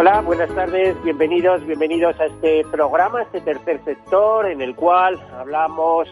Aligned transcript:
Hola, 0.00 0.20
buenas 0.20 0.48
tardes, 0.54 0.94
bienvenidos, 1.02 1.66
bienvenidos 1.66 2.20
a 2.20 2.26
este 2.26 2.64
programa, 2.70 3.22
este 3.22 3.40
tercer 3.40 3.82
sector 3.84 4.46
en 4.46 4.60
el 4.60 4.76
cual 4.76 5.18
hablamos 5.32 6.08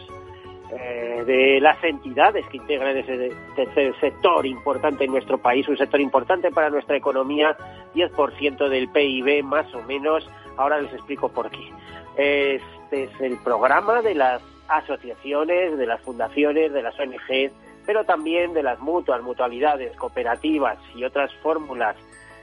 eh, 0.73 1.23
de 1.25 1.61
las 1.61 1.77
entidades 1.85 2.45
que 2.49 2.57
integran 2.57 2.97
ese 2.97 3.31
tercer 3.55 3.95
sector 4.01 4.45
importante 4.45 5.05
en 5.05 5.13
nuestro 5.13 5.39
país, 5.39 5.69
un 5.69 5.77
sector 5.77 6.01
importante 6.01 6.51
para 6.51 6.69
nuestra 6.69 6.97
economía, 6.97 7.57
10% 7.95 8.69
del 8.69 8.89
PIB 8.89 9.45
más 9.45 9.73
o 9.73 9.81
menos. 9.83 10.29
Ahora 10.57 10.81
les 10.81 10.93
explico 10.93 11.29
por 11.29 11.49
qué. 11.49 11.71
Este 12.17 13.05
es 13.05 13.21
el 13.21 13.37
programa 13.37 14.03
de 14.03 14.17
las 14.17 14.43
asociaciones, 14.67 15.79
de 15.79 15.87
las 15.87 16.01
fundaciones, 16.01 16.73
de 16.73 16.83
las 16.83 16.99
ONGs, 16.99 17.53
pero 17.87 18.03
también 18.05 18.53
de 18.53 18.65
las 18.65 18.81
mutuas, 18.81 19.23
mutualidades, 19.23 19.95
cooperativas 19.97 20.77
y 20.97 21.05
otras 21.05 21.33
fórmulas 21.35 21.95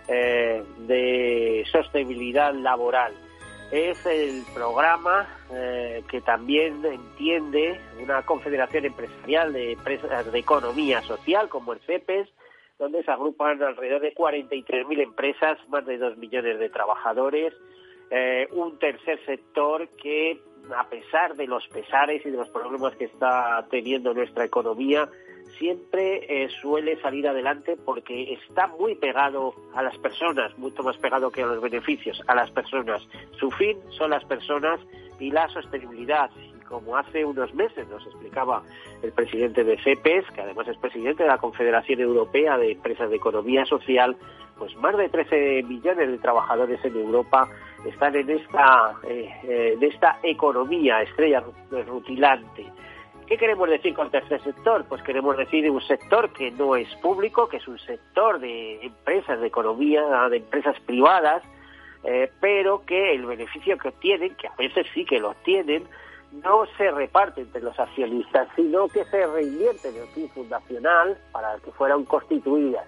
eh, 0.07 0.63
de 0.79 1.63
sostenibilidad 1.71 2.53
laboral. 2.53 3.13
Es 3.71 4.05
el 4.05 4.43
programa 4.53 5.27
eh, 5.51 6.03
que 6.09 6.21
también 6.21 6.85
entiende 6.85 7.79
una 8.01 8.21
confederación 8.21 8.85
empresarial 8.85 9.53
de 9.53 9.71
empresas 9.71 10.31
de 10.31 10.39
economía 10.39 11.01
social 11.01 11.49
como 11.49 11.73
el 11.73 11.79
CEPES, 11.79 12.29
donde 12.77 13.03
se 13.03 13.11
agrupan 13.11 13.61
alrededor 13.63 14.01
de 14.01 14.13
43.000 14.13 15.01
empresas, 15.01 15.57
más 15.69 15.85
de 15.85 15.97
2 15.97 16.17
millones 16.17 16.59
de 16.59 16.69
trabajadores, 16.69 17.53
eh, 18.11 18.47
un 18.51 18.77
tercer 18.77 19.19
sector 19.25 19.87
que, 19.89 20.39
a 20.75 20.87
pesar 20.89 21.35
de 21.35 21.47
los 21.47 21.67
pesares 21.69 22.23
y 22.25 22.29
de 22.29 22.37
los 22.37 22.49
problemas 22.49 22.95
que 22.95 23.05
está 23.05 23.65
teniendo 23.71 24.13
nuestra 24.13 24.45
economía, 24.45 25.09
siempre 25.57 26.25
eh, 26.27 26.49
suele 26.61 26.99
salir 27.01 27.27
adelante 27.27 27.77
porque 27.83 28.33
está 28.33 28.67
muy 28.67 28.95
pegado 28.95 29.53
a 29.75 29.83
las 29.83 29.97
personas, 29.97 30.57
mucho 30.57 30.83
más 30.83 30.97
pegado 30.97 31.31
que 31.31 31.43
a 31.43 31.47
los 31.47 31.61
beneficios, 31.61 32.21
a 32.27 32.35
las 32.35 32.51
personas. 32.51 33.01
Su 33.39 33.51
fin 33.51 33.77
son 33.97 34.11
las 34.11 34.23
personas 34.25 34.79
y 35.19 35.31
la 35.31 35.47
sostenibilidad. 35.49 36.29
Y 36.37 36.59
como 36.65 36.97
hace 36.97 37.25
unos 37.25 37.53
meses 37.53 37.87
nos 37.87 38.05
explicaba 38.05 38.63
el 39.01 39.11
presidente 39.11 39.63
de 39.63 39.77
CEPES, 39.77 40.25
que 40.33 40.41
además 40.41 40.67
es 40.67 40.77
presidente 40.77 41.23
de 41.23 41.29
la 41.29 41.37
Confederación 41.37 41.99
Europea 41.99 42.57
de 42.57 42.71
Empresas 42.71 43.09
de 43.09 43.17
Economía 43.17 43.65
Social, 43.65 44.15
pues 44.57 44.75
más 44.77 44.95
de 44.97 45.09
13 45.09 45.63
millones 45.63 46.09
de 46.09 46.17
trabajadores 46.19 46.83
en 46.85 46.95
Europa 46.95 47.49
están 47.85 48.15
en 48.15 48.29
esta, 48.29 48.93
eh, 49.07 49.29
eh, 49.43 49.73
en 49.75 49.83
esta 49.83 50.19
economía 50.23 51.01
estrella 51.01 51.43
rutilante 51.87 52.65
¿Qué 53.33 53.39
queremos 53.39 53.67
decir 53.67 53.95
con 53.95 54.11
tercer 54.11 54.43
sector? 54.43 54.85
Pues 54.87 55.01
queremos 55.01 55.35
decir 55.35 55.67
un 55.67 55.81
sector 55.81 56.31
que 56.33 56.51
no 56.51 56.75
es 56.75 56.87
público, 56.97 57.49
que 57.49 57.57
es 57.57 57.67
un 57.67 57.79
sector 57.79 58.39
de 58.39 58.85
empresas, 58.85 59.41
de 59.41 59.47
economía, 59.47 60.03
de 60.29 60.37
empresas 60.37 60.79
privadas, 60.81 61.41
eh, 62.03 62.31
pero 62.39 62.85
que 62.85 63.15
el 63.15 63.25
beneficio 63.25 63.75
que 63.79 63.87
obtienen, 63.87 64.35
que 64.35 64.45
a 64.45 64.55
veces 64.55 64.85
sí 64.93 65.03
que 65.03 65.19
lo 65.19 65.31
obtienen, 65.31 65.83
no 66.43 66.67
se 66.77 66.91
reparte 66.91 67.41
entre 67.41 67.63
los 67.63 67.79
accionistas, 67.79 68.49
sino 68.55 68.87
que 68.87 69.03
se 69.05 69.25
reinvierte 69.25 69.89
en 69.89 69.95
el 69.95 70.07
fin 70.09 70.29
fundacional 70.29 71.17
para 71.31 71.57
que 71.57 71.71
fueran 71.71 72.05
constituidas. 72.05 72.85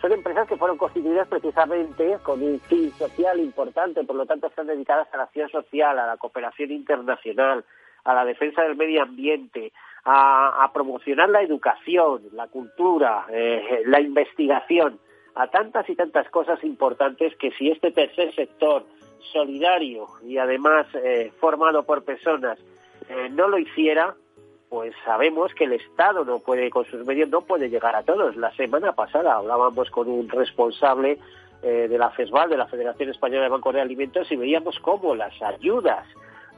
Son 0.00 0.12
empresas 0.12 0.46
que 0.46 0.56
fueron 0.56 0.78
constituidas 0.78 1.26
precisamente 1.26 2.18
con 2.22 2.40
un 2.40 2.60
fin 2.60 2.92
social 2.92 3.40
importante, 3.40 4.04
por 4.04 4.14
lo 4.14 4.26
tanto 4.26 4.46
están 4.46 4.68
dedicadas 4.68 5.12
a 5.12 5.16
la 5.16 5.24
acción 5.24 5.48
social, 5.48 5.98
a 5.98 6.06
la 6.06 6.18
cooperación 6.18 6.70
internacional, 6.70 7.64
a 8.04 8.14
la 8.14 8.24
defensa 8.24 8.62
del 8.62 8.76
medio 8.76 9.02
ambiente, 9.02 9.72
a, 10.04 10.70
promocionar 10.72 11.28
la 11.28 11.42
educación, 11.42 12.22
la 12.32 12.46
cultura, 12.46 13.26
eh, 13.30 13.82
la 13.86 14.00
investigación, 14.00 14.98
a 15.34 15.48
tantas 15.48 15.88
y 15.88 15.94
tantas 15.94 16.28
cosas 16.30 16.62
importantes 16.64 17.36
que 17.36 17.50
si 17.52 17.70
este 17.70 17.90
tercer 17.90 18.34
sector 18.34 18.84
solidario 19.32 20.06
y 20.24 20.38
además 20.38 20.86
eh, 20.94 21.32
formado 21.38 21.84
por 21.84 22.04
personas 22.04 22.58
eh, 23.08 23.28
no 23.30 23.48
lo 23.48 23.58
hiciera, 23.58 24.14
pues 24.70 24.94
sabemos 25.04 25.54
que 25.54 25.64
el 25.64 25.74
Estado 25.74 26.24
no 26.24 26.38
puede, 26.38 26.70
con 26.70 26.84
sus 26.86 27.04
medios, 27.04 27.28
no 27.28 27.42
puede 27.42 27.68
llegar 27.68 27.94
a 27.94 28.02
todos. 28.02 28.36
La 28.36 28.54
semana 28.54 28.92
pasada 28.92 29.34
hablábamos 29.34 29.90
con 29.90 30.08
un 30.08 30.28
responsable 30.28 31.18
de 31.60 31.98
la 31.98 32.10
FESVAL, 32.10 32.50
de 32.50 32.56
la 32.56 32.68
Federación 32.68 33.10
Española 33.10 33.42
de 33.42 33.48
Banco 33.48 33.72
de 33.72 33.80
Alimentos, 33.80 34.30
y 34.30 34.36
veíamos 34.36 34.78
cómo 34.78 35.16
las 35.16 35.42
ayudas 35.42 36.06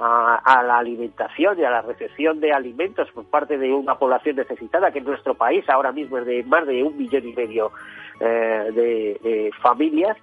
a, 0.00 0.62
la 0.62 0.78
alimentación 0.78 1.58
y 1.58 1.64
a 1.64 1.70
la 1.70 1.82
recepción 1.82 2.40
de 2.40 2.52
alimentos 2.52 3.10
por 3.12 3.24
parte 3.26 3.58
de 3.58 3.72
una 3.72 3.96
población 3.96 4.36
necesitada, 4.36 4.90
que 4.90 5.00
en 5.00 5.04
nuestro 5.04 5.34
país 5.34 5.68
ahora 5.68 5.92
mismo 5.92 6.18
es 6.18 6.26
de 6.26 6.42
más 6.44 6.66
de 6.66 6.82
un 6.82 6.96
millón 6.96 7.28
y 7.28 7.32
medio 7.34 7.70
eh, 8.18 8.70
de, 8.72 9.50
familias, 9.60 10.16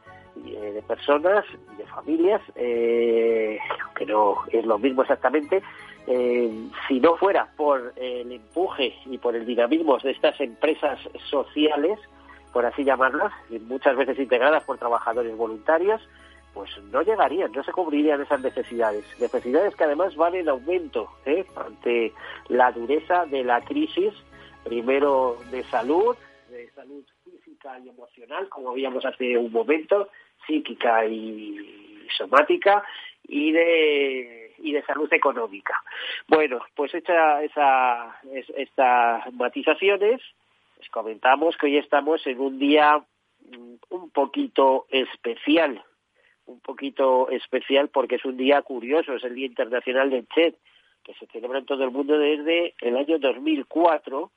eh, 0.45 0.71
de 0.75 0.81
personas, 0.81 1.45
de 1.77 1.85
familias, 1.85 2.41
eh, 2.55 3.59
aunque 3.85 4.05
no 4.07 4.37
es 4.51 4.65
lo 4.65 4.79
mismo 4.79 5.03
exactamente, 5.03 5.61
si 6.87 7.01
no 7.01 7.17
fuera 7.17 7.49
por 7.57 7.91
el 7.97 8.31
empuje 8.31 8.93
y 9.07 9.17
por 9.17 9.35
el 9.35 9.45
dinamismo 9.45 9.97
de 9.97 10.11
estas 10.11 10.39
empresas 10.39 10.97
sociales, 11.29 11.99
por 12.53 12.65
así 12.65 12.85
llamarlas, 12.85 13.33
muchas 13.67 13.97
veces 13.97 14.17
integradas 14.17 14.63
por 14.63 14.77
trabajadores 14.77 15.35
voluntarios, 15.35 16.01
pues 16.57 16.75
no 16.85 17.03
llegarían, 17.03 17.51
no 17.51 17.63
se 17.63 17.71
cubrirían 17.71 18.19
esas 18.19 18.41
necesidades. 18.41 19.05
Necesidades 19.19 19.75
que 19.75 19.83
además 19.83 20.15
van 20.15 20.33
en 20.33 20.49
aumento 20.49 21.07
¿eh? 21.23 21.45
ante 21.55 22.13
la 22.47 22.71
dureza 22.71 23.27
de 23.27 23.43
la 23.43 23.61
crisis, 23.61 24.11
primero 24.63 25.37
de 25.51 25.63
salud, 25.65 26.17
de 26.49 26.67
salud 26.71 27.05
física 27.23 27.77
y 27.77 27.89
emocional, 27.89 28.49
como 28.49 28.73
veíamos 28.73 29.05
hace 29.05 29.37
un 29.37 29.51
momento, 29.51 30.09
psíquica 30.47 31.05
y 31.05 32.07
somática, 32.17 32.83
y 33.27 33.51
de, 33.51 34.55
y 34.57 34.71
de 34.71 34.81
salud 34.81 35.13
económica. 35.13 35.79
Bueno, 36.27 36.61
pues 36.75 36.91
hecha 36.95 37.43
esa, 37.43 38.19
estas 38.33 39.31
matizaciones, 39.31 40.21
les 40.79 40.89
comentamos 40.89 41.55
que 41.55 41.67
hoy 41.67 41.77
estamos 41.77 42.25
en 42.25 42.39
un 42.39 42.57
día 42.57 42.97
mm, 42.97 43.75
un 43.91 44.09
poquito 44.09 44.87
especial 44.89 45.83
un 46.47 46.59
poquito 46.59 47.29
especial 47.29 47.89
porque 47.89 48.15
es 48.15 48.25
un 48.25 48.37
día 48.37 48.61
curioso, 48.61 49.13
es 49.13 49.23
el 49.23 49.35
Día 49.35 49.45
Internacional 49.45 50.09
del 50.09 50.27
CHED, 50.27 50.55
que 51.03 51.13
se 51.13 51.27
celebra 51.27 51.59
en 51.59 51.65
todo 51.65 51.83
el 51.83 51.91
mundo 51.91 52.17
desde 52.17 52.73
el 52.81 52.97
año 52.97 53.19
2004, 53.19 54.31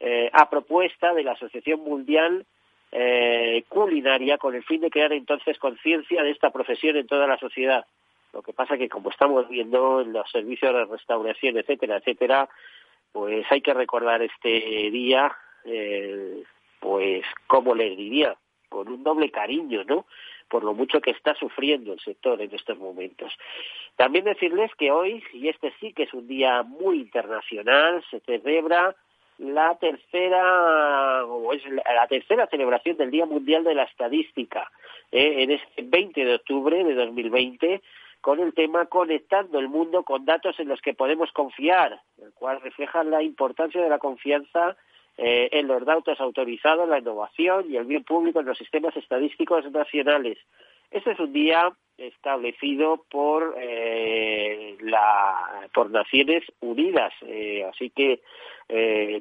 eh, 0.00 0.30
a 0.32 0.50
propuesta 0.50 1.14
de 1.14 1.22
la 1.22 1.32
Asociación 1.32 1.80
Mundial 1.80 2.46
eh, 2.92 3.64
Culinaria, 3.68 4.38
con 4.38 4.54
el 4.54 4.64
fin 4.64 4.80
de 4.80 4.90
crear 4.90 5.12
entonces 5.12 5.58
conciencia 5.58 6.22
de 6.22 6.30
esta 6.30 6.50
profesión 6.50 6.96
en 6.96 7.06
toda 7.06 7.26
la 7.26 7.38
sociedad. 7.38 7.84
Lo 8.32 8.42
que 8.42 8.52
pasa 8.52 8.78
que, 8.78 8.88
como 8.88 9.10
estamos 9.10 9.48
viendo 9.48 10.00
en 10.00 10.12
los 10.12 10.30
servicios 10.30 10.72
de 10.72 10.84
restauración, 10.84 11.56
etcétera, 11.58 11.96
etcétera, 11.96 12.48
pues 13.12 13.44
hay 13.50 13.60
que 13.60 13.74
recordar 13.74 14.22
este 14.22 14.90
día, 14.90 15.32
eh, 15.64 16.42
pues, 16.78 17.24
como 17.46 17.74
les 17.74 17.96
diría, 17.96 18.36
con 18.68 18.88
un 18.88 19.02
doble 19.02 19.30
cariño, 19.30 19.84
¿no? 19.84 20.06
Por 20.50 20.64
lo 20.64 20.74
mucho 20.74 21.00
que 21.00 21.12
está 21.12 21.34
sufriendo 21.36 21.92
el 21.92 22.00
sector 22.00 22.42
en 22.42 22.54
estos 22.54 22.76
momentos. 22.76 23.32
También 23.96 24.24
decirles 24.24 24.70
que 24.76 24.90
hoy, 24.90 25.22
y 25.32 25.48
este 25.48 25.72
sí 25.80 25.92
que 25.92 26.02
es 26.02 26.12
un 26.12 26.26
día 26.26 26.62
muy 26.62 26.98
internacional, 26.98 28.04
se 28.10 28.20
celebra 28.20 28.94
la 29.38 29.76
tercera 29.76 31.24
o 31.24 31.52
es 31.54 31.62
la 31.66 32.06
tercera 32.08 32.46
celebración 32.48 32.98
del 32.98 33.10
Día 33.10 33.24
Mundial 33.24 33.64
de 33.64 33.74
la 33.74 33.84
Estadística 33.84 34.70
eh, 35.12 35.44
en 35.44 35.52
este 35.52 35.82
20 35.82 36.24
de 36.24 36.34
octubre 36.34 36.84
de 36.84 36.94
2020 36.94 37.80
con 38.20 38.40
el 38.40 38.52
tema 38.52 38.84
Conectando 38.86 39.58
el 39.58 39.68
mundo 39.68 40.02
con 40.02 40.26
datos 40.26 40.60
en 40.60 40.68
los 40.68 40.82
que 40.82 40.92
podemos 40.92 41.32
confiar, 41.32 42.02
el 42.22 42.32
cual 42.34 42.60
refleja 42.60 43.02
la 43.02 43.22
importancia 43.22 43.80
de 43.80 43.88
la 43.88 43.98
confianza 43.98 44.76
eh, 45.22 45.50
en 45.52 45.68
los 45.68 45.84
datos 45.84 46.18
autorizados, 46.18 46.88
la 46.88 46.98
innovación 46.98 47.70
y 47.70 47.76
el 47.76 47.84
bien 47.84 48.04
público 48.04 48.40
en 48.40 48.46
los 48.46 48.56
sistemas 48.56 48.96
estadísticos 48.96 49.70
nacionales. 49.70 50.38
Este 50.90 51.10
es 51.10 51.20
un 51.20 51.34
día 51.34 51.70
establecido 51.98 53.04
por 53.10 53.54
eh, 53.60 54.78
la 54.80 55.68
por 55.74 55.90
Naciones 55.90 56.44
Unidas, 56.60 57.12
eh, 57.20 57.66
así 57.70 57.90
que 57.90 58.20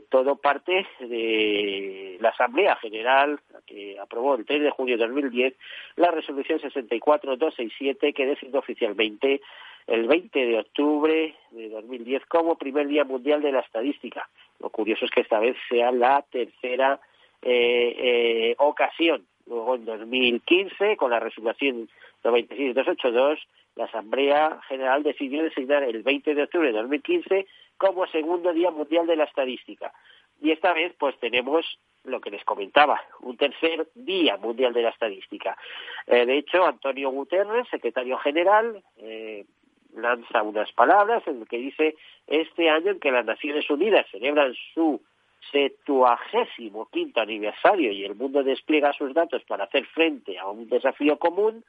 todo 0.09 0.35
parte 0.35 0.87
de 0.99 2.17
la 2.21 2.29
Asamblea 2.29 2.75
General 2.77 3.39
que 3.65 3.97
aprobó 3.99 4.35
el 4.35 4.45
3 4.45 4.61
de 4.61 4.69
junio 4.69 4.95
de 4.95 5.05
2010 5.05 5.55
la 5.95 6.11
resolución 6.11 6.59
64267 6.59 8.13
que 8.13 8.25
designó 8.27 8.59
oficialmente 8.59 9.41
el 9.89 10.07
20 10.07 10.45
de 10.45 10.59
octubre 10.59 11.35
de 11.51 11.69
2010 11.69 12.25
como 12.27 12.57
primer 12.57 12.87
Día 12.87 13.03
Mundial 13.03 13.41
de 13.41 13.51
la 13.51 13.61
Estadística. 13.61 14.29
Lo 14.59 14.69
curioso 14.69 15.05
es 15.05 15.11
que 15.11 15.21
esta 15.21 15.39
vez 15.39 15.57
sea 15.67 15.91
la 15.91 16.23
tercera 16.31 16.99
eh, 17.41 17.95
eh, 17.97 18.55
ocasión. 18.59 19.25
Luego 19.47 19.75
en 19.75 19.85
2015, 19.85 20.95
con 20.95 21.09
la 21.09 21.19
resolución 21.19 21.89
96-282, 22.23 23.39
la 23.75 23.85
Asamblea 23.85 24.59
General 24.67 25.01
decidió 25.01 25.41
designar 25.41 25.83
el 25.83 26.03
20 26.03 26.35
de 26.35 26.43
octubre 26.43 26.67
de 26.67 26.77
2015 26.77 27.47
como 27.77 28.05
segundo 28.07 28.53
Día 28.53 28.69
Mundial 28.69 29.07
de 29.07 29.15
la 29.15 29.23
Estadística. 29.23 29.91
Y 30.41 30.51
esta 30.51 30.73
vez, 30.73 30.93
pues 30.99 31.17
tenemos 31.19 31.65
lo 32.03 32.21
que 32.21 32.29
les 32.29 32.43
comentaba, 32.43 33.01
un 33.21 33.37
tercer 33.37 33.87
Día 33.95 34.37
Mundial 34.37 34.73
de 34.73 34.83
la 34.83 34.89
Estadística. 34.89 35.57
Eh, 36.07 36.25
de 36.25 36.37
hecho, 36.37 36.65
Antonio 36.65 37.09
Guterres, 37.09 37.67
secretario 37.69 38.17
general, 38.17 38.83
eh, 38.97 39.45
lanza 39.95 40.43
unas 40.43 40.71
palabras 40.73 41.23
en 41.27 41.45
que 41.45 41.57
dice 41.57 41.95
este 42.27 42.69
año 42.69 42.91
en 42.91 42.99
que 42.99 43.11
las 43.11 43.25
Naciones 43.25 43.69
Unidas 43.69 44.05
celebran 44.11 44.53
su 44.73 45.01
septuagésimo 45.51 46.87
quinto 46.91 47.21
aniversario 47.21 47.91
y 47.91 48.03
el 48.03 48.15
mundo 48.15 48.43
despliega 48.43 48.93
sus 48.93 49.13
datos 49.13 49.43
para 49.43 49.65
hacer 49.65 49.85
frente 49.87 50.37
a 50.37 50.47
un 50.47 50.69
desafío 50.69 51.17
común, 51.17 51.63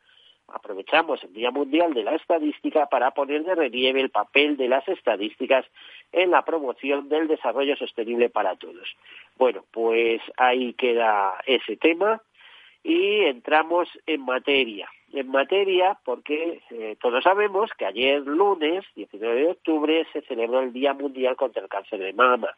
aprovechamos 0.48 1.22
el 1.24 1.32
Día 1.32 1.50
Mundial 1.50 1.94
de 1.94 2.02
la 2.02 2.14
Estadística 2.14 2.86
para 2.86 3.12
poner 3.12 3.44
de 3.44 3.54
relieve 3.54 4.00
el 4.00 4.10
papel 4.10 4.56
de 4.56 4.68
las 4.68 4.86
estadísticas 4.88 5.64
en 6.12 6.30
la 6.30 6.44
promoción 6.44 7.08
del 7.08 7.28
desarrollo 7.28 7.76
sostenible 7.76 8.28
para 8.28 8.56
todos. 8.56 8.96
Bueno, 9.36 9.64
pues 9.70 10.20
ahí 10.36 10.74
queda 10.74 11.40
ese 11.46 11.76
tema 11.76 12.20
y 12.82 13.20
entramos 13.24 13.88
en 14.06 14.22
materia. 14.22 14.88
En 15.12 15.28
materia 15.28 15.98
porque 16.04 16.62
eh, 16.70 16.96
todos 17.00 17.24
sabemos 17.24 17.70
que 17.76 17.84
ayer 17.84 18.20
lunes, 18.20 18.84
19 18.94 19.40
de 19.40 19.50
octubre, 19.50 20.06
se 20.12 20.22
celebró 20.22 20.60
el 20.60 20.72
Día 20.72 20.94
Mundial 20.94 21.34
contra 21.34 21.62
el 21.62 21.68
Cáncer 21.68 21.98
de 21.98 22.12
Mama. 22.12 22.54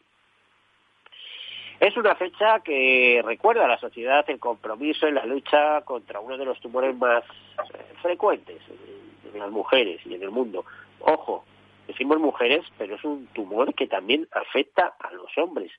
Es 1.83 1.97
una 1.97 2.15
fecha 2.15 2.61
que 2.61 3.21
recuerda 3.25 3.65
a 3.65 3.69
la 3.69 3.77
sociedad 3.77 4.25
el 4.29 4.39
compromiso 4.39 5.09
en 5.09 5.17
la 5.17 5.27
lucha 5.27 5.81
contra 5.81 6.21
uno 6.21 6.39
de 6.39 6.45
los 6.45 6.61
tumores 6.61 6.95
más 6.97 7.25
eh, 7.25 7.95
frecuentes 8.01 8.63
en, 8.69 9.39
las 9.41 9.51
mujeres 9.51 10.01
y 10.05 10.15
en 10.15 10.23
el 10.23 10.31
mundo. 10.31 10.65
Ojo, 11.01 11.45
decimos 11.89 12.21
mujeres, 12.21 12.65
pero 12.79 12.95
es 12.95 13.05
un 13.05 13.27
tumor 13.29 13.75
que 13.75 13.89
también 13.89 14.29
afecta 14.31 14.95
a 15.01 15.11
los 15.13 15.37
hombres. 15.39 15.73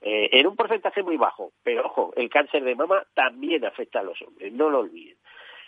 Eh, 0.00 0.30
en 0.32 0.46
un 0.46 0.56
porcentaje 0.56 1.02
muy 1.02 1.16
bajo, 1.18 1.52
pero 1.62 1.84
ojo, 1.86 2.14
el 2.16 2.30
cáncer 2.30 2.64
de 2.64 2.74
mama 2.74 3.04
también 3.14 3.66
afecta 3.66 4.00
a 4.00 4.04
los 4.04 4.22
hombres, 4.22 4.50
no 4.52 4.70
lo 4.70 4.78
olviden. 4.78 5.16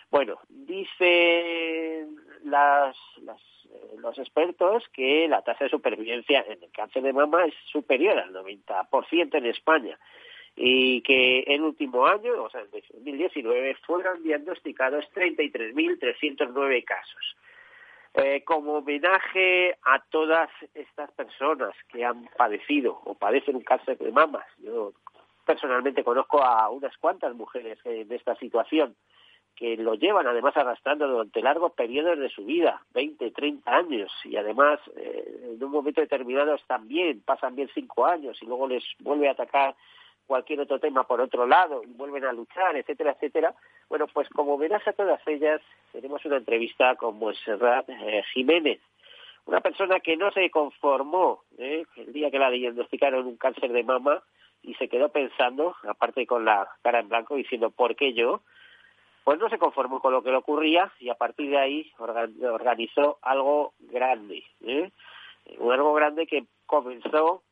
Bueno, 0.09 0.39
dicen 0.49 2.15
las, 2.45 2.95
eh, 3.25 3.95
los 3.97 4.17
expertos 4.17 4.83
que 4.93 5.27
la 5.27 5.41
tasa 5.41 5.65
de 5.65 5.69
supervivencia 5.69 6.45
en 6.47 6.63
el 6.63 6.71
cáncer 6.71 7.03
de 7.03 7.13
mama 7.13 7.45
es 7.45 7.53
superior 7.71 8.17
al 8.17 8.33
90% 8.33 9.37
en 9.37 9.45
España 9.45 9.97
y 10.55 11.01
que 11.01 11.41
el 11.41 11.61
último 11.61 12.07
año, 12.07 12.41
o 12.41 12.49
sea, 12.49 12.61
en 12.61 12.71
2019, 12.71 13.75
fueron 13.85 14.23
diagnosticados 14.23 15.05
33.309 15.13 16.83
casos. 16.83 17.35
Eh, 18.15 18.43
como 18.43 18.77
homenaje 18.79 19.77
a 19.83 19.99
todas 20.09 20.49
estas 20.73 21.11
personas 21.11 21.75
que 21.89 22.03
han 22.03 22.27
padecido 22.35 22.99
o 23.03 23.13
padecen 23.13 23.57
un 23.57 23.61
cáncer 23.61 23.99
de 23.99 24.11
mama, 24.11 24.43
yo 24.57 24.93
personalmente 25.45 26.03
conozco 26.03 26.41
a 26.41 26.69
unas 26.69 26.97
cuantas 26.97 27.35
mujeres 27.35 27.77
en 27.85 28.11
esta 28.11 28.35
situación, 28.37 28.95
que 29.57 29.75
lo 29.75 29.95
llevan 29.95 30.27
además 30.27 30.55
arrastrando 30.55 31.07
durante 31.07 31.41
largos 31.41 31.73
periodos 31.73 32.19
de 32.19 32.29
su 32.29 32.45
vida, 32.45 32.81
20, 32.93 33.31
30 33.31 33.75
años, 33.75 34.11
y 34.23 34.37
además 34.37 34.79
eh, 34.95 35.55
en 35.55 35.63
un 35.63 35.71
momento 35.71 35.99
determinado 35.99 36.53
están 36.53 36.87
bien, 36.87 37.21
pasan 37.25 37.55
bien 37.55 37.69
cinco 37.73 38.05
años 38.05 38.37
y 38.41 38.45
luego 38.45 38.67
les 38.67 38.83
vuelve 38.99 39.27
a 39.27 39.31
atacar 39.31 39.75
cualquier 40.27 40.59
otro 40.59 40.79
tema 40.79 41.03
por 41.03 41.21
otro 41.21 41.47
lado 41.47 41.81
y 41.83 41.87
vuelven 41.87 42.25
a 42.25 42.33
luchar, 42.33 42.75
etcétera, 42.75 43.13
etcétera. 43.13 43.55
Bueno, 43.89 44.05
pues 44.07 44.29
como 44.29 44.57
verás 44.57 44.87
a 44.87 44.93
todas 44.93 45.21
ellas, 45.25 45.61
tenemos 45.91 46.23
una 46.25 46.37
entrevista 46.37 46.95
con 46.95 47.17
Monserrat 47.17 47.89
eh, 47.89 48.23
Jiménez, 48.33 48.79
una 49.45 49.61
persona 49.61 50.01
que 50.01 50.17
no 50.17 50.29
se 50.31 50.51
conformó 50.51 51.41
eh, 51.57 51.85
el 51.95 52.13
día 52.13 52.29
que 52.29 52.37
la 52.37 52.51
diagnosticaron 52.51 53.25
un 53.25 53.37
cáncer 53.37 53.71
de 53.71 53.83
mama 53.83 54.21
y 54.61 54.75
se 54.75 54.89
quedó 54.89 55.09
pensando, 55.09 55.75
aparte 55.87 56.27
con 56.27 56.45
la 56.45 56.67
cara 56.83 56.99
en 56.99 57.09
blanco, 57.09 57.35
diciendo, 57.35 57.71
¿por 57.71 57.95
qué 57.95 58.13
yo? 58.13 58.41
Pues 59.27 59.41
no 59.41 59.49
se 59.49 59.57
conformó 59.57 59.99
con 59.99 60.13
lo 60.13 60.23
que 60.23 60.31
le 60.31 60.37
ocurría 60.37 60.89
y 61.01 61.09
a 61.09 61.15
partir 61.15 61.49
de 61.49 61.57
ahí 61.57 61.91
organizó 61.97 63.19
algo 63.21 63.73
grande, 63.77 64.41
¿eh? 64.61 64.89
algo 65.69 65.93
grande 65.95 66.25
que 66.25 66.45
comenzó, 66.65 67.43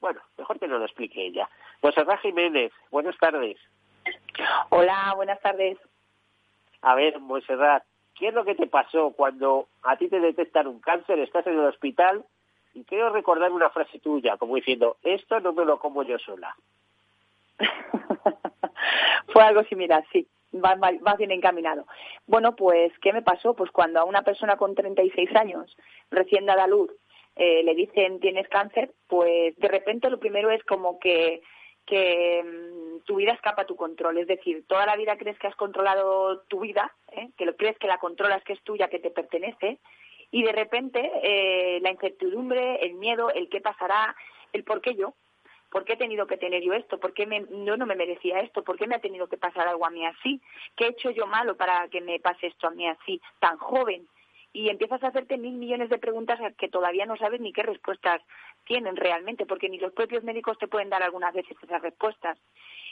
bueno, 0.00 0.20
mejor 0.38 0.60
que 0.60 0.68
no 0.68 0.78
lo 0.78 0.84
explique 0.84 1.26
ella. 1.26 1.50
Pues 1.80 1.96
Jiménez, 2.22 2.70
buenas 2.92 3.18
tardes. 3.18 3.58
Hola, 4.68 5.14
buenas 5.16 5.40
tardes. 5.40 5.76
A 6.82 6.94
ver, 6.94 7.18
Monserrat, 7.18 7.82
¿qué 8.14 8.28
es 8.28 8.34
lo 8.34 8.44
que 8.44 8.54
te 8.54 8.68
pasó 8.68 9.10
cuando 9.10 9.66
a 9.82 9.96
ti 9.96 10.08
te 10.08 10.20
detectan 10.20 10.68
un 10.68 10.78
cáncer, 10.78 11.18
estás 11.18 11.44
en 11.48 11.54
el 11.54 11.66
hospital 11.66 12.24
y 12.74 12.84
quiero 12.84 13.10
recordar 13.10 13.50
una 13.50 13.70
frase 13.70 13.98
tuya, 13.98 14.36
como 14.36 14.54
diciendo, 14.54 14.98
esto 15.02 15.40
no 15.40 15.52
me 15.52 15.64
lo 15.64 15.80
como 15.80 16.04
yo 16.04 16.16
sola? 16.20 16.54
Fue 19.32 19.42
algo 19.42 19.64
similar, 19.64 20.04
sí 20.12 20.28
va, 20.52 20.74
va, 20.74 21.16
bien 21.16 21.30
encaminado. 21.30 21.86
Bueno, 22.26 22.54
pues, 22.54 22.92
¿qué 23.00 23.12
me 23.12 23.22
pasó? 23.22 23.54
Pues 23.54 23.70
cuando 23.70 24.00
a 24.00 24.04
una 24.04 24.22
persona 24.22 24.56
con 24.56 24.74
36 24.74 25.34
años, 25.36 25.76
recién 26.10 26.46
dada 26.46 26.66
luz, 26.66 26.90
eh, 27.36 27.62
le 27.62 27.74
dicen 27.74 28.20
tienes 28.20 28.48
cáncer, 28.48 28.92
pues 29.08 29.56
de 29.56 29.68
repente 29.68 30.10
lo 30.10 30.18
primero 30.18 30.50
es 30.50 30.62
como 30.64 30.98
que, 30.98 31.42
que 31.86 32.44
mm, 32.44 33.04
tu 33.04 33.16
vida 33.16 33.32
escapa 33.32 33.62
a 33.62 33.66
tu 33.66 33.76
control. 33.76 34.18
Es 34.18 34.26
decir, 34.26 34.64
toda 34.66 34.86
la 34.86 34.96
vida 34.96 35.16
crees 35.16 35.38
que 35.38 35.46
has 35.46 35.56
controlado 35.56 36.42
tu 36.48 36.60
vida, 36.60 36.94
¿eh? 37.12 37.30
que 37.36 37.46
lo 37.46 37.56
crees 37.56 37.78
que 37.78 37.86
la 37.86 37.98
controlas, 37.98 38.44
que 38.44 38.52
es 38.52 38.62
tuya, 38.62 38.88
que 38.88 38.98
te 38.98 39.10
pertenece, 39.10 39.78
y 40.30 40.42
de 40.42 40.52
repente 40.52 41.10
eh, 41.22 41.80
la 41.80 41.90
incertidumbre, 41.90 42.84
el 42.84 42.94
miedo, 42.94 43.30
el 43.30 43.48
qué 43.48 43.60
pasará, 43.60 44.14
el 44.52 44.64
por 44.64 44.80
qué 44.80 44.94
yo, 44.94 45.14
¿por 45.72 45.86
qué 45.86 45.94
he 45.94 45.96
tenido 45.96 46.26
que 46.26 46.36
tener 46.36 46.62
yo 46.62 46.74
esto? 46.74 47.00
¿Por 47.00 47.14
qué 47.14 47.26
me, 47.26 47.46
yo 47.64 47.76
no 47.78 47.86
me 47.86 47.96
merecía 47.96 48.40
esto? 48.40 48.62
¿Por 48.62 48.76
qué 48.76 48.86
me 48.86 48.94
ha 48.94 49.00
tenido 49.00 49.26
que 49.26 49.38
pasar 49.38 49.66
algo 49.66 49.86
a 49.86 49.90
mí 49.90 50.04
así? 50.06 50.40
¿Qué 50.76 50.84
he 50.84 50.88
hecho 50.90 51.10
yo 51.10 51.26
malo 51.26 51.56
para 51.56 51.88
que 51.88 52.02
me 52.02 52.20
pase 52.20 52.48
esto 52.48 52.66
a 52.66 52.70
mí 52.70 52.86
así, 52.86 53.20
tan 53.40 53.56
joven? 53.56 54.06
Y 54.52 54.68
empiezas 54.68 55.02
a 55.02 55.08
hacerte 55.08 55.38
mil 55.38 55.54
millones 55.54 55.88
de 55.88 55.98
preguntas 55.98 56.38
que 56.58 56.68
todavía 56.68 57.06
no 57.06 57.16
sabes 57.16 57.40
ni 57.40 57.54
qué 57.54 57.62
respuestas 57.62 58.20
tienen 58.66 58.96
realmente, 58.96 59.46
porque 59.46 59.70
ni 59.70 59.78
los 59.78 59.94
propios 59.94 60.22
médicos 60.24 60.58
te 60.58 60.68
pueden 60.68 60.90
dar 60.90 61.02
algunas 61.02 61.32
veces 61.32 61.56
esas 61.62 61.80
respuestas. 61.80 62.38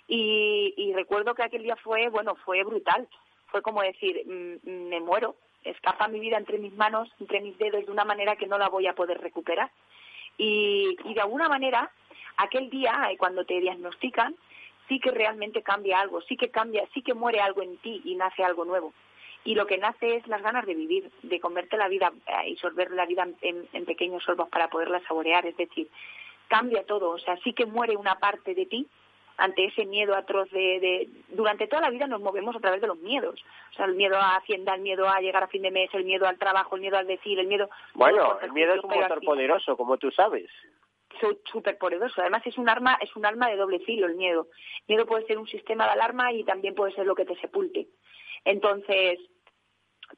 Y, 0.08 0.72
y 0.78 0.94
recuerdo 0.94 1.34
que 1.34 1.42
aquel 1.42 1.62
día 1.62 1.76
fue, 1.76 2.08
bueno, 2.08 2.34
fue 2.46 2.64
brutal. 2.64 3.06
Fue 3.48 3.60
como 3.60 3.82
decir, 3.82 4.24
mm, 4.26 4.88
me 4.88 5.00
muero, 5.00 5.36
escapa 5.64 6.08
mi 6.08 6.18
vida 6.18 6.38
entre 6.38 6.56
mis 6.56 6.72
manos, 6.72 7.10
entre 7.20 7.42
mis 7.42 7.58
dedos, 7.58 7.84
de 7.84 7.92
una 7.92 8.06
manera 8.06 8.36
que 8.36 8.46
no 8.46 8.56
la 8.56 8.70
voy 8.70 8.86
a 8.86 8.94
poder 8.94 9.20
recuperar. 9.20 9.70
Y, 10.38 10.96
y 11.04 11.12
de 11.12 11.20
alguna 11.20 11.50
manera 11.50 11.90
aquel 12.36 12.70
día, 12.70 13.08
eh, 13.10 13.16
cuando 13.16 13.44
te 13.44 13.60
diagnostican, 13.60 14.34
sí 14.88 14.98
que 14.98 15.12
realmente 15.12 15.62
cambia 15.62 16.00
algo, 16.00 16.20
sí 16.22 16.36
que 16.36 16.50
cambia, 16.50 16.86
sí 16.92 17.02
que 17.02 17.14
muere 17.14 17.40
algo 17.40 17.62
en 17.62 17.76
ti 17.78 18.02
y 18.04 18.16
nace 18.16 18.42
algo 18.42 18.64
nuevo. 18.64 18.92
Y 19.44 19.54
lo 19.54 19.66
que 19.66 19.78
nace 19.78 20.16
es 20.16 20.26
las 20.26 20.42
ganas 20.42 20.66
de 20.66 20.74
vivir, 20.74 21.10
de 21.22 21.40
comerte 21.40 21.76
la 21.76 21.88
vida 21.88 22.12
eh, 22.26 22.50
y 22.50 22.56
sorber 22.56 22.90
la 22.90 23.06
vida 23.06 23.26
en, 23.40 23.84
pequeños 23.86 24.22
sorbos 24.24 24.48
para 24.48 24.68
poderla 24.68 25.00
saborear. 25.06 25.46
Es 25.46 25.56
decir, 25.56 25.88
cambia 26.48 26.84
todo. 26.84 27.10
O 27.10 27.18
sea, 27.18 27.38
sí 27.38 27.54
que 27.54 27.64
muere 27.64 27.96
una 27.96 28.16
parte 28.16 28.54
de 28.54 28.66
ti 28.66 28.86
ante 29.38 29.64
ese 29.64 29.86
miedo 29.86 30.14
atroz 30.14 30.50
de, 30.50 31.08
Durante 31.28 31.66
toda 31.66 31.80
la 31.80 31.90
vida 31.90 32.06
nos 32.06 32.20
movemos 32.20 32.54
a 32.54 32.60
través 32.60 32.82
de 32.82 32.88
los 32.88 32.98
miedos. 32.98 33.42
O 33.70 33.74
sea, 33.74 33.86
el 33.86 33.94
miedo 33.94 34.16
a 34.16 34.36
Hacienda, 34.36 34.74
el 34.74 34.82
miedo 34.82 35.08
a 35.08 35.20
llegar 35.20 35.44
a 35.44 35.48
fin 35.48 35.62
de 35.62 35.70
mes, 35.70 35.88
el 35.94 36.04
miedo 36.04 36.26
al 36.26 36.36
trabajo, 36.36 36.74
el 36.74 36.82
miedo 36.82 36.98
al 36.98 37.06
decir, 37.06 37.38
el 37.38 37.46
miedo... 37.46 37.70
Bueno, 37.94 38.38
el 38.40 38.52
miedo 38.52 38.74
es 38.74 38.84
un 38.84 38.90
motor 38.90 39.24
poderoso, 39.24 39.76
como 39.78 39.96
tú 39.96 40.10
sabes 40.10 40.50
súper 41.50 41.78
poderoso. 41.78 42.20
Además 42.20 42.42
es 42.46 42.56
un 42.58 42.68
arma, 42.68 42.98
es 43.00 43.14
un 43.16 43.26
arma 43.26 43.48
de 43.48 43.56
doble 43.56 43.80
filo 43.80 44.06
el 44.06 44.16
miedo. 44.16 44.48
El 44.86 44.94
miedo 44.94 45.06
puede 45.06 45.26
ser 45.26 45.38
un 45.38 45.46
sistema 45.46 45.84
de 45.84 45.92
alarma 45.92 46.32
y 46.32 46.44
también 46.44 46.74
puede 46.74 46.94
ser 46.94 47.06
lo 47.06 47.14
que 47.14 47.24
te 47.24 47.38
sepulte. 47.40 47.88
Entonces, 48.44 49.18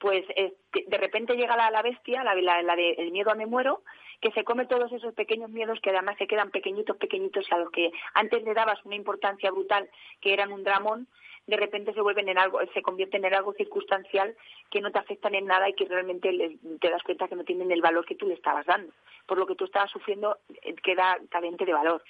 pues 0.00 0.24
de 0.26 0.98
repente 0.98 1.36
llega 1.36 1.56
la, 1.56 1.70
la 1.70 1.82
bestia, 1.82 2.24
la, 2.24 2.34
la, 2.34 2.62
la 2.62 2.76
de 2.76 2.92
el 2.92 3.10
miedo 3.10 3.30
a 3.30 3.34
me 3.34 3.46
muero, 3.46 3.82
que 4.20 4.30
se 4.30 4.44
come 4.44 4.66
todos 4.66 4.92
esos 4.92 5.14
pequeños 5.14 5.50
miedos 5.50 5.80
que 5.82 5.90
además 5.90 6.16
se 6.16 6.26
quedan 6.26 6.50
pequeñitos, 6.50 6.96
pequeñitos 6.96 7.50
a 7.50 7.58
los 7.58 7.70
que 7.70 7.90
antes 8.14 8.42
le 8.44 8.54
dabas 8.54 8.82
una 8.84 8.94
importancia 8.94 9.50
brutal, 9.50 9.90
que 10.20 10.32
eran 10.32 10.52
un 10.52 10.62
dramón, 10.62 11.08
de 11.46 11.56
repente 11.56 11.92
se 11.92 12.00
vuelven 12.00 12.28
en 12.28 12.38
algo, 12.38 12.60
se 12.72 12.82
convierten 12.82 13.24
en 13.24 13.34
algo 13.34 13.52
circunstancial 13.54 14.34
que 14.70 14.80
no 14.80 14.90
te 14.90 14.98
afectan 14.98 15.34
en 15.34 15.46
nada 15.46 15.68
y 15.68 15.74
que 15.74 15.86
realmente 15.86 16.58
te 16.80 16.90
das 16.90 17.02
cuenta 17.02 17.28
que 17.28 17.36
no 17.36 17.44
tienen 17.44 17.72
el 17.72 17.82
valor 17.82 18.04
que 18.04 18.14
tú 18.14 18.26
le 18.26 18.34
estabas 18.34 18.66
dando. 18.66 18.92
Por 19.26 19.38
lo 19.38 19.46
que 19.46 19.54
tú 19.54 19.64
estabas 19.64 19.90
sufriendo 19.90 20.38
eh, 20.62 20.74
queda 20.82 21.18
carente 21.30 21.64
de 21.64 21.72
valor. 21.72 22.02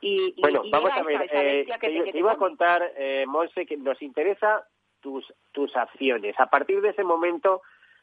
Y, 0.00 0.40
bueno, 0.40 0.62
vamos 0.70 0.92
a 0.92 1.02
ver, 1.02 1.28
eh, 1.32 1.66
te, 1.80 2.18
iba 2.18 2.32
a 2.32 2.36
contar, 2.36 2.92
eh, 2.96 3.24
Monse, 3.26 3.66
que 3.66 3.76
nos 3.76 4.00
interesa 4.00 4.64
tus, 5.00 5.24
tus 5.52 5.74
acciones. 5.76 6.38
A 6.38 6.46
partir 6.46 6.80
de 6.80 6.90
ese 6.90 7.02
momento, 7.02 7.62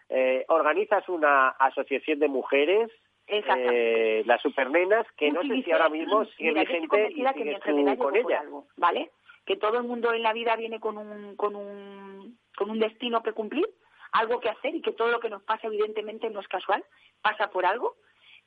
eh, 0.09 0.45
organizas 0.49 1.07
una 1.09 1.49
asociación 1.49 2.19
de 2.19 2.27
mujeres, 2.27 2.91
eh, 3.27 4.23
las 4.25 4.41
supernenas, 4.41 5.07
que 5.17 5.31
no 5.31 5.41
sé 5.41 5.63
si 5.63 5.71
ahora 5.71 5.89
mismo 5.89 6.25
sigue 6.25 6.53
vigente 6.53 7.07
y 7.11 7.25
sigues 7.33 7.59
tú 7.61 7.97
con 7.97 8.15
ella. 8.15 8.41
Algo, 8.41 8.65
¿Vale? 8.77 9.11
Que 9.45 9.55
todo 9.55 9.77
el 9.77 9.83
mundo 9.83 10.13
en 10.13 10.23
la 10.23 10.33
vida 10.33 10.55
viene 10.55 10.79
con 10.79 10.97
un, 10.97 11.35
con 11.35 11.55
un, 11.55 12.37
con 12.55 12.69
un 12.69 12.79
destino 12.79 13.21
que 13.21 13.33
cumplir, 13.33 13.67
algo 14.11 14.39
que 14.39 14.49
hacer 14.49 14.75
y 14.75 14.81
que 14.81 14.93
todo 14.93 15.09
lo 15.09 15.19
que 15.19 15.29
nos 15.29 15.43
pasa 15.43 15.67
evidentemente 15.67 16.29
no 16.29 16.39
es 16.39 16.47
casual, 16.47 16.83
pasa 17.21 17.49
por 17.49 17.65
algo. 17.65 17.95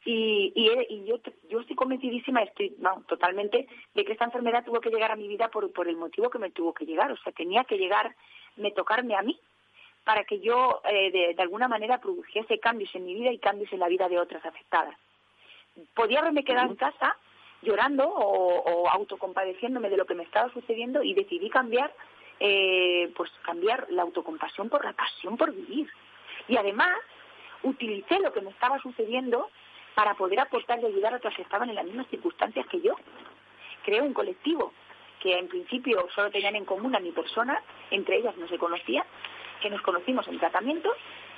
Y, 0.05 0.53
y, 0.55 1.05
yo, 1.05 1.17
yo 1.51 1.61
estoy 1.61 1.77
convencidísima, 1.77 2.43
estoy 2.43 2.75
no, 2.79 3.03
totalmente, 3.09 3.67
de 3.95 4.05
que 4.05 4.13
esta 4.13 4.25
enfermedad 4.25 4.65
tuvo 4.65 4.81
que 4.81 4.91
llegar 4.91 5.11
a 5.11 5.17
mi 5.17 5.29
vida 5.29 5.49
por, 5.49 5.73
por 5.73 5.89
el 5.89 5.97
motivo 5.97 6.31
que 6.31 6.39
me 6.39 6.51
tuvo 6.51 6.73
que 6.73 6.87
llegar. 6.87 7.13
O 7.13 7.17
sea, 7.19 7.33
tenía 7.33 7.65
que 7.65 7.77
llegar, 7.77 8.15
me 8.57 8.71
tocarme 8.71 9.17
a 9.17 9.23
mí 9.23 9.39
para 10.09 10.25
que 10.25 10.41
yo 10.41 10.81
eh, 10.85 11.35
de, 11.35 11.43
alguna 11.43 11.69
manera 11.69 12.01
produjese 12.01 12.59
cambios 12.59 12.95
en 12.95 13.05
mi 13.05 13.13
vida 13.13 13.31
y 13.31 13.39
cambios 13.39 13.71
en 13.75 13.81
la 13.81 13.89
vida 13.89 14.09
de 14.09 14.19
otras 14.19 14.43
afectadas. 14.43 14.97
Podía 15.95 16.21
haberme 16.21 16.45
quedado 16.45 16.71
en 16.71 16.77
casa 16.77 17.15
llorando 17.63 18.09
o, 18.09 18.89
autocompadeciéndome 18.89 19.91
de 19.91 19.97
lo 19.97 20.07
que 20.07 20.15
me 20.15 20.23
estaba 20.23 20.53
sucediendo 20.53 21.03
y 21.03 21.15
decidí 21.15 21.51
cambiar, 21.51 21.93
eh, 22.41 23.13
pues 23.17 23.31
cambiar 23.43 23.87
la 23.91 24.03
autocompasión 24.03 24.69
por 24.69 24.85
la 24.85 24.93
pasión 24.93 25.37
por 25.37 25.53
vivir. 25.53 25.89
Y 26.47 26.57
además 26.57 26.97
utilicé 27.63 28.21
lo 28.21 28.33
que 28.33 28.41
me 28.41 28.51
estaba 28.51 28.81
sucediendo 28.81 29.51
para 29.95 30.15
poder 30.15 30.41
aportar 30.41 30.79
y 30.81 30.87
ayudar 30.87 31.15
a 31.15 31.17
otras 31.17 31.35
que 31.35 31.43
estaban 31.43 31.69
en 31.69 31.75
las 31.75 31.85
mismas 31.85 32.07
circunstancias 32.09 32.67
que 32.69 32.81
yo. 32.81 32.95
Creé 33.85 34.01
un 34.01 34.15
colectivo 34.15 34.73
que 35.21 35.37
en 35.37 35.49
principio 35.49 36.07
solo 36.15 36.31
tenían 36.31 36.55
en 36.55 36.65
común 36.65 36.95
a 36.95 37.01
mi 37.01 37.11
persona, 37.11 37.61
entre 37.91 38.19
ellas 38.19 38.37
no 38.37 38.47
se 38.47 38.59
conocía, 38.59 39.05
que 39.61 39.71
nos 39.71 39.83
conocimos 39.83 40.29
en 40.29 40.39
tratamiento 40.39 40.95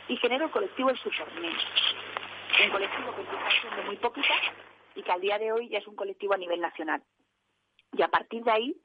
y 0.09 0.17
generó 0.17 0.47
el 0.47 0.51
colectivo 0.51 0.91
El 0.91 0.99
Supermen. 0.99 1.53
Un 2.63 2.71
colectivo 2.71 3.15
que 3.17 3.23
está 3.23 3.61
siendo 3.63 3.83
muy 3.85 3.97
poquita 3.97 4.35
y 4.95 5.03
que 5.03 5.13
al 5.13 5.21
día 5.21 5.39
de 5.39 5.53
hoy 5.53 5.69
ya 5.69 5.79
es 5.79 5.87
un 5.87 5.97
colectivo 5.97 6.35
a 6.35 6.39
nivel 6.39 6.61
nacional. 6.61 7.03
Y 7.93 8.03
a 8.03 8.09
partir 8.09 8.45
de 8.45 8.51
ahí 8.51 8.77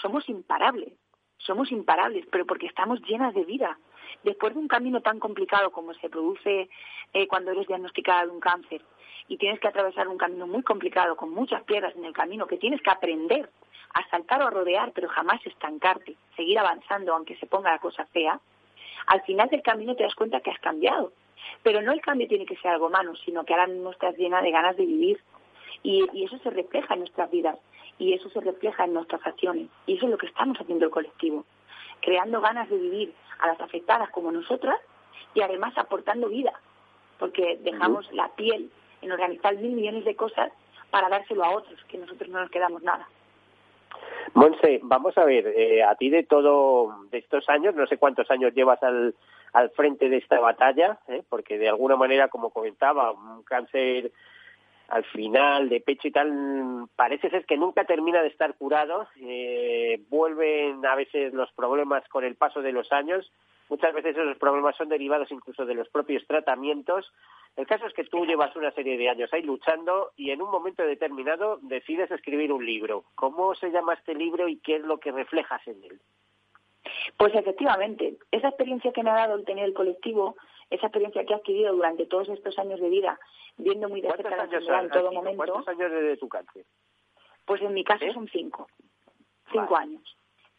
somos 0.00 0.28
imparables, 0.28 0.92
somos 1.38 1.70
imparables, 1.72 2.26
pero 2.30 2.46
porque 2.46 2.66
estamos 2.66 3.00
llenas 3.02 3.34
de 3.34 3.44
vida. 3.44 3.78
Después 4.22 4.54
de 4.54 4.60
un 4.60 4.68
camino 4.68 5.00
tan 5.00 5.18
complicado 5.20 5.70
como 5.70 5.94
se 5.94 6.08
produce 6.08 6.68
eh, 7.12 7.28
cuando 7.28 7.52
eres 7.52 7.66
diagnosticada 7.66 8.24
de 8.26 8.32
un 8.32 8.40
cáncer 8.40 8.82
y 9.28 9.36
tienes 9.36 9.60
que 9.60 9.68
atravesar 9.68 10.08
un 10.08 10.18
camino 10.18 10.46
muy 10.46 10.62
complicado 10.62 11.16
con 11.16 11.30
muchas 11.30 11.62
piedras 11.64 11.94
en 11.96 12.04
el 12.04 12.14
camino 12.14 12.46
que 12.46 12.56
tienes 12.56 12.80
que 12.80 12.90
aprender 12.90 13.50
a 13.94 14.08
saltar 14.10 14.42
o 14.42 14.46
a 14.46 14.50
rodear, 14.50 14.92
pero 14.92 15.08
jamás 15.08 15.44
estancarte, 15.46 16.16
seguir 16.36 16.58
avanzando 16.58 17.14
aunque 17.14 17.36
se 17.36 17.46
ponga 17.46 17.70
la 17.70 17.78
cosa 17.78 18.06
fea, 18.06 18.40
al 19.06 19.22
final 19.22 19.48
del 19.48 19.62
camino 19.62 19.94
te 19.94 20.02
das 20.02 20.14
cuenta 20.14 20.40
que 20.40 20.50
has 20.50 20.58
cambiado. 20.60 21.12
Pero 21.62 21.80
no 21.82 21.92
el 21.92 22.00
cambio 22.00 22.28
tiene 22.28 22.46
que 22.46 22.56
ser 22.56 22.72
algo 22.72 22.90
malo, 22.90 23.14
sino 23.16 23.44
que 23.44 23.54
ahora 23.54 23.66
mismo 23.66 23.90
estás 23.90 24.16
llena 24.16 24.42
de 24.42 24.50
ganas 24.50 24.76
de 24.76 24.84
vivir. 24.84 25.22
Y, 25.82 26.24
eso 26.24 26.38
se 26.38 26.50
refleja 26.50 26.94
en 26.94 27.00
nuestras 27.00 27.30
vidas 27.30 27.58
y 27.98 28.12
eso 28.12 28.28
se 28.30 28.40
refleja 28.40 28.84
en 28.84 28.94
nuestras 28.94 29.24
acciones. 29.26 29.68
Y 29.86 29.96
eso 29.96 30.06
es 30.06 30.10
lo 30.10 30.18
que 30.18 30.26
estamos 30.26 30.58
haciendo 30.60 30.84
el 30.84 30.90
colectivo, 30.90 31.44
creando 32.00 32.40
ganas 32.40 32.68
de 32.68 32.76
vivir 32.76 33.14
a 33.40 33.48
las 33.48 33.60
afectadas 33.60 34.10
como 34.10 34.30
nosotras 34.32 34.78
y 35.34 35.40
además 35.40 35.76
aportando 35.76 36.28
vida, 36.28 36.52
porque 37.18 37.58
dejamos 37.62 38.10
la 38.12 38.28
piel 38.30 38.70
en 39.02 39.12
organizar 39.12 39.56
mil 39.56 39.72
millones 39.72 40.04
de 40.04 40.16
cosas 40.16 40.52
para 40.90 41.08
dárselo 41.08 41.44
a 41.44 41.50
otros, 41.50 41.82
que 41.84 41.98
nosotros 41.98 42.28
no 42.30 42.40
nos 42.40 42.50
quedamos 42.50 42.82
nada. 42.82 43.08
Monse, 44.34 44.80
vamos 44.82 45.16
a 45.16 45.24
ver, 45.24 45.46
eh, 45.48 45.82
a 45.82 45.94
ti 45.94 46.10
de 46.10 46.22
todo, 46.22 47.04
de 47.10 47.18
estos 47.18 47.48
años, 47.48 47.74
no 47.74 47.86
sé 47.86 47.96
cuántos 47.98 48.30
años 48.30 48.54
llevas 48.54 48.82
al, 48.82 49.14
al 49.52 49.70
frente 49.70 50.08
de 50.08 50.18
esta 50.18 50.38
batalla, 50.38 50.98
¿eh? 51.08 51.22
porque 51.28 51.58
de 51.58 51.68
alguna 51.68 51.96
manera, 51.96 52.28
como 52.28 52.50
comentaba, 52.50 53.12
un 53.12 53.42
cáncer 53.42 54.12
al 54.88 55.04
final 55.04 55.68
de 55.68 55.80
pecho 55.80 56.08
y 56.08 56.10
tal, 56.10 56.88
parece 56.96 57.28
ser 57.30 57.44
que 57.44 57.58
nunca 57.58 57.84
termina 57.84 58.22
de 58.22 58.28
estar 58.28 58.54
curado, 58.54 59.06
eh, 59.20 60.00
vuelven 60.08 60.84
a 60.86 60.94
veces 60.94 61.34
los 61.34 61.52
problemas 61.52 62.06
con 62.08 62.24
el 62.24 62.36
paso 62.36 62.62
de 62.62 62.72
los 62.72 62.90
años, 62.90 63.30
muchas 63.68 63.92
veces 63.92 64.16
esos 64.16 64.38
problemas 64.38 64.76
son 64.76 64.88
derivados 64.88 65.30
incluso 65.30 65.66
de 65.66 65.74
los 65.74 65.88
propios 65.90 66.26
tratamientos, 66.26 67.12
el 67.56 67.66
caso 67.66 67.86
es 67.86 67.92
que 67.92 68.04
tú 68.04 68.24
llevas 68.24 68.54
una 68.56 68.70
serie 68.70 68.96
de 68.96 69.10
años 69.10 69.30
ahí 69.32 69.42
luchando 69.42 70.12
y 70.16 70.30
en 70.30 70.40
un 70.40 70.50
momento 70.50 70.84
determinado 70.84 71.58
decides 71.62 72.10
escribir 72.10 72.52
un 72.52 72.64
libro. 72.64 73.02
¿Cómo 73.16 73.54
se 73.56 73.70
llama 73.70 73.94
este 73.94 74.14
libro 74.14 74.48
y 74.48 74.58
qué 74.58 74.76
es 74.76 74.82
lo 74.82 74.98
que 74.98 75.10
reflejas 75.10 75.66
en 75.66 75.82
él? 75.82 76.00
Pues 77.16 77.34
efectivamente, 77.34 78.16
esa 78.30 78.48
experiencia 78.48 78.92
que 78.92 79.02
me 79.02 79.10
ha 79.10 79.14
dado 79.14 79.34
el 79.34 79.44
tener 79.44 79.64
el 79.64 79.74
colectivo, 79.74 80.36
esa 80.70 80.86
experiencia 80.86 81.24
que 81.24 81.32
he 81.32 81.36
adquirido 81.36 81.74
durante 81.74 82.06
todos 82.06 82.28
estos 82.28 82.56
años 82.60 82.80
de 82.80 82.90
vida, 82.90 83.18
viendo 83.58 83.88
muy 83.88 84.00
de 84.00 84.10
cerca 84.10 84.36
la 84.36 84.44
enfermedad 84.44 84.84
en 84.84 84.90
todo 84.90 85.12
momento. 85.12 85.36
¿Cuántos 85.36 85.68
años 85.68 85.92
desde 85.92 86.16
tu 86.16 86.28
cáncer? 86.28 86.64
Pues 87.44 87.62
en 87.62 87.74
mi 87.74 87.84
caso 87.84 88.04
¿Eh? 88.04 88.12
son 88.12 88.28
cinco, 88.28 88.68
cinco 89.52 89.76
años. 89.76 90.02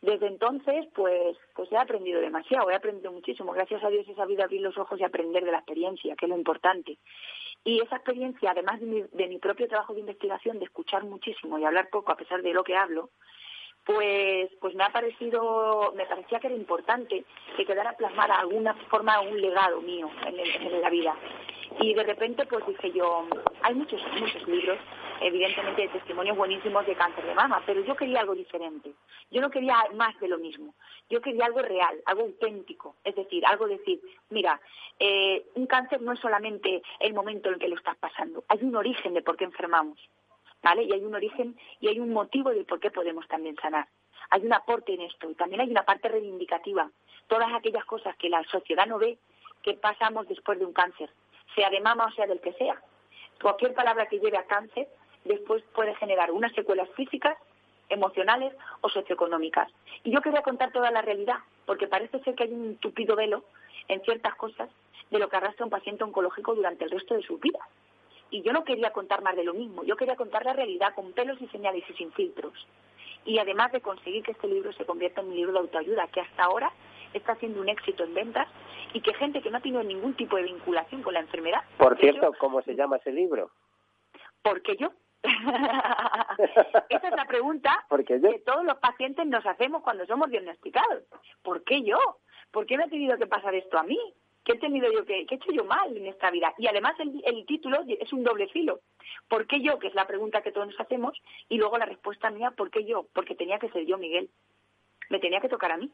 Desde 0.01 0.27
entonces, 0.27 0.87
pues, 0.95 1.37
pues 1.53 1.69
he 1.71 1.77
aprendido 1.77 2.21
demasiado, 2.21 2.69
he 2.69 2.75
aprendido 2.75 3.11
muchísimo. 3.11 3.51
Gracias 3.51 3.83
a 3.83 3.89
Dios 3.89 4.07
he 4.07 4.15
sabido 4.15 4.43
abrir 4.43 4.61
los 4.61 4.77
ojos 4.77 4.99
y 4.99 5.03
aprender 5.03 5.43
de 5.43 5.51
la 5.51 5.57
experiencia, 5.57 6.15
que 6.15 6.25
es 6.25 6.29
lo 6.29 6.37
importante. 6.37 6.97
Y 7.65 7.81
esa 7.81 7.97
experiencia, 7.97 8.51
además 8.51 8.79
de 8.79 8.85
mi, 8.85 9.01
de 9.01 9.27
mi 9.27 9.39
propio 9.39 9.67
trabajo 9.67 9.93
de 9.93 9.99
investigación, 9.99 10.59
de 10.59 10.65
escuchar 10.65 11.03
muchísimo 11.03 11.59
y 11.59 11.65
hablar 11.65 11.89
poco 11.89 12.13
a 12.13 12.15
pesar 12.15 12.41
de 12.41 12.53
lo 12.53 12.63
que 12.63 12.77
hablo, 12.77 13.09
pues, 13.89 14.51
pues 14.61 14.75
me 14.75 14.83
ha 14.83 14.91
parecido, 14.91 15.91
me 15.95 16.05
parecía 16.05 16.39
que 16.39 16.45
era 16.45 16.55
importante 16.55 17.25
que 17.57 17.65
quedara 17.65 17.97
plasmada 17.97 18.35
alguna 18.35 18.75
forma, 18.87 19.19
un 19.19 19.41
legado 19.41 19.81
mío 19.81 20.07
en, 20.27 20.39
en 20.39 20.79
la 20.79 20.91
vida. 20.91 21.15
Y 21.79 21.95
de 21.95 22.03
repente, 22.03 22.45
pues 22.45 22.67
dije 22.67 22.91
yo, 22.91 23.25
hay 23.63 23.73
muchos, 23.73 23.99
muchos 24.19 24.47
libros 24.47 24.77
evidentemente 25.21 25.81
de 25.81 25.87
testimonios 25.89 26.37
buenísimos 26.37 26.85
de 26.85 26.95
cáncer 26.95 27.25
de 27.25 27.33
mama, 27.33 27.63
pero 27.65 27.83
yo 27.83 27.95
quería 27.95 28.21
algo 28.21 28.35
diferente. 28.35 28.91
Yo 29.31 29.41
no 29.41 29.49
quería 29.49 29.75
más 29.95 30.17
de 30.19 30.27
lo 30.27 30.37
mismo. 30.37 30.75
Yo 31.09 31.19
quería 31.19 31.45
algo 31.45 31.63
real, 31.63 31.99
algo 32.05 32.21
auténtico. 32.21 32.95
Es 33.03 33.15
decir, 33.15 33.43
algo 33.43 33.67
decir, 33.67 33.99
mira, 34.29 34.61
eh, 34.99 35.47
un 35.55 35.65
cáncer 35.65 35.99
no 36.01 36.13
es 36.13 36.19
solamente 36.19 36.83
el 36.99 37.15
momento 37.15 37.49
en 37.49 37.55
el 37.55 37.59
que 37.59 37.67
lo 37.67 37.75
estás 37.75 37.97
pasando. 37.97 38.43
Hay 38.49 38.59
un 38.61 38.75
origen 38.75 39.15
de 39.15 39.23
por 39.23 39.35
qué 39.35 39.45
enfermamos, 39.45 39.97
¿vale? 40.61 40.83
Y 40.83 40.93
hay 40.93 41.03
un 41.03 41.15
origen 41.15 41.57
y 41.79 41.87
hay 41.87 41.99
un 41.99 42.11
motivo 42.11 42.49
del 42.51 42.65
por 42.65 42.79
qué 42.79 42.91
podemos 42.91 43.27
también 43.27 43.55
sanar. 43.61 43.87
Hay 44.31 44.45
un 44.45 44.53
aporte 44.53 44.93
en 44.93 45.01
esto 45.01 45.29
y 45.29 45.35
también 45.35 45.61
hay 45.61 45.69
una 45.71 45.83
parte 45.83 46.09
reivindicativa. 46.09 46.89
Todas 47.27 47.51
aquellas 47.53 47.85
cosas 47.85 48.15
que 48.17 48.29
la 48.29 48.43
sociedad 48.43 48.85
no 48.85 48.99
ve 48.99 49.17
que 49.63 49.73
pasamos 49.73 50.27
después 50.27 50.59
de 50.59 50.65
un 50.65 50.73
cáncer, 50.73 51.09
sea 51.55 51.69
de 51.69 51.81
mama 51.81 52.05
o 52.05 52.11
sea 52.11 52.27
del 52.27 52.39
que 52.39 52.53
sea. 52.53 52.81
Cualquier 53.41 53.73
palabra 53.73 54.07
que 54.07 54.19
lleve 54.19 54.37
a 54.37 54.45
cáncer 54.45 54.87
después 55.25 55.63
puede 55.73 55.95
generar 55.95 56.31
unas 56.31 56.53
secuelas 56.53 56.89
físicas, 56.95 57.37
emocionales 57.89 58.53
o 58.81 58.89
socioeconómicas. 58.89 59.69
Y 60.03 60.11
yo 60.11 60.21
quería 60.21 60.43
contar 60.43 60.71
toda 60.71 60.91
la 60.91 61.01
realidad, 61.01 61.37
porque 61.65 61.87
parece 61.87 62.19
ser 62.19 62.35
que 62.35 62.43
hay 62.43 62.53
un 62.53 62.77
tupido 62.77 63.15
velo 63.15 63.43
en 63.87 64.01
ciertas 64.03 64.35
cosas 64.35 64.69
de 65.09 65.19
lo 65.19 65.27
que 65.27 65.37
arrastra 65.37 65.65
un 65.65 65.71
paciente 65.71 66.03
oncológico 66.03 66.53
durante 66.53 66.85
el 66.85 66.91
resto 66.91 67.15
de 67.15 67.23
su 67.23 67.37
vida. 67.37 67.59
Y 68.31 68.41
yo 68.41 68.53
no 68.53 68.63
quería 68.63 68.91
contar 68.91 69.21
más 69.21 69.35
de 69.35 69.43
lo 69.43 69.53
mismo, 69.53 69.83
yo 69.83 69.95
quería 69.95 70.15
contar 70.15 70.45
la 70.45 70.53
realidad 70.53 70.93
con 70.93 71.13
pelos 71.13 71.41
y 71.41 71.47
señales 71.47 71.83
y 71.89 71.93
sin 71.93 72.11
filtros. 72.11 72.53
Y 73.25 73.39
además 73.39 73.71
de 73.71 73.81
conseguir 73.81 74.23
que 74.23 74.31
este 74.31 74.47
libro 74.47 74.71
se 74.73 74.85
convierta 74.85 75.21
en 75.21 75.27
un 75.27 75.35
libro 75.35 75.53
de 75.53 75.59
autoayuda, 75.59 76.07
que 76.07 76.21
hasta 76.21 76.43
ahora 76.43 76.71
está 77.13 77.33
haciendo 77.33 77.61
un 77.61 77.69
éxito 77.69 78.03
en 78.03 78.13
ventas 78.13 78.47
y 78.93 79.01
que 79.01 79.13
gente 79.13 79.41
que 79.41 79.49
no 79.49 79.57
ha 79.57 79.61
tenido 79.61 79.83
ningún 79.83 80.13
tipo 80.15 80.35
de 80.35 80.43
vinculación 80.43 81.01
con 81.01 81.13
la 81.13 81.19
enfermedad. 81.21 81.61
Por 81.77 81.97
cierto, 81.99 82.33
¿cómo 82.39 82.61
se 82.61 82.75
llama 82.75 82.97
ese 82.97 83.11
libro? 83.11 83.51
Porque 84.41 84.75
yo. 84.77 84.91
Esa 86.89 87.07
es 87.07 87.15
la 87.15 87.25
pregunta 87.25 87.85
que 88.07 88.41
todos 88.45 88.63
los 88.63 88.77
pacientes 88.77 89.25
nos 89.27 89.45
hacemos 89.45 89.83
cuando 89.83 90.05
somos 90.05 90.29
diagnosticados. 90.29 91.03
¿Por 91.43 91.63
qué 91.63 91.83
yo? 91.83 91.99
¿Por 92.51 92.65
qué 92.65 92.77
me 92.77 92.85
ha 92.85 92.87
tenido 92.87 93.17
que 93.17 93.27
pasar 93.27 93.53
esto 93.53 93.77
a 93.77 93.83
mí? 93.83 93.99
¿Qué 94.49 94.55
he 94.55 94.59
tenido 94.59 94.91
yo 94.91 95.05
que, 95.05 95.27
qué 95.27 95.35
he 95.35 95.37
hecho 95.37 95.51
yo 95.51 95.63
mal 95.63 95.95
en 95.95 96.07
esta 96.07 96.31
vida? 96.31 96.55
Y 96.57 96.65
además 96.65 96.95
el, 96.99 97.21
el, 97.23 97.45
título 97.45 97.83
es 97.87 98.11
un 98.11 98.23
doble 98.23 98.47
filo. 98.47 98.79
¿Por 99.27 99.45
qué 99.45 99.61
yo? 99.61 99.77
Que 99.77 99.89
es 99.89 99.93
la 99.93 100.07
pregunta 100.07 100.41
que 100.41 100.51
todos 100.51 100.65
nos 100.65 100.79
hacemos. 100.79 101.21
Y 101.49 101.59
luego 101.59 101.77
la 101.77 101.85
respuesta 101.85 102.31
mía, 102.31 102.49
¿por 102.57 102.71
qué 102.71 102.83
yo? 102.83 103.05
Porque 103.13 103.35
tenía 103.35 103.59
que 103.59 103.69
ser 103.69 103.85
yo, 103.85 103.99
Miguel. 103.99 104.27
Me 105.11 105.19
tenía 105.19 105.39
que 105.39 105.49
tocar 105.49 105.71
a 105.71 105.77
mí. 105.77 105.91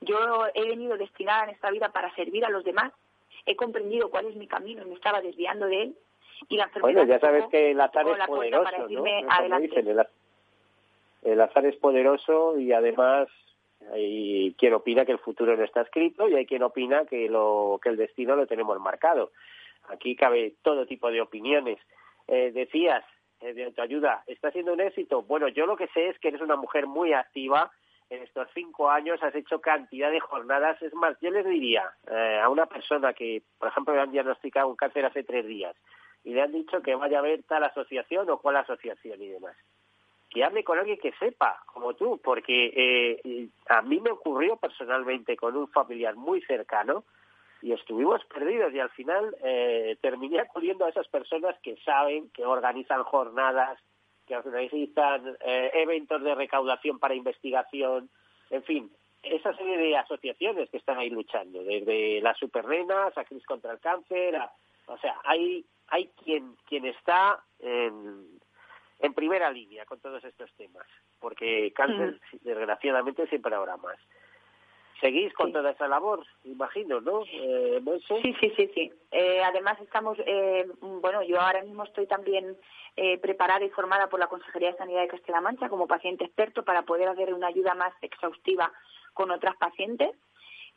Yo 0.00 0.16
he 0.54 0.66
venido 0.66 0.96
destinada 0.96 1.44
en 1.44 1.50
esta 1.50 1.70
vida 1.70 1.92
para 1.92 2.14
servir 2.14 2.46
a 2.46 2.48
los 2.48 2.64
demás. 2.64 2.90
He 3.44 3.54
comprendido 3.54 4.08
cuál 4.08 4.24
es 4.28 4.34
mi 4.34 4.46
camino 4.46 4.82
y 4.82 4.88
me 4.88 4.94
estaba 4.94 5.20
desviando 5.20 5.66
de 5.66 5.82
él 5.82 5.96
bueno, 6.80 7.04
ya 7.04 7.18
sabes 7.20 7.44
que 7.50 7.72
el 7.72 7.80
azar 7.80 8.06
es 8.08 8.26
poderoso, 8.26 8.88
¿no? 8.88 9.04
el, 11.22 11.40
azar 11.40 11.66
es 11.66 11.76
poderoso 11.76 12.58
y 12.58 12.72
además 12.72 13.28
hay 13.92 14.54
quien 14.58 14.74
opina 14.74 15.04
que 15.04 15.12
el 15.12 15.18
futuro 15.18 15.56
no 15.56 15.64
está 15.64 15.82
escrito 15.82 16.28
y 16.28 16.34
hay 16.34 16.46
quien 16.46 16.62
opina 16.62 17.04
que, 17.06 17.28
lo, 17.28 17.78
que 17.82 17.88
el 17.88 17.96
destino 17.96 18.36
lo 18.36 18.46
tenemos 18.46 18.78
marcado. 18.80 19.32
Aquí 19.88 20.16
cabe 20.16 20.54
todo 20.62 20.86
tipo 20.86 21.10
de 21.10 21.20
opiniones. 21.20 21.78
Eh, 22.28 22.52
decías, 22.52 23.04
eh, 23.40 23.54
de 23.54 23.64
autoayuda, 23.64 24.22
¿está 24.26 24.50
siendo 24.50 24.72
un 24.72 24.80
éxito? 24.80 25.22
Bueno, 25.22 25.48
yo 25.48 25.66
lo 25.66 25.76
que 25.76 25.88
sé 25.88 26.08
es 26.08 26.18
que 26.18 26.28
eres 26.28 26.40
una 26.40 26.56
mujer 26.56 26.86
muy 26.86 27.12
activa, 27.12 27.70
en 28.10 28.22
estos 28.22 28.48
cinco 28.54 28.90
años 28.90 29.22
has 29.22 29.34
hecho 29.34 29.60
cantidad 29.60 30.10
de 30.10 30.20
jornadas. 30.20 30.80
Es 30.82 30.92
más, 30.94 31.16
yo 31.20 31.30
les 31.30 31.46
diría 31.46 31.84
eh, 32.10 32.40
a 32.42 32.48
una 32.48 32.66
persona 32.66 33.12
que, 33.12 33.42
por 33.58 33.68
ejemplo, 33.68 33.94
le 33.94 34.00
han 34.00 34.10
diagnosticado 34.10 34.68
un 34.68 34.76
cáncer 34.76 35.04
hace 35.04 35.22
tres 35.22 35.46
días 35.46 35.76
y 36.24 36.34
le 36.34 36.42
han 36.42 36.52
dicho 36.52 36.82
que 36.82 36.94
vaya 36.94 37.20
a 37.20 37.22
ver 37.22 37.42
tal 37.44 37.64
asociación 37.64 38.28
o 38.28 38.38
cual 38.38 38.56
asociación 38.56 39.22
y 39.22 39.28
demás, 39.28 39.56
que 40.30 40.44
hable 40.44 40.62
con 40.62 40.78
alguien 40.78 40.98
que 40.98 41.12
sepa, 41.18 41.60
como 41.66 41.94
tú, 41.94 42.20
porque 42.22 42.72
eh, 42.74 43.48
a 43.68 43.82
mí 43.82 44.00
me 44.00 44.12
ocurrió 44.12 44.56
personalmente 44.56 45.36
con 45.36 45.56
un 45.56 45.68
familiar 45.68 46.14
muy 46.14 46.40
cercano 46.42 47.04
y 47.62 47.72
estuvimos 47.72 48.24
perdidos 48.26 48.72
y 48.72 48.78
al 48.78 48.90
final 48.90 49.36
eh, 49.42 49.98
terminé 50.00 50.38
acudiendo 50.38 50.84
a 50.84 50.88
esas 50.88 51.08
personas 51.08 51.56
que 51.62 51.76
saben, 51.84 52.30
que 52.30 52.46
organizan 52.46 53.02
jornadas, 53.02 53.78
que 54.26 54.36
organizan 54.36 55.36
eh, 55.44 55.70
eventos 55.74 56.22
de 56.22 56.34
recaudación 56.36 57.00
para 57.00 57.16
investigación, 57.16 58.08
en 58.50 58.62
fin, 58.62 58.90
esa 59.24 59.54
serie 59.56 59.76
de 59.76 59.96
asociaciones 59.96 60.70
que 60.70 60.76
están 60.76 60.98
ahí 60.98 61.10
luchando, 61.10 61.62
desde 61.64 62.20
las 62.22 62.38
supernenas 62.38 63.18
a 63.18 63.24
Cris 63.24 63.44
contra 63.44 63.72
el 63.72 63.80
cáncer, 63.80 64.40
o 64.86 64.96
sea, 64.98 65.16
hay 65.24 65.64
hay 65.88 66.08
quien 66.24 66.54
quien 66.66 66.86
está 66.86 67.42
en, 67.58 68.40
en 69.00 69.14
primera 69.14 69.50
línea 69.50 69.84
con 69.86 70.00
todos 70.00 70.22
estos 70.24 70.52
temas, 70.54 70.86
porque 71.18 71.72
cáncer, 71.72 72.20
desgraciadamente, 72.42 73.26
siempre 73.26 73.54
habrá 73.54 73.76
más. 73.76 73.96
Seguís 75.00 75.32
con 75.32 75.50
toda 75.50 75.70
esa 75.70 75.88
labor, 75.88 76.26
imagino, 76.44 77.00
¿no? 77.00 77.22
Eh, 77.24 77.80
sí, 78.22 78.34
sí, 78.38 78.52
sí, 78.54 78.70
sí. 78.74 78.92
Eh, 79.10 79.40
además 79.42 79.80
estamos, 79.80 80.18
eh, 80.26 80.66
bueno, 80.80 81.22
yo 81.22 81.40
ahora 81.40 81.62
mismo 81.62 81.84
estoy 81.84 82.06
también 82.06 82.54
eh, 82.96 83.16
preparada 83.16 83.64
y 83.64 83.70
formada 83.70 84.10
por 84.10 84.20
la 84.20 84.26
Consejería 84.26 84.72
de 84.72 84.76
Sanidad 84.76 85.00
de 85.00 85.08
Castilla-La 85.08 85.40
Mancha 85.40 85.70
como 85.70 85.86
paciente 85.86 86.24
experto 86.24 86.64
para 86.64 86.82
poder 86.82 87.08
hacer 87.08 87.32
una 87.32 87.46
ayuda 87.46 87.74
más 87.74 87.94
exhaustiva 88.02 88.70
con 89.14 89.30
otras 89.30 89.56
pacientes. 89.56 90.10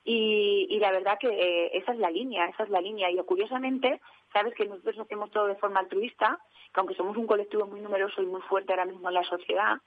Y, 0.06 0.68
y 0.70 0.80
la 0.80 0.92
verdad 0.92 1.18
que 1.20 1.28
eh, 1.28 1.78
esa 1.78 1.92
es 1.92 2.00
la 2.00 2.10
línea, 2.10 2.46
esa 2.46 2.64
es 2.64 2.70
la 2.70 2.80
línea. 2.80 3.12
Y 3.12 3.18
curiosamente, 3.24 4.00
sabes 4.34 4.54
que 4.56 4.66
nosotros 4.66 5.00
hacemos 5.00 5.32
todo 5.32 5.48
de 5.48 5.56
forma 5.56 5.80
altruista, 5.80 6.40
que 6.74 6.80
aunque 6.80 6.96
somos 6.96 7.16
un 7.16 7.28
colectivo 7.28 7.68
muy 7.68 7.80
numeroso 7.80 8.22
y 8.22 8.26
muy 8.26 8.42
fuerte 8.42 8.74
ahora 8.74 8.86
mismo 8.86 9.08
en 9.08 9.14
la 9.14 9.24
sociedad, 9.24 9.78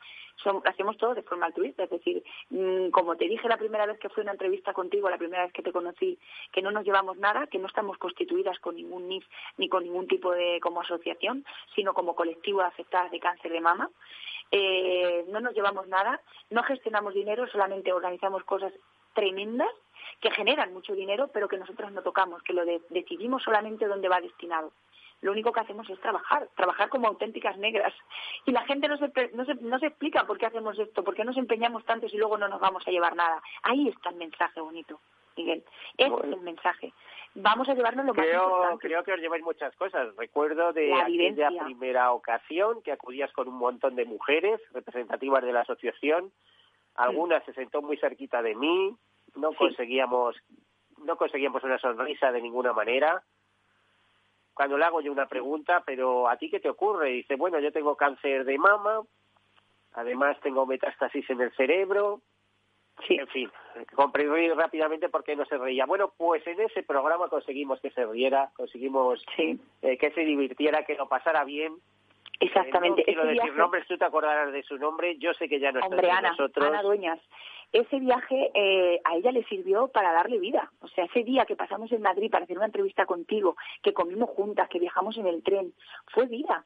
hacemos 0.64 0.96
todo 0.96 1.14
de 1.14 1.22
forma 1.22 1.46
altruista. 1.46 1.84
Es 1.84 1.90
decir, 1.90 2.22
mm, 2.50 2.90
como 2.90 3.16
te 3.16 3.26
dije 3.26 3.48
la 3.48 3.56
primera 3.56 3.86
vez 3.86 3.98
que 3.98 4.08
fui 4.08 4.20
a 4.20 4.24
una 4.24 4.32
entrevista 4.32 4.72
contigo, 4.72 5.10
la 5.10 5.18
primera 5.18 5.44
vez 5.44 5.52
que 5.52 5.62
te 5.62 5.72
conocí, 5.72 6.18
que 6.52 6.62
no 6.62 6.70
nos 6.70 6.84
llevamos 6.84 7.16
nada, 7.18 7.46
que 7.48 7.58
no 7.58 7.66
estamos 7.66 7.98
constituidas 7.98 8.58
con 8.60 8.76
ningún 8.76 9.08
NIF 9.08 9.26
ni 9.56 9.68
con 9.68 9.82
ningún 9.82 10.06
tipo 10.06 10.32
de 10.32 10.60
como 10.60 10.80
asociación, 10.80 11.44
sino 11.74 11.92
como 11.92 12.14
colectivo 12.14 12.60
de 12.60 12.66
afectadas 12.66 13.10
de 13.10 13.20
cáncer 13.20 13.50
de 13.50 13.60
mama. 13.60 13.90
Eh, 14.52 15.24
no 15.28 15.40
nos 15.40 15.54
llevamos 15.54 15.88
nada, 15.88 16.20
no 16.50 16.62
gestionamos 16.62 17.14
dinero, 17.14 17.48
solamente 17.48 17.92
organizamos 17.92 18.44
cosas 18.44 18.72
tremendas 19.12 19.70
que 20.20 20.30
generan 20.30 20.72
mucho 20.72 20.94
dinero, 20.94 21.28
pero 21.32 21.48
que 21.48 21.58
nosotros 21.58 21.92
no 21.92 22.02
tocamos, 22.02 22.42
que 22.42 22.52
lo 22.52 22.64
decidimos 22.64 23.42
solamente 23.42 23.86
dónde 23.86 24.08
va 24.08 24.20
destinado. 24.20 24.72
Lo 25.22 25.32
único 25.32 25.52
que 25.52 25.60
hacemos 25.60 25.88
es 25.88 25.98
trabajar, 26.00 26.48
trabajar 26.54 26.88
como 26.88 27.08
auténticas 27.08 27.56
negras. 27.56 27.92
Y 28.44 28.52
la 28.52 28.62
gente 28.62 28.86
no 28.86 28.98
se, 28.98 29.10
no 29.32 29.44
se, 29.44 29.54
no 29.54 29.78
se 29.78 29.86
explica 29.86 30.26
por 30.26 30.38
qué 30.38 30.46
hacemos 30.46 30.78
esto, 30.78 31.02
por 31.02 31.14
qué 31.14 31.24
nos 31.24 31.36
empeñamos 31.36 31.84
tanto 31.84 32.08
si 32.08 32.18
luego 32.18 32.36
no 32.36 32.48
nos 32.48 32.60
vamos 32.60 32.86
a 32.86 32.90
llevar 32.90 33.16
nada. 33.16 33.42
Ahí 33.62 33.88
está 33.88 34.10
el 34.10 34.16
mensaje 34.16 34.60
bonito, 34.60 35.00
Miguel. 35.36 35.64
Ese 35.96 36.14
es 36.14 36.32
el 36.32 36.40
mensaje. 36.40 36.92
Vamos 37.34 37.68
a 37.68 37.74
llevarnos 37.74 38.06
lo 38.06 38.14
creo, 38.14 38.60
más 38.60 38.78
Creo 38.78 39.04
que 39.04 39.12
os 39.12 39.20
lleváis 39.20 39.42
muchas 39.42 39.74
cosas. 39.76 40.14
Recuerdo 40.16 40.72
de 40.72 40.88
la 40.88 41.04
aquella 41.04 41.50
primera 41.64 42.12
ocasión 42.12 42.82
que 42.82 42.92
acudías 42.92 43.32
con 43.32 43.48
un 43.48 43.56
montón 43.56 43.96
de 43.96 44.04
mujeres 44.04 44.60
representativas 44.72 45.42
de 45.42 45.52
la 45.52 45.60
asociación. 45.60 46.32
Algunas 46.94 47.44
se 47.44 47.52
sentó 47.52 47.82
muy 47.82 47.98
cerquita 47.98 48.40
de 48.40 48.54
mí, 48.54 48.96
no 49.36 49.52
conseguíamos 49.52 50.36
no 51.04 51.16
conseguíamos 51.16 51.62
una 51.62 51.78
sonrisa 51.78 52.32
de 52.32 52.40
ninguna 52.40 52.72
manera. 52.72 53.22
Cuando 54.54 54.78
le 54.78 54.84
hago 54.84 55.02
yo 55.02 55.12
una 55.12 55.26
pregunta, 55.26 55.82
pero 55.84 56.28
¿a 56.28 56.36
ti 56.36 56.50
qué 56.50 56.58
te 56.58 56.70
ocurre? 56.70 57.10
dice, 57.10 57.36
bueno, 57.36 57.60
yo 57.60 57.70
tengo 57.70 57.96
cáncer 57.96 58.44
de 58.44 58.56
mama, 58.56 59.02
además 59.92 60.38
tengo 60.40 60.64
metástasis 60.64 61.28
en 61.28 61.42
el 61.42 61.52
cerebro, 61.52 62.22
Sí. 63.06 63.14
En 63.14 63.26
fin, 63.28 63.50
comprendí 63.94 64.48
rápidamente 64.50 65.08
por 65.08 65.22
qué 65.22 65.36
no 65.36 65.44
se 65.44 65.58
reía. 65.58 65.84
Bueno, 65.84 66.12
pues 66.16 66.46
en 66.46 66.60
ese 66.60 66.82
programa 66.82 67.28
conseguimos 67.28 67.80
que 67.80 67.90
se 67.90 68.06
riera, 68.06 68.50
conseguimos 68.56 69.22
eh, 69.36 69.98
que 69.98 70.10
se 70.12 70.22
divirtiera, 70.22 70.84
que 70.84 70.94
lo 70.94 71.08
pasara 71.08 71.44
bien. 71.44 71.74
Exactamente. 72.40 73.02
Eh, 73.02 73.14
no 73.14 73.22
quiero 73.22 73.26
decir 73.26 73.56
nombres, 73.56 73.86
tú 73.86 73.98
te 73.98 74.04
acordarás 74.04 74.52
de 74.52 74.62
su 74.62 74.78
nombre. 74.78 75.18
Yo 75.18 75.34
sé 75.34 75.48
que 75.48 75.60
ya 75.60 75.72
no 75.72 75.80
está 75.80 76.18
Ana, 76.18 76.30
nosotros. 76.30 76.66
Ana 76.66 76.82
Dueñas 76.82 77.20
ese 77.72 77.98
viaje 78.00 78.50
eh, 78.54 79.00
a 79.04 79.16
ella 79.16 79.32
le 79.32 79.44
sirvió 79.44 79.88
para 79.88 80.12
darle 80.12 80.38
vida. 80.38 80.70
O 80.80 80.88
sea, 80.88 81.04
ese 81.04 81.24
día 81.24 81.44
que 81.44 81.56
pasamos 81.56 81.90
en 81.92 82.02
Madrid 82.02 82.30
para 82.30 82.44
hacer 82.44 82.56
una 82.56 82.66
entrevista 82.66 83.06
contigo, 83.06 83.56
que 83.82 83.92
comimos 83.92 84.30
juntas, 84.30 84.68
que 84.68 84.78
viajamos 84.78 85.16
en 85.18 85.26
el 85.26 85.42
tren, 85.42 85.74
fue 86.06 86.26
vida. 86.26 86.64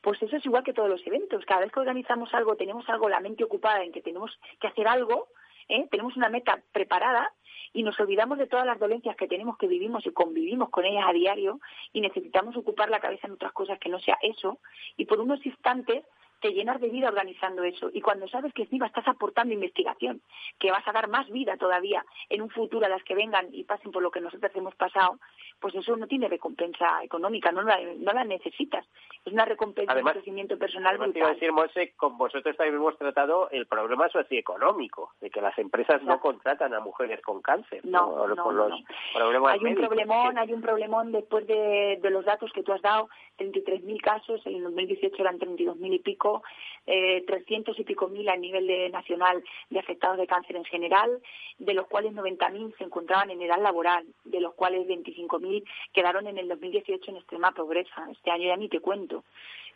Pues 0.00 0.20
eso 0.22 0.36
es 0.36 0.44
igual 0.44 0.64
que 0.64 0.72
todos 0.72 0.88
los 0.88 1.06
eventos. 1.06 1.44
Cada 1.44 1.60
vez 1.60 1.72
que 1.72 1.80
organizamos 1.80 2.34
algo, 2.34 2.56
tenemos 2.56 2.88
algo, 2.88 3.08
la 3.08 3.20
mente 3.20 3.44
ocupada 3.44 3.82
en 3.84 3.92
que 3.92 4.02
tenemos 4.02 4.36
que 4.60 4.66
hacer 4.66 4.88
algo, 4.88 5.28
¿eh? 5.68 5.86
tenemos 5.90 6.16
una 6.16 6.28
meta 6.28 6.60
preparada 6.72 7.32
y 7.72 7.84
nos 7.84 7.98
olvidamos 8.00 8.38
de 8.38 8.46
todas 8.46 8.66
las 8.66 8.78
dolencias 8.78 9.16
que 9.16 9.28
tenemos, 9.28 9.56
que 9.56 9.68
vivimos 9.68 10.04
y 10.04 10.10
convivimos 10.10 10.70
con 10.70 10.84
ellas 10.84 11.04
a 11.06 11.12
diario 11.12 11.60
y 11.92 12.00
necesitamos 12.00 12.56
ocupar 12.56 12.90
la 12.90 13.00
cabeza 13.00 13.28
en 13.28 13.34
otras 13.34 13.52
cosas 13.52 13.78
que 13.78 13.88
no 13.88 14.00
sea 14.00 14.18
eso. 14.22 14.58
Y 14.96 15.06
por 15.06 15.20
unos 15.20 15.44
instantes 15.46 16.04
te 16.42 16.52
llenas 16.52 16.80
de 16.80 16.88
vida 16.88 17.08
organizando 17.08 17.62
eso. 17.62 17.88
Y 17.92 18.02
cuando 18.02 18.28
sabes 18.28 18.52
que 18.52 18.62
encima 18.62 18.86
estás 18.86 19.06
aportando 19.06 19.54
investigación, 19.54 20.20
que 20.58 20.72
vas 20.72 20.86
a 20.86 20.92
dar 20.92 21.08
más 21.08 21.30
vida 21.30 21.56
todavía 21.56 22.04
en 22.28 22.42
un 22.42 22.50
futuro 22.50 22.84
a 22.84 22.88
las 22.88 23.02
que 23.04 23.14
vengan 23.14 23.48
y 23.52 23.64
pasen 23.64 23.92
por 23.92 24.02
lo 24.02 24.10
que 24.10 24.20
nosotros 24.20 24.50
hemos 24.54 24.74
pasado, 24.74 25.18
pues 25.60 25.74
eso 25.76 25.96
no 25.96 26.08
tiene 26.08 26.28
recompensa 26.28 27.02
económica, 27.04 27.52
no 27.52 27.62
la, 27.62 27.78
no 27.96 28.12
la 28.12 28.24
necesitas. 28.24 28.84
Es 29.24 29.32
una 29.32 29.44
recompensa 29.44 29.94
de 29.94 30.02
crecimiento 30.02 30.58
personal 30.58 30.98
brutal. 30.98 31.34
decir, 31.34 31.52
Monse, 31.52 31.92
con 31.94 32.18
vosotros 32.18 32.56
también 32.56 32.74
hemos 32.74 32.98
tratado 32.98 33.48
el 33.50 33.66
problema 33.66 34.08
socioeconómico, 34.08 35.12
de 35.20 35.30
que 35.30 35.40
las 35.40 35.56
empresas 35.58 36.02
no 36.02 36.18
contratan 36.20 36.74
a 36.74 36.80
mujeres 36.80 37.22
con 37.22 37.40
cáncer. 37.40 37.84
No, 37.84 38.26
no, 38.26 38.52
no, 38.52 39.48
Hay 39.48 39.64
un 39.64 39.76
problemón, 39.76 40.38
hay 40.38 40.52
un 40.52 40.60
problemón 40.60 41.12
después 41.12 41.46
de, 41.46 42.00
de 42.02 42.10
los 42.10 42.24
datos 42.24 42.50
que 42.52 42.64
tú 42.64 42.72
has 42.72 42.82
dado, 42.82 43.08
33.000 43.38 44.00
casos, 44.00 44.44
en 44.46 44.56
el 44.56 44.64
2018 44.64 45.14
eran 45.20 45.38
32.000 45.38 45.94
y 45.94 45.98
pico, 46.00 46.31
eh, 46.86 47.24
300 47.26 47.78
y 47.78 47.84
pico 47.84 48.08
mil 48.08 48.28
a 48.28 48.36
nivel 48.36 48.90
nacional 48.90 49.42
de 49.70 49.78
afectados 49.78 50.18
de 50.18 50.26
cáncer 50.26 50.56
en 50.56 50.64
general, 50.64 51.20
de 51.58 51.74
los 51.74 51.86
cuales 51.86 52.12
90.000 52.12 52.76
se 52.76 52.84
encontraban 52.84 53.30
en 53.30 53.42
edad 53.42 53.60
laboral, 53.60 54.06
de 54.24 54.40
los 54.40 54.54
cuales 54.54 54.86
25.000 54.86 55.64
quedaron 55.92 56.26
en 56.26 56.38
el 56.38 56.48
2018 56.48 57.10
en 57.10 57.16
extrema 57.18 57.52
pobreza. 57.52 58.08
Este 58.10 58.30
año 58.30 58.48
ya 58.48 58.56
ni 58.56 58.68
te 58.68 58.80
cuento. 58.80 59.24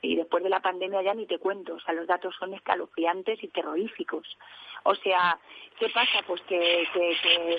Y 0.03 0.17
después 0.17 0.43
de 0.43 0.51
la 0.51 0.61
pandemia 0.61 1.03
ya 1.03 1.15
ni 1.15 1.27
te 1.27 1.39
cuento. 1.39 1.75
O 1.75 1.81
sea, 1.81 1.95
los 1.95 2.07
datos 2.07 2.35
son 2.39 2.55
escalofriantes 2.55 3.43
y 3.43 3.49
terroríficos. 3.49 4.37
O 4.85 4.95
sea, 4.95 5.39
¿qué 5.79 5.89
pasa? 5.89 6.23
Pues 6.27 6.41
que, 6.43 6.87
que, 6.93 7.17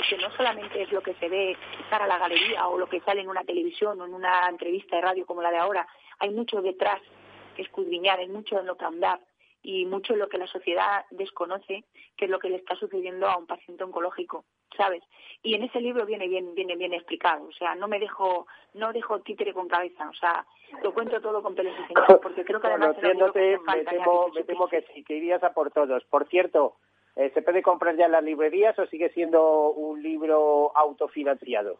que, 0.09 0.17
no 0.17 0.31
solamente 0.31 0.81
es 0.81 0.91
lo 0.91 1.01
que 1.01 1.13
se 1.15 1.27
ve 1.27 1.57
para 1.89 2.07
la 2.07 2.17
galería 2.17 2.67
o 2.67 2.77
lo 2.77 2.87
que 2.87 3.01
sale 3.01 3.21
en 3.21 3.29
una 3.29 3.43
televisión 3.43 3.99
o 3.99 4.05
en 4.05 4.13
una 4.13 4.47
entrevista 4.47 4.95
de 4.95 5.01
radio 5.01 5.25
como 5.25 5.41
la 5.41 5.51
de 5.51 5.57
ahora. 5.57 5.87
Hay 6.19 6.29
mucho 6.29 6.61
detrás 6.61 7.01
que 7.01 7.26
escudriñar, 7.61 8.19
hay 8.19 8.29
mucho 8.29 8.59
en 8.59 8.65
lo 8.65 8.77
que 8.77 8.85
andar 8.85 9.19
y 9.61 9.85
mucho 9.85 10.13
en 10.13 10.19
lo 10.19 10.29
que 10.29 10.37
la 10.37 10.47
sociedad 10.47 11.05
desconoce, 11.11 11.83
que 12.15 12.25
es 12.25 12.31
lo 12.31 12.39
que 12.39 12.49
le 12.49 12.57
está 12.57 12.75
sucediendo 12.75 13.27
a 13.27 13.37
un 13.37 13.47
paciente 13.47 13.83
oncológico, 13.83 14.45
¿sabes? 14.75 15.03
Y 15.43 15.55
en 15.55 15.63
ese 15.63 15.81
libro 15.81 16.05
viene 16.05 16.27
bien, 16.27 16.55
viene 16.55 16.75
bien 16.75 16.93
explicado, 16.93 17.45
o 17.47 17.51
sea, 17.51 17.75
no 17.75 17.87
me 17.87 17.99
dejo, 17.99 18.47
no 18.73 18.93
dejo 18.93 19.19
títere 19.19 19.53
con 19.53 19.67
cabeza, 19.67 20.09
o 20.09 20.13
sea, 20.13 20.45
lo 20.83 20.93
cuento 20.93 21.19
todo 21.21 21.41
con 21.41 21.55
pelos 21.55 21.73
y 21.73 21.87
señales, 21.87 22.17
porque 22.23 22.45
creo 22.45 22.61
que 22.61 22.67
además 22.67 22.95
me, 23.01 23.09
temo, 23.83 24.29
me 24.33 24.43
temo 24.43 24.67
que 24.67 24.83
sí, 24.93 25.03
que 25.03 25.15
irías 25.15 25.43
a 25.43 25.53
por 25.53 25.71
todos. 25.71 26.03
Por 26.05 26.27
cierto, 26.27 26.77
eh, 27.15 27.31
¿se 27.33 27.41
puede 27.41 27.61
comprar 27.61 27.95
ya 27.95 28.05
en 28.05 28.11
las 28.11 28.23
librerías 28.23 28.77
o 28.79 28.85
sigue 28.87 29.09
siendo 29.09 29.71
un 29.71 30.01
libro 30.01 30.71
autofinanciado? 30.75 31.79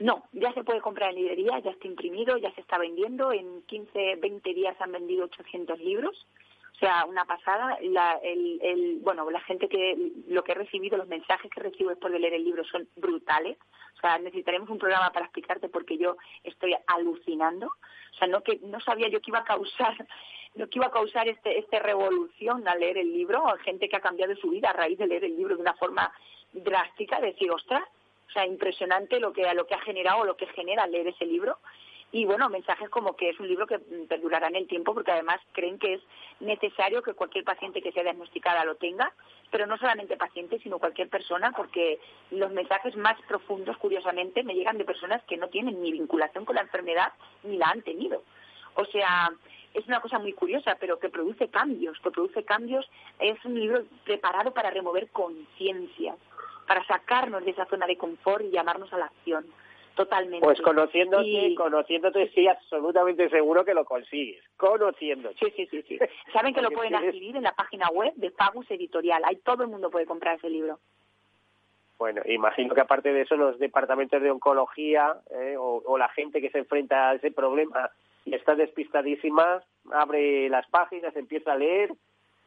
No, 0.00 0.24
ya 0.32 0.52
se 0.54 0.64
puede 0.64 0.80
comprar 0.80 1.10
en 1.10 1.16
librería, 1.16 1.58
ya 1.58 1.70
está 1.70 1.86
imprimido, 1.86 2.38
ya 2.38 2.50
se 2.54 2.62
está 2.62 2.78
vendiendo. 2.78 3.32
En 3.32 3.62
15, 3.62 4.16
20 4.16 4.54
días 4.54 4.76
han 4.80 4.92
vendido 4.92 5.24
800 5.26 5.78
libros. 5.78 6.26
O 6.74 6.78
sea, 6.78 7.04
una 7.04 7.26
pasada. 7.26 7.78
La, 7.82 8.18
el, 8.22 8.58
el, 8.62 8.98
bueno, 9.02 9.30
la 9.30 9.40
gente 9.40 9.68
que 9.68 10.12
lo 10.28 10.42
que 10.42 10.52
he 10.52 10.54
recibido, 10.54 10.96
los 10.96 11.06
mensajes 11.06 11.50
que 11.50 11.60
recibo 11.60 11.90
después 11.90 12.12
de 12.14 12.18
leer 12.18 12.32
el 12.32 12.44
libro 12.44 12.64
son 12.64 12.88
brutales. 12.96 13.58
O 13.98 14.00
sea, 14.00 14.18
necesitaremos 14.18 14.70
un 14.70 14.78
programa 14.78 15.12
para 15.12 15.26
explicarte 15.26 15.68
porque 15.68 15.98
yo 15.98 16.16
estoy 16.44 16.74
alucinando. 16.86 17.66
O 17.66 18.16
sea, 18.18 18.26
no 18.26 18.42
que 18.42 18.58
no 18.62 18.80
sabía 18.80 19.08
yo 19.08 19.20
que 19.20 19.30
iba 19.30 19.40
a 19.40 19.44
causar 19.44 19.94
lo 20.54 20.66
que 20.70 20.78
iba 20.78 20.86
a 20.86 20.90
causar 20.90 21.28
este, 21.28 21.58
esta 21.58 21.78
revolución 21.78 22.66
al 22.66 22.80
leer 22.80 22.96
el 22.96 23.12
libro, 23.12 23.44
gente 23.62 23.88
que 23.88 23.96
ha 23.96 24.00
cambiado 24.00 24.34
su 24.36 24.48
vida 24.48 24.70
a 24.70 24.72
raíz 24.72 24.98
de 24.98 25.06
leer 25.06 25.24
el 25.24 25.36
libro 25.36 25.56
de 25.56 25.60
una 25.60 25.74
forma 25.74 26.10
drástica, 26.52 27.20
decir, 27.20 27.50
ostras, 27.50 27.84
o 28.30 28.32
sea, 28.32 28.46
impresionante 28.46 29.18
lo 29.18 29.32
que, 29.32 29.42
lo 29.54 29.66
que 29.66 29.74
ha 29.74 29.80
generado, 29.80 30.24
lo 30.24 30.36
que 30.36 30.46
genera 30.46 30.86
leer 30.86 31.08
ese 31.08 31.26
libro. 31.26 31.58
y 32.12 32.24
bueno, 32.24 32.48
mensajes 32.48 32.88
como 32.90 33.14
que 33.14 33.30
es 33.30 33.38
un 33.38 33.46
libro 33.46 33.66
que 33.66 33.78
perdurará 34.08 34.48
en 34.48 34.56
el 34.56 34.66
tiempo 34.66 34.94
porque 34.94 35.12
además 35.12 35.40
creen 35.52 35.78
que 35.78 35.94
es 35.94 36.00
necesario 36.40 37.02
que 37.02 37.14
cualquier 37.14 37.44
paciente 37.44 37.82
que 37.82 37.92
sea 37.92 38.02
diagnosticada 38.02 38.64
lo 38.64 38.74
tenga, 38.76 39.12
pero 39.50 39.66
no 39.66 39.78
solamente 39.78 40.16
pacientes, 40.16 40.62
sino 40.62 40.78
cualquier 40.78 41.08
persona, 41.08 41.52
porque 41.52 42.00
los 42.30 42.50
mensajes 42.50 42.96
más 42.96 43.20
profundos, 43.28 43.76
curiosamente, 43.76 44.42
me 44.42 44.54
llegan 44.54 44.78
de 44.78 44.84
personas 44.84 45.22
que 45.24 45.36
no 45.36 45.48
tienen 45.48 45.80
ni 45.82 45.92
vinculación 45.92 46.44
con 46.44 46.56
la 46.56 46.62
enfermedad 46.62 47.12
ni 47.44 47.56
la 47.58 47.66
han 47.66 47.82
tenido. 47.82 48.22
O 48.74 48.84
sea, 48.86 49.30
es 49.74 49.86
una 49.86 50.00
cosa 50.00 50.18
muy 50.18 50.32
curiosa, 50.32 50.76
pero 50.80 50.98
que 50.98 51.10
produce 51.10 51.48
cambios, 51.48 51.98
que 52.00 52.10
produce 52.10 52.44
cambios. 52.44 52.88
Es 53.18 53.44
un 53.44 53.58
libro 53.58 53.84
preparado 54.04 54.52
para 54.52 54.70
remover 54.70 55.08
conciencias, 55.10 56.16
para 56.70 56.86
sacarnos 56.86 57.44
de 57.44 57.50
esa 57.50 57.66
zona 57.66 57.84
de 57.84 57.96
confort 57.96 58.44
y 58.44 58.52
llamarnos 58.52 58.92
a 58.92 58.98
la 58.98 59.06
acción. 59.06 59.44
Totalmente. 59.96 60.38
Pues 60.38 60.60
conociéndote, 60.60 61.52
conociéndote, 61.56 62.30
sí, 62.32 62.46
absolutamente 62.46 63.28
seguro 63.28 63.64
que 63.64 63.74
lo 63.74 63.84
consigues. 63.84 64.40
Conociéndote. 64.56 65.34
Sí, 65.40 65.52
sí, 65.56 65.66
sí. 65.66 65.82
sí. 65.82 65.98
Saben 66.32 66.54
que 66.54 66.62
lo 66.62 66.70
pueden 66.70 66.94
adquirir 66.94 67.34
en 67.34 67.42
la 67.42 67.56
página 67.56 67.88
web 67.88 68.12
de 68.14 68.30
Fagus 68.30 68.70
Editorial. 68.70 69.20
Ahí 69.24 69.40
todo 69.44 69.64
el 69.64 69.68
mundo 69.68 69.90
puede 69.90 70.06
comprar 70.06 70.36
ese 70.36 70.48
libro. 70.48 70.78
Bueno, 71.98 72.22
imagino 72.26 72.72
que 72.72 72.82
aparte 72.82 73.12
de 73.12 73.22
eso, 73.22 73.34
los 73.34 73.58
departamentos 73.58 74.22
de 74.22 74.30
oncología 74.30 75.16
eh, 75.32 75.56
o, 75.58 75.98
la 75.98 76.08
gente 76.10 76.40
que 76.40 76.50
se 76.50 76.58
enfrenta 76.58 77.10
a 77.10 77.14
ese 77.16 77.32
problema 77.32 77.90
y 78.24 78.36
está 78.36 78.54
despistadísima, 78.54 79.60
abre 79.90 80.48
las 80.48 80.68
páginas, 80.68 81.16
empieza 81.16 81.50
a 81.50 81.58
leer 81.58 81.90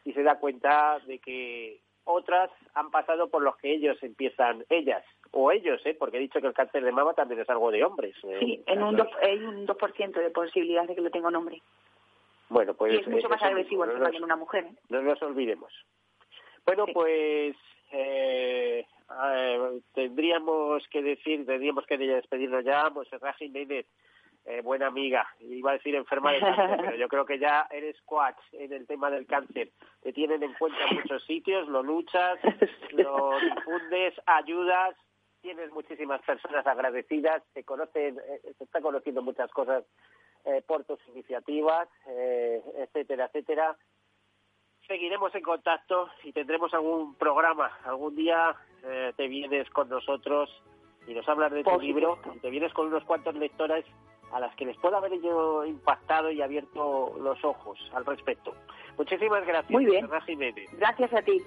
y 0.06 0.14
se 0.14 0.24
da 0.24 0.40
cuenta 0.40 1.00
de 1.08 1.20
que 1.20 1.82
otras 2.06 2.50
han 2.74 2.92
pasado 2.92 3.30
por 3.30 3.42
los 3.42 3.56
que 3.58 3.74
ellos 3.74 3.98
empiezan, 4.02 4.66
ellas 4.70 5.04
o 5.32 5.52
ellos, 5.52 5.82
¿eh? 5.86 5.96
porque 5.98 6.18
he 6.18 6.22
dicho 6.22 6.40
que 6.40 6.48
el 6.48 6.54
cáncer 6.54 6.84
de 6.84 6.92
mama 6.92 7.14
también 7.14 7.42
es 7.42 7.50
algo 7.50 7.72
de 7.72 7.84
hombres. 7.84 8.16
¿eh? 8.24 8.38
Sí, 8.40 8.64
en 8.68 8.84
un 8.84 9.02
hay 9.22 9.38
un 9.40 9.66
2% 9.66 10.14
de 10.14 10.30
posibilidad 10.30 10.88
de 10.88 10.96
que 10.96 11.02
lo 11.02 11.10
tenga 11.10 11.30
un 11.30 11.36
hombre. 11.36 11.62
Bueno, 12.50 12.74
pues... 12.76 12.94
Y 12.94 12.98
es 12.98 13.08
mucho 13.08 13.30
más 13.30 13.42
agresivo 13.42 13.86
no 13.86 14.10
que 14.12 14.18
en 14.18 14.24
una 14.24 14.36
mujer. 14.36 14.66
¿eh? 14.66 14.76
No 14.90 15.02
nos 15.02 15.22
olvidemos. 15.24 15.74
Bueno, 16.66 16.86
pues 16.94 17.56
eh, 17.92 18.86
tendríamos 19.94 20.88
que 20.90 21.02
decir, 21.02 21.46
tendríamos 21.46 21.86
que 21.88 21.98
despedirnos 21.98 22.64
ya, 22.64 22.90
Monserrat 22.90 23.36
Jiménez, 23.38 23.88
eh, 24.46 24.62
buena 24.62 24.88
amiga, 24.88 25.26
iba 25.40 25.72
a 25.72 25.74
decir 25.76 25.96
enferma 25.96 26.34
de 26.34 26.40
cáncer, 26.40 26.80
pero 26.82 26.98
yo 26.98 27.08
creo 27.08 27.26
que 27.26 27.40
ya 27.40 27.68
eres 27.72 27.96
coach 28.02 28.38
en 28.52 28.74
el 28.74 28.86
tema 28.86 29.10
del 29.10 29.26
cáncer. 29.26 29.72
Te 30.02 30.12
tienen 30.12 30.44
en 30.44 30.54
cuenta 30.54 30.78
en 30.90 30.98
muchos 30.98 31.24
sitios, 31.26 31.68
lo 31.70 31.82
luchas, 31.82 32.40
lo 32.92 33.40
difundes, 33.40 34.14
ayudas, 34.26 34.96
tienes 35.44 35.72
muchísimas 35.72 36.22
personas 36.24 36.66
agradecidas, 36.66 37.44
se 37.54 37.64
conocen, 37.64 38.18
eh, 38.18 38.42
se 38.58 38.64
está 38.64 38.82
conociendo 38.82 39.22
muchas 39.22 39.52
cosas 39.52 39.84
eh, 40.46 40.64
por 40.66 40.86
tus 40.86 41.00
iniciativas, 41.10 41.88
eh, 42.08 42.62
etcétera, 42.78 43.26
etcétera. 43.26 43.78
Seguiremos 44.88 45.36
en 45.36 45.42
contacto 45.42 46.10
y 46.24 46.32
tendremos 46.32 46.74
algún 46.74 47.16
programa. 47.16 47.78
Algún 47.86 48.16
día 48.16 48.56
te 49.16 49.28
vienes 49.30 49.70
con 49.70 49.88
nosotros 49.88 50.50
y 51.08 51.14
nos 51.14 51.28
hablas 51.30 51.54
de 51.54 51.64
tu 51.64 51.80
libro 51.80 52.20
y 52.36 52.40
te 52.40 52.50
vienes 52.50 52.74
con 52.74 52.88
unos 52.88 53.06
cuantos 53.06 53.34
lectores 53.36 53.86
a 54.34 54.40
las 54.40 54.56
que 54.56 54.66
les 54.66 54.78
pueda 54.78 54.98
haber 54.98 55.22
yo 55.22 55.64
impactado 55.66 56.32
y 56.32 56.42
abierto 56.42 57.16
los 57.22 57.44
ojos 57.44 57.78
al 57.94 58.06
respecto. 58.06 58.54
Muchísimas 58.98 59.46
gracias. 59.46 59.72
Muy 59.72 59.86
bien. 59.86 60.08
Gracias 60.74 61.14
a 61.14 61.22
ti. 61.22 61.42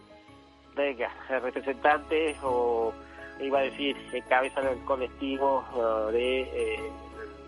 Venga, 0.75 1.11
representante 1.29 2.37
o 2.43 2.93
iba 3.41 3.59
a 3.59 3.63
decir 3.63 3.97
cabeza 4.29 4.61
del 4.61 4.79
colectivo 4.85 5.65
eh, 5.75 6.13
de, 6.13 6.41
eh, 6.41 6.93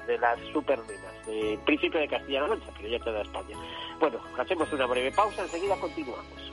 de 0.07 0.19
las 0.19 0.39
supernenas, 0.53 1.27
de 1.27 1.59
Príncipe 1.65 1.99
de 1.99 2.09
Castilla-La 2.09 2.49
Mancha, 2.49 2.73
que 2.75 2.91
ya 2.91 2.99
toda 2.99 3.23
España. 3.23 3.57
Bueno, 4.01 4.19
hacemos 4.39 4.73
una 4.73 4.87
breve 4.87 5.13
pausa, 5.13 5.43
enseguida 5.43 5.79
continuamos. 5.79 6.53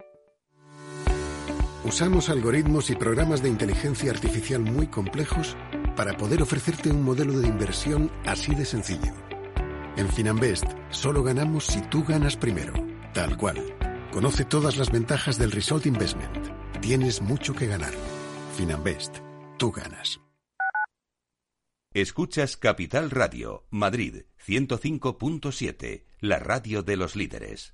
Usamos 1.83 2.29
algoritmos 2.29 2.91
y 2.91 2.95
programas 2.95 3.41
de 3.41 3.49
inteligencia 3.49 4.11
artificial 4.11 4.61
muy 4.61 4.85
complejos 4.85 5.57
para 5.95 6.15
poder 6.15 6.43
ofrecerte 6.43 6.91
un 6.91 7.03
modelo 7.03 7.39
de 7.39 7.47
inversión 7.47 8.11
así 8.23 8.53
de 8.53 8.65
sencillo. 8.65 9.13
En 9.97 10.07
Finanbest 10.07 10.65
solo 10.91 11.23
ganamos 11.23 11.65
si 11.65 11.81
tú 11.81 12.03
ganas 12.03 12.37
primero, 12.37 12.73
tal 13.15 13.35
cual. 13.35 13.57
Conoce 14.11 14.45
todas 14.45 14.77
las 14.77 14.91
ventajas 14.91 15.39
del 15.39 15.51
Result 15.51 15.87
Investment. 15.87 16.49
Tienes 16.81 17.19
mucho 17.19 17.55
que 17.55 17.65
ganar. 17.65 17.93
Finanbest, 18.55 19.17
tú 19.57 19.71
ganas. 19.71 20.21
Escuchas 21.95 22.57
Capital 22.57 23.09
Radio, 23.09 23.65
Madrid 23.71 24.25
105.7, 24.45 26.05
la 26.19 26.37
radio 26.37 26.83
de 26.83 26.95
los 26.95 27.15
líderes. 27.15 27.73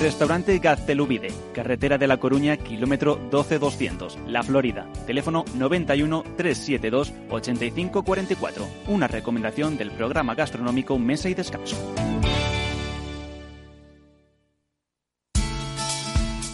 Restaurante 0.00 0.58
Gaztelubide, 0.58 1.28
carretera 1.52 1.98
de 1.98 2.06
La 2.06 2.16
Coruña, 2.16 2.56
kilómetro 2.56 3.16
12200, 3.30 4.16
La 4.26 4.42
Florida. 4.42 4.90
Teléfono 5.06 5.44
91 5.56 6.24
372 6.38 7.12
8544. 7.28 8.66
Una 8.88 9.08
recomendación 9.08 9.76
del 9.76 9.90
programa 9.90 10.34
gastronómico 10.34 10.98
Mesa 10.98 11.28
y 11.28 11.34
Descanso. 11.34 11.76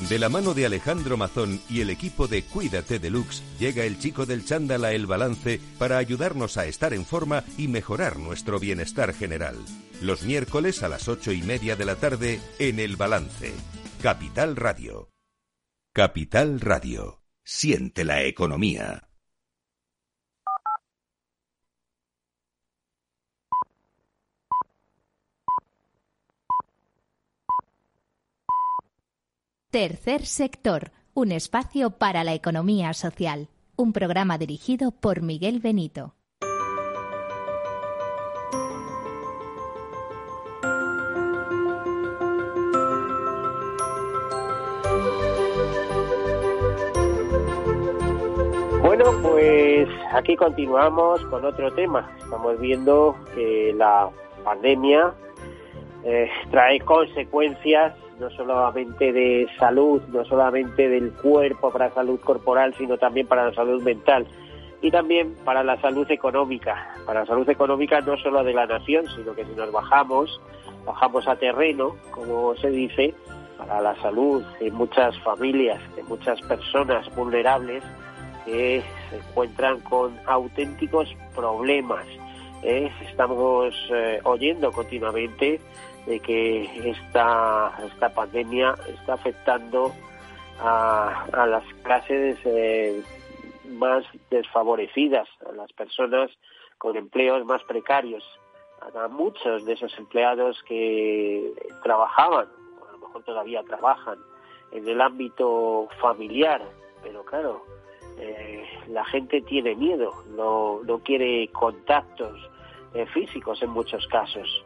De 0.09 0.19
la 0.19 0.29
mano 0.29 0.53
de 0.53 0.67
Alejandro 0.67 1.17
Mazón 1.17 1.61
y 1.71 1.83
el 1.83 1.91
equipo 1.91 2.27
de 2.27 2.43
Cuídate 2.43 2.99
Deluxe, 2.99 3.45
llega 3.61 3.85
el 3.85 3.99
chico 3.99 4.27
del 4.27 4.45
chándal 4.45 4.85
a 4.85 4.93
El 4.93 5.07
Balance 5.07 5.61
para 5.79 5.99
ayudarnos 5.99 6.57
a 6.57 6.67
estar 6.67 6.95
en 6.95 7.05
forma 7.05 7.45
y 7.57 7.69
mejorar 7.69 8.17
nuestro 8.19 8.59
bienestar 8.59 9.13
general. 9.15 9.57
Los 10.03 10.25
miércoles 10.25 10.83
a 10.83 10.89
las 10.91 11.09
ocho 11.09 11.33
y 11.33 11.41
media 11.41 11.75
de 11.75 11.87
la 11.87 11.97
tarde 11.97 12.39
en 12.59 12.81
El 12.81 12.97
Balance. 12.97 13.55
Capital 14.03 14.55
Radio. 14.55 15.11
Capital 15.95 16.61
Radio. 16.61 17.23
Siente 17.43 18.05
la 18.05 18.23
economía. 18.25 19.09
Tercer 29.71 30.27
sector, 30.27 30.93
un 31.15 31.33
espacio 31.33 31.93
para 31.93 32.23
la 32.23 32.35
economía 32.35 32.93
social. 32.93 33.49
Un 33.77 33.95
programa 33.95 34.37
dirigido 34.37 34.91
por 34.91 35.23
Miguel 35.23 35.61
Benito. 35.61 36.16
Bueno, 48.97 49.13
pues 49.21 49.89
aquí 50.15 50.37
continuamos 50.37 51.21
con 51.27 51.45
otro 51.45 51.71
tema. 51.71 52.11
Estamos 52.19 52.59
viendo 52.59 53.15
que 53.35 53.75
la 53.77 54.09
pandemia 54.43 55.13
eh, 56.03 56.31
trae 56.51 56.81
consecuencias 56.81 57.95
no 58.19 58.31
solamente 58.31 59.13
de 59.13 59.49
salud, 59.59 60.01
no 60.09 60.25
solamente 60.25 60.89
del 60.89 61.13
cuerpo 61.13 61.71
para 61.71 61.93
salud 61.93 62.19
corporal, 62.21 62.75
sino 62.79 62.97
también 62.97 63.27
para 63.27 63.45
la 63.45 63.55
salud 63.55 63.83
mental 63.83 64.27
y 64.81 64.91
también 64.91 65.35
para 65.45 65.63
la 65.63 65.79
salud 65.83 66.11
económica. 66.11 66.89
Para 67.05 67.21
la 67.21 67.27
salud 67.27 67.51
económica 67.51 68.01
no 68.01 68.17
solo 68.17 68.45
de 68.45 68.55
la 68.55 68.65
nación, 68.65 69.05
sino 69.15 69.35
que 69.35 69.45
si 69.45 69.53
nos 69.53 69.71
bajamos, 69.73 70.41
bajamos 70.87 71.29
a 71.29 71.37
terreno, 71.37 71.97
como 72.13 72.57
se 72.57 72.71
dice, 72.71 73.13
para 73.59 73.79
la 73.83 73.95
salud 73.97 74.43
de 74.59 74.71
muchas 74.71 75.19
familias, 75.21 75.83
de 75.97 76.03
muchas 76.05 76.41
personas 76.41 77.15
vulnerables 77.15 77.85
que 78.47 78.83
se 79.11 79.17
encuentran 79.17 79.81
con 79.81 80.19
auténticos 80.25 81.15
problemas. 81.35 82.07
¿eh? 82.63 82.91
Estamos 83.07 83.75
eh, 83.93 84.21
oyendo 84.25 84.73
continuamente 84.73 85.61
de 86.07 86.21
que 86.21 86.91
esta, 86.91 87.77
esta 87.85 88.09
pandemia 88.15 88.75
está 88.89 89.15
afectando 89.15 89.93
a, 90.61 91.25
a 91.33 91.47
las 91.47 91.65
clases 91.83 92.39
eh, 92.45 93.03
más 93.69 94.05
desfavorecidas, 94.31 95.29
a 95.47 95.53
las 95.53 95.73
personas 95.73 96.31
con 96.79 96.97
empleos 96.97 97.45
más 97.45 97.63
precarios, 97.65 98.25
a 98.95 99.09
muchos 99.09 99.65
de 99.65 99.73
esos 99.73 99.97
empleados 99.99 100.63
que 100.69 101.53
trabajaban, 101.83 102.47
o 102.81 102.89
a 102.89 102.93
lo 102.93 102.99
mejor 102.99 103.25
todavía 103.25 103.63
trabajan, 103.65 104.19
en 104.71 104.87
el 104.87 105.01
ámbito 105.01 105.89
familiar, 106.01 106.63
pero 107.03 107.25
claro, 107.25 107.65
eh, 108.19 108.65
la 108.89 109.05
gente 109.05 109.41
tiene 109.43 109.75
miedo, 109.75 110.13
no, 110.37 110.81
no 110.85 110.99
quiere 111.01 111.49
contactos 111.49 112.39
eh, 112.95 113.07
físicos 113.07 113.63
en 113.63 113.71
muchos 113.71 114.07
casos. 114.07 114.65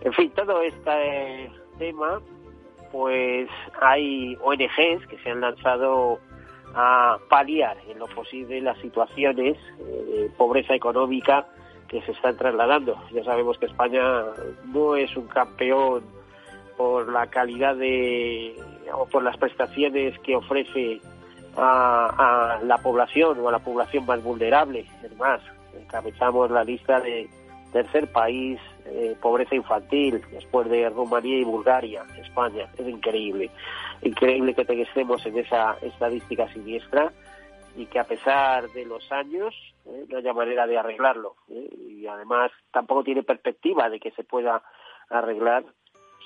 En 0.00 0.12
fin, 0.12 0.30
todo 0.30 0.62
este 0.62 1.50
tema, 1.78 2.20
pues 2.90 3.48
hay 3.80 4.36
ONGs 4.40 5.06
que 5.06 5.18
se 5.22 5.30
han 5.30 5.40
lanzado 5.40 6.18
a 6.74 7.18
paliar 7.28 7.76
en 7.88 7.98
lo 7.98 8.06
posible 8.06 8.60
las 8.60 8.78
situaciones 8.78 9.58
de 9.78 10.30
pobreza 10.36 10.74
económica 10.74 11.46
que 11.88 12.00
se 12.02 12.12
están 12.12 12.36
trasladando. 12.36 12.96
Ya 13.12 13.24
sabemos 13.24 13.58
que 13.58 13.66
España 13.66 14.02
no 14.66 14.94
es 14.94 15.14
un 15.16 15.26
campeón 15.26 16.04
por 16.76 17.12
la 17.12 17.26
calidad 17.26 17.74
de 17.76 18.54
o 18.94 19.06
por 19.06 19.22
las 19.22 19.36
prestaciones 19.36 20.18
que 20.20 20.36
ofrece 20.36 21.00
a, 21.56 22.56
a 22.56 22.62
la 22.62 22.78
población 22.78 23.38
o 23.40 23.48
a 23.48 23.52
la 23.52 23.58
población 23.58 24.06
más 24.06 24.22
vulnerable. 24.22 24.86
Es 25.02 25.16
más, 25.16 25.40
encabezamos 25.78 26.50
la 26.50 26.64
lista 26.64 27.00
de 27.00 27.28
tercer 27.72 28.10
país 28.10 28.58
eh, 28.86 29.16
pobreza 29.20 29.54
infantil 29.54 30.20
después 30.32 30.68
de 30.68 30.88
Rumanía 30.88 31.38
y 31.38 31.44
Bulgaria, 31.44 32.04
España. 32.18 32.68
Es 32.76 32.88
increíble, 32.88 33.50
increíble 34.02 34.54
que 34.54 34.82
estemos 34.82 35.24
en 35.26 35.38
esa 35.38 35.76
estadística 35.82 36.52
siniestra 36.52 37.12
y 37.76 37.86
que 37.86 38.00
a 38.00 38.04
pesar 38.04 38.68
de 38.70 38.84
los 38.84 39.10
años 39.12 39.54
eh, 39.86 40.06
no 40.08 40.18
haya 40.18 40.32
manera 40.32 40.66
de 40.66 40.78
arreglarlo. 40.78 41.36
Eh, 41.48 41.70
y 41.88 42.06
además 42.06 42.50
tampoco 42.72 43.04
tiene 43.04 43.22
perspectiva 43.22 43.88
de 43.88 44.00
que 44.00 44.10
se 44.12 44.24
pueda 44.24 44.62
arreglar 45.08 45.64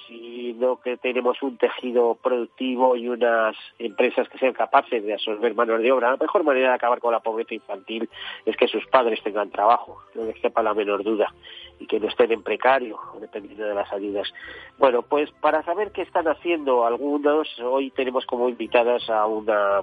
sino 0.07 0.81
que 0.81 0.97
tenemos 0.97 1.43
un 1.43 1.57
tejido 1.57 2.15
productivo 2.15 2.97
y 2.97 3.09
unas 3.09 3.57
empresas 3.79 4.29
que 4.29 4.39
sean 4.39 4.53
capaces 4.53 5.05
de 5.05 5.15
absorber 5.15 5.55
manos 5.55 5.81
de 5.81 5.93
obra. 5.93 6.11
La 6.13 6.17
mejor 6.17 6.45
manera 6.45 6.71
de 6.71 6.75
acabar 6.75 7.01
con 7.01 7.13
la 7.13 7.21
pobreza 7.21 7.55
infantil 7.55 8.09
es 8.45 8.57
que 8.57 8.69
sus 8.69 8.87
padres 8.87 9.23
tengan 9.23 9.51
trabajo, 9.51 10.03
no 10.15 10.25
les 10.25 10.39
quepa 10.41 10.63
la 10.63 10.75
menor 10.75 11.03
duda, 11.03 11.33
y 11.79 11.87
que 11.87 12.01
no 12.01 12.09
estén 12.09 12.33
en 12.33 12.43
precario, 12.43 12.99
dependiendo 13.21 13.65
de 13.67 13.75
las 13.75 13.93
ayudas. 13.93 14.33
Bueno, 14.79 15.03
pues 15.03 15.31
para 15.41 15.63
saber 15.63 15.93
qué 15.93 16.03
están 16.03 16.29
haciendo 16.29 16.87
algunos, 16.87 17.49
hoy 17.61 17.91
tenemos 17.91 18.27
como 18.27 18.49
invitadas 18.49 19.09
a 19.09 19.27
una 19.27 19.83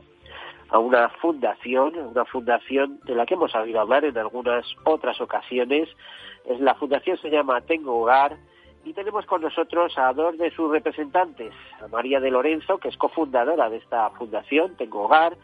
a 0.69 0.79
una 0.79 1.09
fundación, 1.09 1.97
una 1.97 2.23
fundación 2.23 3.01
de 3.03 3.13
la 3.13 3.25
que 3.25 3.33
hemos 3.33 3.53
oído 3.53 3.81
hablar 3.81 4.05
en 4.05 4.17
algunas 4.17 4.65
otras 4.85 5.19
ocasiones. 5.19 5.89
Es 6.45 6.61
la 6.61 6.75
fundación 6.75 7.17
se 7.17 7.29
llama 7.29 7.59
Tengo 7.59 7.99
Hogar 7.99 8.37
y 8.83 8.93
tenemos 8.93 9.25
con 9.25 9.41
nosotros 9.41 9.97
a 9.97 10.11
dos 10.13 10.37
de 10.37 10.51
sus 10.51 10.71
representantes, 10.71 11.53
a 11.81 11.87
María 11.87 12.19
de 12.19 12.31
Lorenzo, 12.31 12.77
que 12.77 12.89
es 12.89 12.97
cofundadora 12.97 13.69
de 13.69 13.77
esta 13.77 14.09
fundación, 14.11 14.75
Tengo 14.75 15.03
Hogar, 15.03 15.37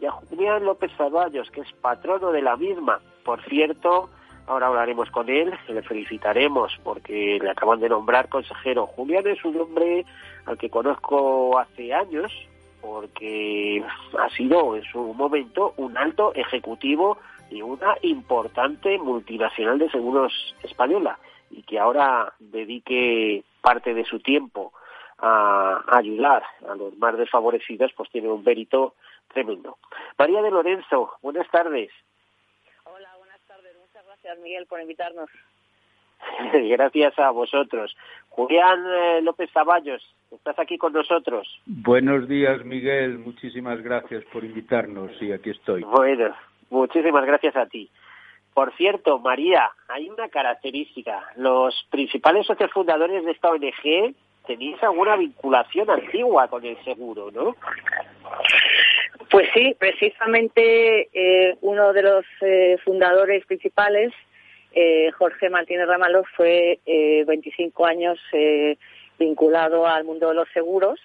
y 0.00 0.06
a 0.06 0.10
Julián 0.10 0.64
López 0.64 0.90
Zaballos, 0.96 1.50
que 1.50 1.60
es 1.60 1.72
patrono 1.80 2.32
de 2.32 2.42
la 2.42 2.56
misma. 2.56 3.00
Por 3.24 3.42
cierto, 3.44 4.10
ahora 4.46 4.66
hablaremos 4.66 5.10
con 5.10 5.28
él, 5.28 5.52
le 5.68 5.82
felicitaremos 5.82 6.72
porque 6.82 7.38
le 7.40 7.50
acaban 7.50 7.80
de 7.80 7.88
nombrar 7.88 8.28
consejero. 8.28 8.86
Julián 8.86 9.26
es 9.26 9.44
un 9.44 9.60
hombre 9.60 10.04
al 10.46 10.58
que 10.58 10.70
conozco 10.70 11.58
hace 11.58 11.92
años, 11.92 12.32
porque 12.80 13.84
ha 14.18 14.30
sido 14.30 14.74
en 14.74 14.82
su 14.84 15.14
momento 15.14 15.74
un 15.76 15.96
alto 15.96 16.32
ejecutivo 16.34 17.18
y 17.50 17.62
una 17.62 17.96
importante 18.02 18.98
multinacional 18.98 19.78
de 19.78 19.90
seguros 19.90 20.32
española 20.62 21.18
y 21.50 21.62
que 21.62 21.78
ahora 21.78 22.32
dedique 22.38 23.44
parte 23.60 23.94
de 23.94 24.04
su 24.04 24.20
tiempo 24.20 24.72
a, 25.18 25.82
ayudar 25.88 26.42
a 26.68 26.74
los 26.74 26.96
más 26.98 27.16
desfavorecidos, 27.16 27.92
pues 27.96 28.10
tiene 28.10 28.28
un 28.28 28.42
mérito 28.42 28.94
tremendo. 29.32 29.78
María 30.18 30.42
de 30.42 30.50
Lorenzo, 30.50 31.12
buenas 31.22 31.48
tardes. 31.50 31.90
Hola, 32.84 33.10
buenas 33.18 33.40
tardes. 33.46 33.76
Muchas 33.80 34.04
gracias, 34.06 34.38
Miguel, 34.40 34.66
por 34.66 34.80
invitarnos. 34.80 35.30
Gracias 36.52 37.18
a 37.18 37.30
vosotros. 37.30 37.96
Julián 38.28 38.84
eh, 38.86 39.20
López 39.22 39.50
Zaballos, 39.52 40.02
estás 40.30 40.58
aquí 40.58 40.76
con 40.76 40.92
nosotros. 40.92 41.48
Buenos 41.66 42.28
días, 42.28 42.64
Miguel. 42.64 43.18
Muchísimas 43.18 43.82
gracias 43.82 44.24
por 44.32 44.44
invitarnos 44.44 45.10
y 45.20 45.32
aquí 45.32 45.50
estoy. 45.50 45.82
Bueno, 45.82 46.34
muchísimas 46.68 47.24
gracias 47.24 47.56
a 47.56 47.66
ti. 47.66 47.90
Por 48.60 48.76
cierto, 48.76 49.18
María, 49.18 49.70
hay 49.88 50.10
una 50.10 50.28
característica. 50.28 51.24
Los 51.36 51.74
principales 51.88 52.46
socios 52.46 52.70
fundadores 52.70 53.24
de 53.24 53.30
esta 53.30 53.48
ONG 53.48 54.14
tenéis 54.46 54.82
alguna 54.82 55.16
vinculación 55.16 55.88
antigua 55.88 56.46
con 56.48 56.62
el 56.66 56.76
seguro, 56.84 57.30
¿no? 57.30 57.56
Pues 59.30 59.48
sí, 59.54 59.74
precisamente 59.78 61.08
eh, 61.14 61.56
uno 61.62 61.94
de 61.94 62.02
los 62.02 62.26
eh, 62.42 62.76
fundadores 62.84 63.46
principales, 63.46 64.12
eh, 64.72 65.10
Jorge 65.12 65.48
Martínez 65.48 65.86
Ramaló, 65.86 66.24
fue 66.36 66.80
25 66.84 67.86
años 67.86 68.18
vinculado 69.18 69.86
al 69.86 70.04
mundo 70.04 70.28
de 70.28 70.34
los 70.34 70.50
seguros 70.50 71.00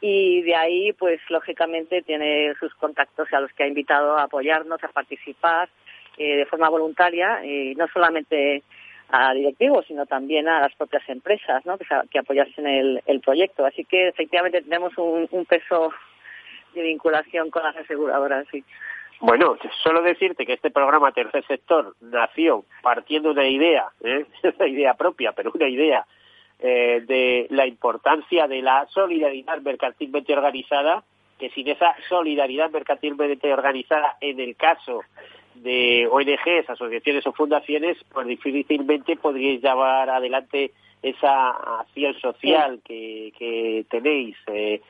y 0.00 0.42
de 0.42 0.56
ahí, 0.56 0.92
pues 0.92 1.20
lógicamente, 1.28 2.02
tiene 2.02 2.52
sus 2.58 2.74
contactos 2.74 3.32
a 3.32 3.38
los 3.38 3.52
que 3.52 3.62
ha 3.62 3.68
invitado 3.68 4.18
a 4.18 4.24
apoyarnos, 4.24 4.82
a 4.82 4.88
participar 4.88 5.68
eh, 6.18 6.36
de 6.36 6.46
forma 6.46 6.68
voluntaria 6.68 7.44
y 7.44 7.74
no 7.74 7.86
solamente 7.88 8.62
a 9.08 9.32
directivos, 9.34 9.86
sino 9.86 10.06
también 10.06 10.48
a 10.48 10.60
las 10.60 10.74
propias 10.74 11.08
empresas 11.08 11.64
¿no? 11.64 11.78
que, 11.78 11.84
que 12.10 12.18
apoyasen 12.18 12.66
el, 12.66 13.20
proyecto. 13.20 13.64
Así 13.64 13.84
que 13.84 14.08
efectivamente 14.08 14.62
tenemos 14.62 14.92
un, 14.98 15.46
peso 15.46 15.92
de 16.74 16.82
vinculación 16.82 17.50
con 17.50 17.62
las 17.62 17.76
aseguradoras. 17.76 18.46
Sí. 18.50 18.64
Bueno, 19.20 19.56
solo 19.82 20.02
decirte 20.02 20.44
que 20.44 20.54
este 20.54 20.70
programa 20.70 21.12
Tercer 21.12 21.46
Sector 21.46 21.94
nació 22.00 22.64
partiendo 22.82 23.30
una 23.30 23.46
idea, 23.46 23.86
¿eh? 24.02 24.26
una 24.58 24.68
idea 24.68 24.94
propia, 24.94 25.32
pero 25.32 25.52
una 25.54 25.68
idea 25.68 26.04
eh, 26.58 27.02
de 27.06 27.46
la 27.50 27.66
importancia 27.66 28.46
de 28.46 28.60
la 28.62 28.86
solidaridad 28.90 29.60
mercantilmente 29.60 30.32
organizada, 30.32 31.02
que 31.38 31.50
sin 31.50 31.68
esa 31.68 31.94
solidaridad 32.08 32.70
mercantilmente 32.70 33.52
organizada, 33.52 34.16
en 34.20 34.40
el 34.40 34.56
caso 34.56 35.02
de 35.62 36.08
ONGs, 36.10 36.68
asociaciones 36.68 37.26
o 37.26 37.32
fundaciones, 37.32 37.98
pues 38.12 38.26
difícilmente 38.26 39.16
podríais 39.16 39.62
llevar 39.62 40.10
adelante 40.10 40.72
esa 41.02 41.50
acción 41.80 42.14
social 42.20 42.80
que, 42.84 43.32
que 43.38 43.84
tenéis. 43.90 44.36
Eh, 44.48 44.80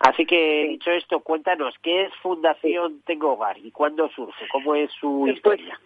así 0.00 0.26
que, 0.26 0.66
dicho 0.68 0.90
esto, 0.90 1.20
cuéntanos, 1.20 1.74
¿qué 1.82 2.02
es 2.04 2.14
Fundación 2.22 3.02
Tengo 3.04 3.32
Hogar 3.32 3.58
y 3.58 3.70
cuándo 3.70 4.08
surge? 4.10 4.46
¿Cómo 4.50 4.74
es 4.74 4.90
su 4.92 5.20
pues, 5.20 5.36
historia? 5.36 5.80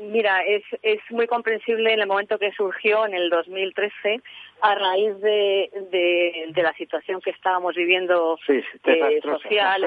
Mira, 0.00 0.42
es, 0.44 0.62
es 0.82 1.00
muy 1.10 1.26
comprensible 1.26 1.92
en 1.92 2.00
el 2.00 2.06
momento 2.06 2.38
que 2.38 2.52
surgió, 2.52 3.04
en 3.04 3.14
el 3.14 3.28
2013, 3.28 4.22
a 4.62 4.74
raíz 4.74 5.20
de, 5.20 5.70
de, 6.54 6.62
la 6.62 6.72
situación 6.74 7.20
que 7.20 7.30
estábamos 7.30 7.74
viviendo 7.74 8.38
sí, 8.46 8.62
eh, 8.84 9.20
social, 9.22 9.86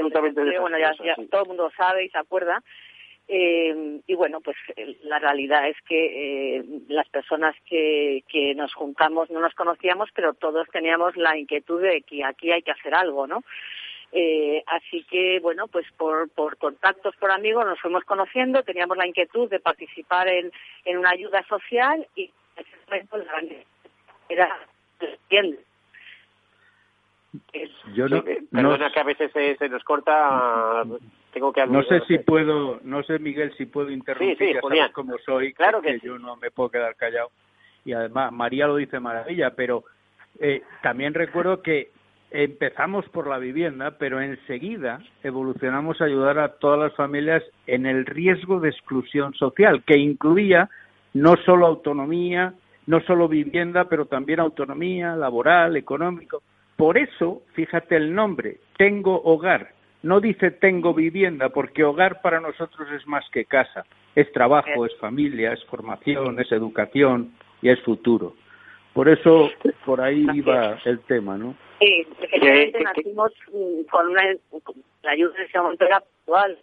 bueno, 0.60 0.78
ya, 0.78 0.94
todo 1.32 1.42
el 1.42 1.48
mundo 1.48 1.72
sabe 1.76 2.06
y 2.06 2.10
se 2.10 2.18
acuerda. 2.18 2.62
Eh, 3.28 4.02
y 4.06 4.16
bueno, 4.16 4.42
pues 4.42 4.58
la 5.04 5.20
realidad 5.20 5.68
es 5.68 5.78
que 5.88 6.58
eh, 6.58 6.64
las 6.90 7.08
personas 7.10 7.56
que, 7.66 8.24
que 8.28 8.54
nos 8.54 8.74
juntamos 8.74 9.30
no 9.30 9.40
nos 9.40 9.56
conocíamos, 9.56 10.10
pero 10.14 10.34
todos 10.34 10.68
teníamos 10.70 11.16
la 11.16 11.38
inquietud 11.38 11.82
de 11.82 12.02
que 12.02 12.24
aquí 12.24 12.52
hay 12.52 12.62
que 12.62 12.72
hacer 12.72 12.94
algo, 12.94 13.26
¿no? 13.28 13.44
Eh, 14.12 14.64
así 14.68 15.04
que, 15.10 15.40
bueno, 15.40 15.68
pues 15.68 15.88
por, 15.98 16.30
por 16.30 16.58
contactos, 16.58 17.16
por 17.16 17.32
amigos, 17.32 17.66
nos 17.66 17.80
fuimos 17.80 18.04
conociendo, 18.04 18.62
teníamos 18.62 18.96
la 18.98 19.08
inquietud 19.08 19.50
de 19.50 19.60
participar 19.60 20.28
en, 20.28 20.52
en 20.86 20.98
una 21.00 21.10
ayuda 21.10 21.44
social 21.48 22.06
y 22.16 22.30
en 22.56 22.66
ese 22.66 22.78
momento 22.86 23.18
la 23.18 23.44
era 24.30 24.60
Yo 27.96 28.08
no, 28.08 28.24
perdona 28.24 28.92
que 28.92 29.00
a 29.00 29.04
veces 29.04 29.32
se, 29.32 29.70
nos 29.70 29.84
corta, 29.84 30.84
tengo 31.34 31.52
que 31.52 31.66
No 31.66 31.84
sé 31.84 32.02
si 32.08 32.20
puedo, 32.20 32.80
no 32.84 33.04
sé 33.04 33.20
Miguel 33.20 33.54
si 33.58 33.66
puedo 33.66 33.90
interrumpir, 33.90 34.38
sí, 34.38 34.54
sí, 34.54 34.76
ya 34.76 34.92
como 34.92 35.18
soy, 35.20 35.54
claro 35.54 35.82
que, 35.82 36.00
yo 36.00 36.18
no 36.18 36.36
me 36.38 36.52
puedo 36.52 36.70
quedar 36.70 36.96
callado. 36.96 37.30
Y 37.86 37.94
además 37.94 38.32
María 38.32 38.68
lo 38.68 38.78
dice 38.78 39.00
maravilla, 39.00 39.52
pero 39.56 39.84
eh, 40.40 40.62
también 40.82 41.14
recuerdo 41.14 41.62
que 41.62 41.90
empezamos 42.32 43.08
por 43.10 43.28
la 43.28 43.38
vivienda, 43.38 43.98
pero 43.98 44.20
enseguida 44.22 45.00
evolucionamos 45.24 46.02
a 46.02 46.06
ayudar 46.06 46.40
a 46.40 46.54
todas 46.54 46.80
las 46.80 46.96
familias 46.96 47.44
en 47.68 47.86
el 47.86 48.06
riesgo 48.06 48.60
de 48.60 48.70
exclusión 48.70 49.34
social, 49.34 49.84
que 49.84 49.98
incluía 49.98 50.70
no 51.14 51.36
solo 51.46 51.68
autonomía, 51.68 52.54
no 52.88 53.02
solo 53.02 53.28
vivienda, 53.28 53.86
pero 53.86 54.06
también 54.06 54.40
autonomía 54.40 55.16
laboral, 55.16 55.76
económico. 55.78 56.42
Por 56.76 56.98
eso, 56.98 57.44
fíjate 57.54 57.96
el 57.96 58.14
nombre, 58.14 58.58
tengo 58.78 59.22
hogar. 59.22 59.73
No 60.04 60.20
dice 60.20 60.52
tengo 60.52 60.94
vivienda, 60.94 61.50
porque 61.50 61.84
hogar 61.84 62.22
para 62.22 62.40
nosotros 62.40 62.88
es 62.92 63.08
más 63.08 63.24
que 63.32 63.46
casa. 63.46 63.86
Es 64.16 64.32
trabajo, 64.32 64.86
es 64.86 64.96
familia, 64.98 65.54
es 65.54 65.64
formación, 65.66 66.40
es 66.40 66.52
educación 66.52 67.34
y 67.62 67.70
es 67.70 67.82
futuro. 67.82 68.36
Por 68.94 69.10
eso, 69.10 69.50
por 69.86 70.02
ahí 70.02 70.28
iba 70.34 70.78
el 70.86 71.00
tema, 71.02 71.38
¿no? 71.38 71.56
Sí, 71.80 72.06
efectivamente 72.22 72.84
nacimos 72.84 73.32
mm, 73.52 73.84
con, 73.90 74.10
una, 74.10 74.24
la 75.02 75.12
ayuda 75.12 75.34
de 75.36 75.46
ese 75.46 75.60
momento 75.60 75.86
actual. 75.86 76.60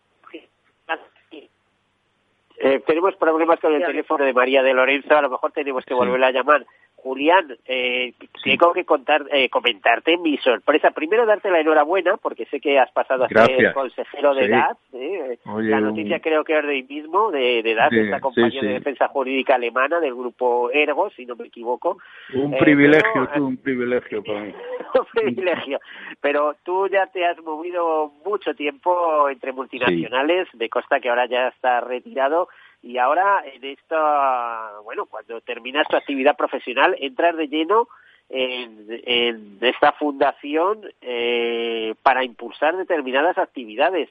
Eh, 2.63 2.83
tenemos 2.87 3.17
problemas 3.17 3.59
con 3.59 3.75
el 3.75 3.83
teléfono 3.83 4.23
de 4.23 4.35
María 4.35 4.63
de 4.63 4.75
Lorenzo, 4.75 5.17
a 5.17 5.23
lo 5.23 5.31
mejor 5.31 5.51
tenemos 5.51 5.83
que 5.87 5.95
volverla 5.95 6.27
a 6.27 6.33
llamar. 6.33 6.67
Julián, 7.03 7.57
eh, 7.67 8.13
tengo 8.45 8.73
que 8.73 8.85
contar, 8.85 9.25
eh, 9.33 9.49
comentarte 9.49 10.17
mi 10.19 10.37
sorpresa. 10.39 10.91
Primero, 10.91 11.25
darte 11.25 11.51
la 11.51 11.61
enhorabuena, 11.61 12.17
porque 12.19 12.47
sé 12.47 12.61
que 12.61 12.79
has 12.79 12.91
pasado 12.93 13.25
a 13.25 13.29
ser 13.29 13.73
consejero 13.73 14.35
de 14.35 14.45
edad. 14.45 14.77
¿eh? 14.93 15.39
la 15.45 15.81
noticia 15.81 16.21
creo 16.21 16.45
que 16.45 16.59
es 16.59 16.63
de 16.63 16.69
hoy 16.69 16.83
mismo, 16.83 17.31
de, 17.31 17.63
de 17.63 17.73
edad, 17.73 17.91
de, 17.91 18.05
esta 18.05 18.21
compañía 18.21 18.61
de 18.61 18.75
defensa 18.75 19.09
jurídica 19.09 19.55
alemana 19.55 20.01
del 20.01 20.15
grupo 20.15 20.71
Ergo, 20.71 21.11
si 21.11 21.25
no 21.25 21.37
me 21.37 21.47
equivoco. 21.47 21.99
Un 22.35 22.57
privilegio, 22.59 23.29
tú, 23.35 23.47
un 23.47 23.57
privilegio 23.57 24.23
para 24.23 24.41
mí. 24.41 24.53
un 24.95 25.07
privilegio. 25.13 25.81
Pero 26.21 26.57
tú 26.65 26.87
ya 26.89 27.07
te 27.07 27.25
has 27.25 27.39
movido 27.43 28.13
mucho 28.25 28.55
tiempo 28.55 29.29
entre 29.31 29.53
multinacionales, 29.53 30.49
de 30.53 30.69
Costa 30.69 31.01
que 31.01 31.09
ahora 31.09 31.27
ya 31.27 31.49
está 31.49 31.81
retirado 31.81 32.49
y 32.83 32.99
ahora 32.99 33.43
en 33.45 33.65
esta, 33.65 34.81
bueno, 34.85 35.07
cuando 35.07 35.41
terminas 35.41 35.87
tu 35.89 35.97
actividad 35.97 36.37
profesional, 36.37 36.97
entras 36.99 37.37
de 37.37 37.49
lleno 37.49 37.89
en, 38.29 38.87
en 38.89 39.59
esta 39.61 39.93
fundación 39.93 40.83
eh, 41.01 41.95
para 42.03 42.25
impulsar 42.25 42.77
determinadas 42.77 43.37
actividades, 43.39 44.09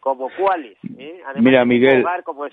como 0.00 0.30
cuáles. 0.38 0.76
Eh? 0.98 1.22
Mira, 1.36 1.64
Miguel, 1.64 2.04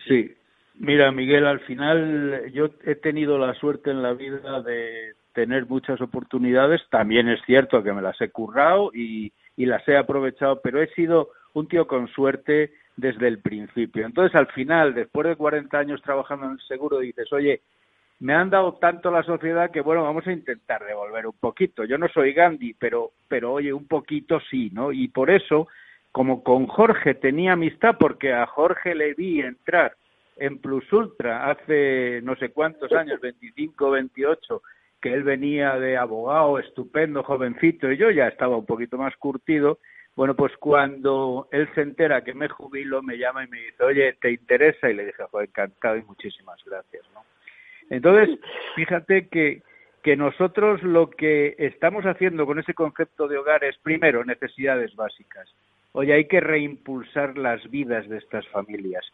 sí. 0.07 0.33
Mira, 0.79 1.11
Miguel, 1.11 1.47
al 1.47 1.59
final 1.61 2.51
yo 2.53 2.69
he 2.85 2.95
tenido 2.95 3.39
la 3.39 3.55
suerte 3.55 3.89
en 3.89 4.03
la 4.03 4.13
vida 4.13 4.61
de 4.61 5.13
tener 5.33 5.65
muchas 5.65 5.99
oportunidades. 6.01 6.81
También 6.89 7.27
es 7.29 7.41
cierto 7.45 7.83
que 7.83 7.93
me 7.93 8.01
las 8.01 8.19
he 8.21 8.29
currado 8.29 8.91
y, 8.93 9.33
y 9.55 9.65
las 9.65 9.87
he 9.87 9.97
aprovechado, 9.97 10.61
pero 10.61 10.81
he 10.81 10.87
sido 10.93 11.29
un 11.53 11.67
tío 11.67 11.87
con 11.87 12.07
suerte 12.09 12.71
desde 12.97 13.27
el 13.27 13.39
principio. 13.39 14.05
Entonces, 14.05 14.35
al 14.35 14.47
final, 14.47 14.93
después 14.93 15.27
de 15.27 15.35
40 15.35 15.77
años 15.77 16.01
trabajando 16.01 16.47
en 16.47 16.53
el 16.53 16.61
seguro, 16.61 16.99
dices, 16.99 17.31
oye, 17.31 17.61
me 18.19 18.33
han 18.33 18.49
dado 18.49 18.73
tanto 18.73 19.11
la 19.11 19.23
sociedad 19.23 19.69
que, 19.69 19.81
bueno, 19.81 20.03
vamos 20.03 20.25
a 20.25 20.31
intentar 20.31 20.83
devolver 20.83 21.27
un 21.27 21.37
poquito. 21.39 21.85
Yo 21.85 21.99
no 21.99 22.07
soy 22.09 22.33
Gandhi, 22.33 22.73
pero, 22.73 23.11
pero 23.27 23.53
oye, 23.53 23.71
un 23.71 23.87
poquito 23.87 24.39
sí, 24.49 24.71
¿no? 24.73 24.91
Y 24.91 25.07
por 25.09 25.29
eso, 25.29 25.67
como 26.11 26.43
con 26.43 26.65
Jorge 26.65 27.13
tenía 27.13 27.53
amistad, 27.53 27.95
porque 27.99 28.33
a 28.33 28.47
Jorge 28.47 28.95
le 28.95 29.13
vi 29.13 29.41
entrar 29.41 29.95
en 30.35 30.57
Plus 30.59 30.91
Ultra 30.91 31.51
hace 31.51 32.21
no 32.23 32.35
sé 32.35 32.49
cuántos 32.49 32.91
años, 32.91 33.21
25, 33.21 33.91
28, 33.91 34.61
que 34.99 35.13
él 35.13 35.23
venía 35.23 35.77
de 35.77 35.97
abogado, 35.97 36.57
estupendo, 36.57 37.21
jovencito, 37.21 37.91
y 37.91 37.97
yo 37.97 38.09
ya 38.09 38.27
estaba 38.27 38.57
un 38.57 38.65
poquito 38.65 38.97
más 38.97 39.15
curtido, 39.17 39.77
bueno, 40.17 40.35
pues 40.35 40.57
cuando 40.57 41.47
él 41.51 41.69
se 41.75 41.81
entera 41.81 42.23
que 42.23 42.33
me 42.33 42.49
jubilo, 42.49 43.03
me 43.03 43.19
llama 43.19 43.45
y 43.45 43.47
me 43.49 43.59
dice, 43.59 43.83
oye, 43.83 44.13
¿te 44.19 44.31
interesa? 44.31 44.89
Y 44.89 44.95
le 44.95 45.05
dije, 45.05 45.23
pues 45.29 45.47
encantado 45.47 45.95
y 45.95 46.01
muchísimas 46.01 46.59
gracias, 46.65 47.03
¿no? 47.13 47.23
Entonces, 47.91 48.39
fíjate 48.75 49.27
que, 49.27 49.61
que 50.01 50.15
nosotros 50.15 50.81
lo 50.81 51.11
que 51.11 51.55
estamos 51.59 52.03
haciendo 52.05 52.47
con 52.47 52.57
ese 52.57 52.73
concepto 52.73 53.27
de 53.27 53.37
hogar 53.37 53.63
es, 53.63 53.77
primero, 53.77 54.25
necesidades 54.25 54.95
básicas. 54.95 55.47
Oye, 55.91 56.13
hay 56.13 56.25
que 56.25 56.41
reimpulsar 56.41 57.37
las 57.37 57.69
vidas 57.69 58.09
de 58.09 58.17
estas 58.17 58.47
familias. 58.47 59.05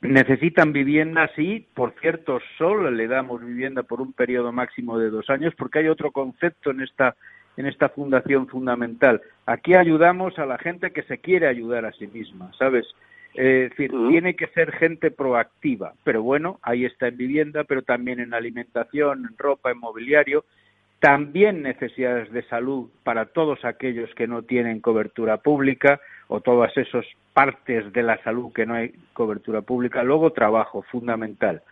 Necesitan 0.00 0.72
vivienda, 0.72 1.30
sí, 1.36 1.64
por 1.74 1.94
cierto, 2.00 2.40
solo 2.56 2.90
le 2.90 3.06
damos 3.06 3.40
vivienda 3.40 3.84
por 3.84 4.00
un 4.00 4.12
periodo 4.12 4.50
máximo 4.50 4.98
de 4.98 5.10
dos 5.10 5.30
años, 5.30 5.54
porque 5.56 5.78
hay 5.78 5.86
otro 5.86 6.10
concepto 6.10 6.72
en 6.72 6.80
esta 6.80 7.14
en 7.58 7.66
esta 7.66 7.90
fundación 7.90 8.46
fundamental. 8.46 9.20
Aquí 9.44 9.74
ayudamos 9.74 10.38
a 10.38 10.46
la 10.46 10.58
gente 10.58 10.92
que 10.92 11.02
se 11.02 11.18
quiere 11.18 11.48
ayudar 11.48 11.84
a 11.84 11.92
sí 11.92 12.06
misma, 12.06 12.50
¿sabes? 12.58 12.86
es 13.34 13.70
decir, 13.70 13.92
tiene 14.08 14.34
que 14.34 14.46
ser 14.48 14.72
gente 14.72 15.10
proactiva, 15.10 15.92
pero 16.02 16.22
bueno, 16.22 16.58
ahí 16.62 16.84
está 16.84 17.08
en 17.08 17.16
vivienda, 17.16 17.64
pero 17.64 17.82
también 17.82 18.20
en 18.20 18.32
alimentación, 18.32 19.26
en 19.30 19.38
ropa, 19.38 19.70
en 19.70 19.78
mobiliario, 19.78 20.44
también 20.98 21.62
necesidades 21.62 22.32
de 22.32 22.42
salud 22.44 22.88
para 23.04 23.26
todos 23.26 23.64
aquellos 23.64 24.12
que 24.14 24.26
no 24.26 24.42
tienen 24.42 24.80
cobertura 24.80 25.36
pública 25.36 26.00
o 26.26 26.40
todas 26.40 26.76
esas 26.76 27.04
partes 27.32 27.92
de 27.92 28.02
la 28.02 28.20
salud 28.24 28.52
que 28.52 28.66
no 28.66 28.74
hay 28.74 28.92
cobertura 29.12 29.62
pública. 29.62 30.02
Luego 30.02 30.32
trabajo 30.32 30.82
fundamental. 30.82 31.62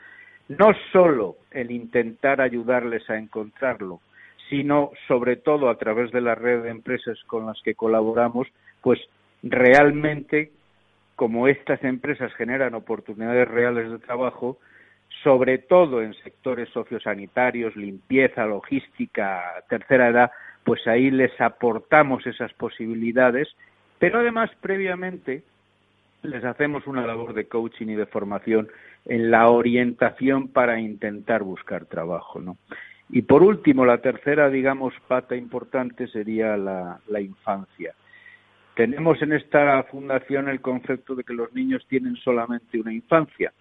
No 0.48 0.72
solo 0.92 1.36
el 1.50 1.72
intentar 1.72 2.40
ayudarles 2.40 3.08
a 3.10 3.18
encontrarlo, 3.18 4.00
sino 4.48 4.90
sobre 5.08 5.36
todo 5.36 5.68
a 5.68 5.78
través 5.78 6.12
de 6.12 6.20
la 6.20 6.34
red 6.34 6.62
de 6.62 6.70
empresas 6.70 7.18
con 7.26 7.46
las 7.46 7.60
que 7.62 7.74
colaboramos, 7.74 8.46
pues 8.80 9.00
realmente 9.42 10.52
como 11.16 11.48
estas 11.48 11.82
empresas 11.82 12.32
generan 12.34 12.74
oportunidades 12.74 13.48
reales 13.48 13.90
de 13.90 13.98
trabajo, 13.98 14.58
sobre 15.22 15.58
todo 15.58 16.02
en 16.02 16.14
sectores 16.14 16.68
sociosanitarios, 16.70 17.74
limpieza, 17.74 18.44
logística, 18.44 19.64
tercera 19.68 20.08
edad, 20.08 20.30
pues 20.62 20.86
ahí 20.86 21.10
les 21.10 21.40
aportamos 21.40 22.26
esas 22.26 22.52
posibilidades, 22.52 23.48
pero 23.98 24.20
además 24.20 24.50
previamente 24.60 25.42
les 26.22 26.44
hacemos 26.44 26.86
una 26.86 27.06
labor 27.06 27.34
de 27.34 27.46
coaching 27.46 27.86
y 27.86 27.94
de 27.94 28.06
formación 28.06 28.68
en 29.06 29.30
la 29.30 29.48
orientación 29.48 30.48
para 30.48 30.80
intentar 30.80 31.42
buscar 31.42 31.86
trabajo, 31.86 32.40
¿no? 32.40 32.56
Y 33.08 33.22
por 33.22 33.42
último, 33.42 33.84
la 33.84 33.98
tercera, 33.98 34.50
digamos, 34.50 34.92
pata 35.06 35.36
importante 35.36 36.08
sería 36.08 36.56
la, 36.56 37.20
infancia. 37.20 37.94
Tenemos 38.74 39.22
en 39.22 39.32
esta 39.32 39.82
fundación 39.84 40.48
el 40.48 40.60
concepto 40.60 41.14
de 41.14 41.24
que 41.24 41.32
los 41.32 41.52
niños 41.54 41.86
tienen 41.88 42.16
solamente 42.16 42.80
una 42.80 42.92
infancia. 42.92 43.52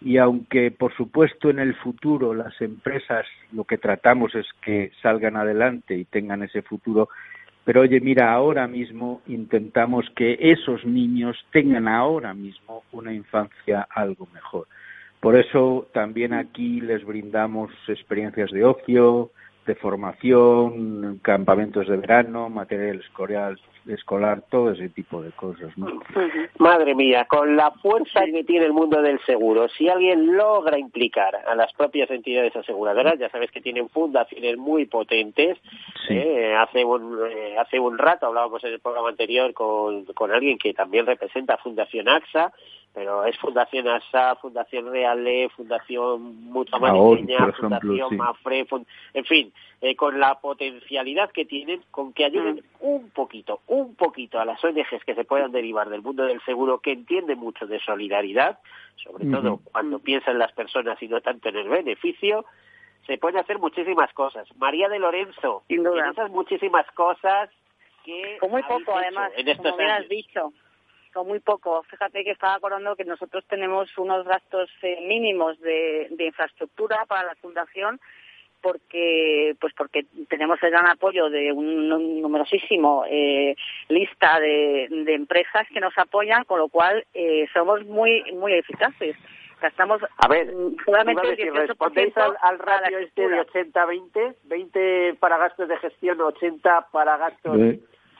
Y 0.00 0.18
aunque, 0.18 0.70
por 0.70 0.94
supuesto, 0.94 1.50
en 1.50 1.58
el 1.58 1.74
futuro 1.74 2.32
las 2.32 2.60
empresas 2.60 3.26
lo 3.52 3.64
que 3.64 3.78
tratamos 3.78 4.34
es 4.34 4.46
que 4.62 4.92
salgan 5.02 5.36
adelante 5.36 5.96
y 5.96 6.04
tengan 6.04 6.42
ese 6.42 6.62
futuro, 6.62 7.08
Pero 7.64 7.80
oye, 7.80 8.00
mira, 8.00 8.32
ahora 8.32 8.68
mismo 8.68 9.22
intentamos 9.26 10.08
que 10.14 10.38
esos 10.38 10.84
niños 10.84 11.36
tengan 11.50 11.88
ahora 11.88 12.32
mismo 12.32 12.84
una 12.92 13.12
infancia 13.12 13.88
algo 13.90 14.28
mejor. 14.32 14.68
Por 15.20 15.36
eso 15.36 15.88
también 15.92 16.34
aquí 16.34 16.80
les 16.80 17.04
brindamos 17.04 17.70
experiencias 17.88 18.50
de 18.50 18.64
ocio, 18.64 19.30
de 19.66 19.74
formación, 19.74 21.18
campamentos 21.22 21.88
de 21.88 21.96
verano, 21.96 22.48
material 22.48 23.00
escolar, 23.00 23.56
escolar, 23.88 24.42
todo 24.48 24.70
ese 24.70 24.88
tipo 24.88 25.20
de 25.20 25.32
cosas. 25.32 25.76
¿no? 25.76 25.86
Madre 26.58 26.94
mía, 26.94 27.26
con 27.28 27.56
la 27.56 27.72
fuerza 27.72 28.24
que 28.26 28.44
tiene 28.44 28.66
el 28.66 28.72
mundo 28.72 29.02
del 29.02 29.20
seguro, 29.24 29.68
si 29.68 29.88
alguien 29.88 30.36
logra 30.36 30.78
implicar 30.78 31.34
a 31.34 31.54
las 31.56 31.72
propias 31.72 32.10
entidades 32.10 32.54
aseguradoras, 32.54 33.18
ya 33.18 33.28
sabes 33.28 33.50
que 33.50 33.60
tienen 33.60 33.88
fundaciones 33.88 34.56
muy 34.56 34.86
potentes. 34.86 35.58
¿eh? 36.08 36.54
hace, 36.56 36.84
un, 36.84 37.18
eh, 37.28 37.56
hace 37.58 37.80
un 37.80 37.98
rato 37.98 38.26
hablábamos 38.26 38.62
en 38.62 38.72
el 38.72 38.80
programa 38.80 39.08
anterior 39.08 39.52
con, 39.52 40.04
con 40.06 40.30
alguien 40.32 40.58
que 40.58 40.72
también 40.74 41.06
representa 41.06 41.56
Fundación 41.56 42.08
AXA, 42.08 42.52
pero 42.96 43.26
es 43.26 43.36
Fundación 43.36 43.86
ASA, 43.88 44.36
Fundación 44.36 44.90
Reale, 44.90 45.50
Fundación 45.50 46.46
Mutua 46.46 46.78
Fundación 46.78 48.16
Mafre, 48.16 48.66
en 49.12 49.24
fin, 49.26 49.52
eh, 49.82 49.94
con 49.94 50.18
la 50.18 50.40
potencialidad 50.40 51.30
que 51.30 51.44
tienen, 51.44 51.82
con 51.90 52.14
que 52.14 52.24
ayuden 52.24 52.54
mm. 52.80 52.86
un 52.86 53.10
poquito, 53.10 53.60
un 53.66 53.96
poquito 53.96 54.40
a 54.40 54.46
las 54.46 54.64
ONGs 54.64 55.04
que 55.04 55.14
se 55.14 55.24
puedan 55.24 55.52
derivar 55.52 55.90
del 55.90 56.00
mundo 56.00 56.24
del 56.24 56.40
seguro, 56.46 56.78
que 56.78 56.92
entiende 56.92 57.36
mucho 57.36 57.66
de 57.66 57.80
solidaridad, 57.80 58.60
sobre 59.04 59.26
todo 59.26 59.60
cuando 59.70 59.98
piensa 59.98 60.30
en 60.30 60.38
las 60.38 60.52
personas 60.52 60.96
y 61.02 61.08
no 61.08 61.20
tanto 61.20 61.50
en 61.50 61.56
el 61.56 61.68
beneficio, 61.68 62.46
se 63.06 63.18
pueden 63.18 63.38
hacer 63.38 63.58
muchísimas 63.58 64.10
cosas. 64.14 64.48
María 64.56 64.88
de 64.88 64.98
Lorenzo, 64.98 65.64
Sin 65.68 65.84
duda. 65.84 66.12
esas 66.12 66.30
muchísimas 66.30 66.90
cosas 66.92 67.50
que... 68.06 68.38
Con 68.40 68.52
muy 68.52 68.62
poco, 68.62 68.96
además, 68.96 69.32
en 69.36 69.48
estos 69.48 69.72
como 69.72 69.86
has 69.86 70.08
dicho 70.08 70.54
muy 71.24 71.40
poco. 71.40 71.82
Fíjate 71.84 72.24
que 72.24 72.30
estaba 72.30 72.54
acordando 72.54 72.96
que 72.96 73.04
nosotros 73.04 73.44
tenemos 73.48 73.88
unos 73.98 74.24
gastos 74.26 74.70
eh, 74.82 74.98
mínimos 75.06 75.58
de, 75.60 76.08
infraestructura 76.18 77.04
para 77.06 77.24
la 77.24 77.34
fundación 77.36 78.00
porque 78.62 79.54
pues 79.60 79.72
porque 79.74 80.06
tenemos 80.28 80.60
el 80.62 80.70
gran 80.70 80.88
apoyo 80.88 81.28
de 81.30 81.52
un, 81.52 81.88
numerosísimo 82.20 83.04
eh, 83.08 83.54
lista 83.88 84.40
de, 84.40 84.88
empresas 85.06 85.68
que 85.72 85.80
nos 85.80 85.96
apoyan 85.98 86.44
con 86.44 86.58
lo 86.58 86.68
cual 86.68 87.04
eh, 87.14 87.46
somos 87.52 87.84
muy 87.84 88.24
muy 88.32 88.54
eficaces 88.54 89.14
estamos 89.62 90.00
a 90.02 90.28
ver 90.28 90.52
solamente 90.84 91.36
si 91.36 91.48
respondéis 91.50 92.16
al, 92.16 92.36
al 92.42 92.58
ratio 92.58 92.98
este 92.98 93.28
de 93.28 93.40
80-20 93.46 94.34
20 94.44 95.14
para 95.20 95.38
gastos 95.38 95.68
de 95.68 95.76
gestión 95.76 96.20
80 96.20 96.88
para 96.90 97.16
gastos 97.18 97.58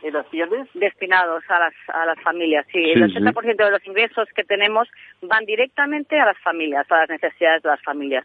en 0.09 0.69
Destinados 0.75 1.43
a 1.49 1.59
las, 1.59 1.75
a 1.89 2.07
las 2.07 2.21
familias, 2.21 2.67
sí. 2.73 2.79
el 2.79 3.03
80% 3.03 3.57
de 3.57 3.71
los 3.71 3.87
ingresos 3.87 4.29
que 4.35 4.45
tenemos 4.45 4.89
van 5.23 5.45
directamente 5.45 6.19
a 6.19 6.27
las 6.27 6.39
familias, 6.39 6.91
a 6.91 6.99
las 6.99 7.11
necesidades 7.11 7.63
de 7.63 7.69
las 7.69 7.83
familias. 7.83 8.25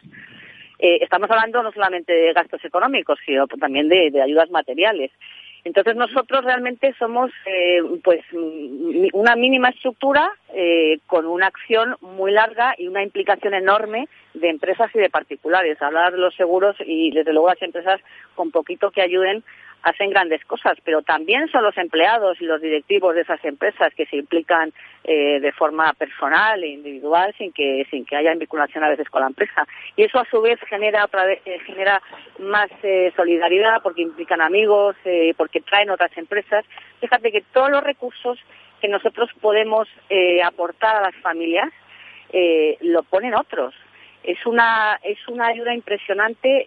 Eh, 0.78 0.98
estamos 1.00 1.30
hablando 1.30 1.62
no 1.62 1.70
solamente 1.70 2.12
de 2.12 2.32
gastos 2.32 2.64
económicos, 2.64 3.16
sino 3.24 3.46
también 3.46 3.88
de, 3.88 4.20
ayudas 4.20 4.50
materiales. 4.50 5.12
Entonces 5.64 5.94
nosotros 5.94 6.44
realmente 6.44 6.92
somos 6.98 7.30
eh, 7.46 7.80
pues 8.02 8.20
una 9.12 9.36
mínima 9.36 9.68
estructura 9.68 10.32
eh, 10.52 10.98
con 11.06 11.26
una 11.26 11.46
acción 11.46 11.94
muy 12.00 12.32
larga 12.32 12.74
y 12.76 12.88
una 12.88 13.04
implicación 13.04 13.54
enorme 13.54 14.08
de 14.34 14.48
empresas 14.48 14.90
y 14.92 14.98
de 14.98 15.08
particulares. 15.08 15.80
Hablar 15.80 16.14
de 16.14 16.18
los 16.18 16.34
seguros 16.34 16.74
y 16.84 17.12
desde 17.12 17.32
luego 17.32 17.50
las 17.50 17.62
empresas 17.62 18.00
con 18.34 18.50
poquito 18.50 18.90
que 18.90 19.02
ayuden 19.02 19.44
hacen 19.82 20.10
grandes 20.10 20.44
cosas, 20.44 20.78
pero 20.84 21.02
también 21.02 21.48
son 21.48 21.64
los 21.64 21.76
empleados 21.76 22.40
y 22.40 22.44
los 22.44 22.60
directivos 22.60 23.14
de 23.14 23.22
esas 23.22 23.44
empresas 23.44 23.92
que 23.94 24.06
se 24.06 24.16
implican 24.16 24.72
eh, 25.04 25.40
de 25.40 25.52
forma 25.52 25.92
personal 25.94 26.62
e 26.62 26.68
individual 26.68 27.34
sin 27.36 27.52
que 27.52 27.84
sin 27.90 28.04
que 28.04 28.16
haya 28.16 28.34
vinculación 28.34 28.84
a 28.84 28.88
veces 28.88 29.10
con 29.10 29.22
la 29.22 29.26
empresa. 29.26 29.66
Y 29.96 30.04
eso 30.04 30.20
a 30.20 30.26
su 30.26 30.40
vez 30.40 30.60
genera 30.68 31.04
otra 31.04 31.24
vez 31.24 31.40
eh, 31.44 31.58
genera 31.66 32.00
más 32.38 32.70
eh, 32.82 33.12
solidaridad 33.16 33.82
porque 33.82 34.02
implican 34.02 34.40
amigos 34.40 34.96
porque 35.36 35.60
traen 35.60 35.90
otras 35.90 36.16
empresas. 36.16 36.64
Fíjate 37.00 37.32
que 37.32 37.42
todos 37.52 37.70
los 37.70 37.82
recursos 37.82 38.38
que 38.80 38.88
nosotros 38.88 39.30
podemos 39.40 39.88
aportar 40.44 40.96
a 40.96 41.02
las 41.02 41.14
familias 41.16 41.68
lo 42.80 43.02
ponen 43.02 43.34
otros. 43.34 43.74
Es 44.22 44.44
una 44.46 44.98
es 45.02 45.18
una 45.28 45.48
ayuda 45.48 45.74
impresionante 45.74 46.66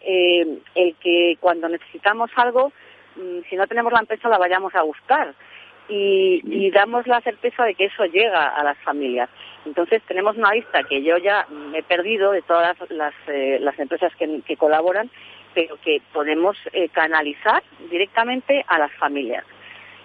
el 0.76 0.95
que 0.99 1.38
cuando 1.39 1.70
necesitamos 1.70 2.30
algo 2.36 2.72
si 3.49 3.55
no 3.55 3.68
tenemos 3.68 3.93
la 3.93 3.99
empresa 3.99 4.30
la 4.30 4.38
vayamos 4.38 4.74
a 4.76 4.84
buscar 4.84 5.34
y, 5.88 6.72
damos 6.72 7.07
la 7.07 7.22
certeza 7.22 7.63
de 7.63 7.76
que 7.76 7.86
eso 7.86 8.05
llega 8.05 8.47
a 8.49 8.63
las 8.63 8.78
familias. 8.80 9.30
Entonces 9.66 10.01
tenemos 10.07 10.36
una 10.36 10.51
lista 10.51 10.84
que 10.84 11.01
yo 11.01 11.18
ya 11.18 11.45
me 11.49 11.80
he 11.80 11.84
perdido 11.84 12.32
de 12.32 12.41
todas 12.41 12.78
las, 12.89 13.13
eh, 13.28 13.59
empresas 13.78 14.11
que, 14.16 14.57
colaboran, 14.57 15.09
pero 15.53 15.78
que 15.82 16.01
podemos 16.11 16.57
eh, 16.74 16.89
canalizar 16.89 17.63
directamente 17.89 18.66
a 18.68 18.80
las 18.80 18.91
familias. 18.93 19.45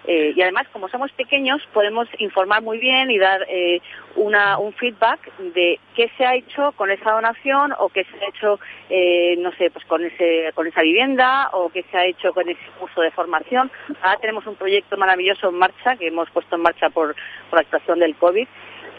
Eh, 0.05 0.33
y 0.35 0.41
además, 0.41 0.67
como 0.73 0.89
somos 0.89 1.11
pequeños, 1.11 1.61
podemos 1.73 2.07
informar 2.17 2.61
muy 2.61 2.79
bien 2.79 3.11
y 3.11 3.19
dar 3.19 3.45
eh, 3.47 3.81
una, 4.15 4.57
un 4.57 4.73
feedback 4.73 5.19
de 5.53 5.79
qué 5.95 6.09
se 6.17 6.25
ha 6.25 6.35
hecho 6.35 6.71
con 6.73 6.89
esa 6.89 7.11
donación 7.11 7.73
o 7.77 7.89
qué 7.89 8.03
se 8.05 8.25
ha 8.25 8.29
hecho, 8.29 8.59
eh, 8.89 9.35
no 9.39 9.51
sé, 9.53 9.69
pues 9.69 9.85
con, 9.85 10.03
ese, 10.03 10.51
con 10.55 10.65
esa 10.67 10.81
vivienda 10.81 11.49
o 11.53 11.69
qué 11.69 11.83
se 11.91 11.97
ha 11.97 12.05
hecho 12.05 12.33
con 12.33 12.49
ese 12.49 12.61
curso 12.79 13.01
de 13.01 13.11
formación. 13.11 13.71
Ahora 14.01 14.19
tenemos 14.19 14.45
un 14.47 14.55
proyecto 14.55 14.97
maravilloso 14.97 15.49
en 15.49 15.55
marcha 15.55 15.95
que 15.97 16.07
hemos 16.07 16.29
puesto 16.31 16.55
en 16.55 16.63
marcha 16.63 16.89
por, 16.89 17.15
por 17.49 17.59
la 17.59 17.61
actuación 17.61 17.99
del 17.99 18.15
COVID, 18.15 18.47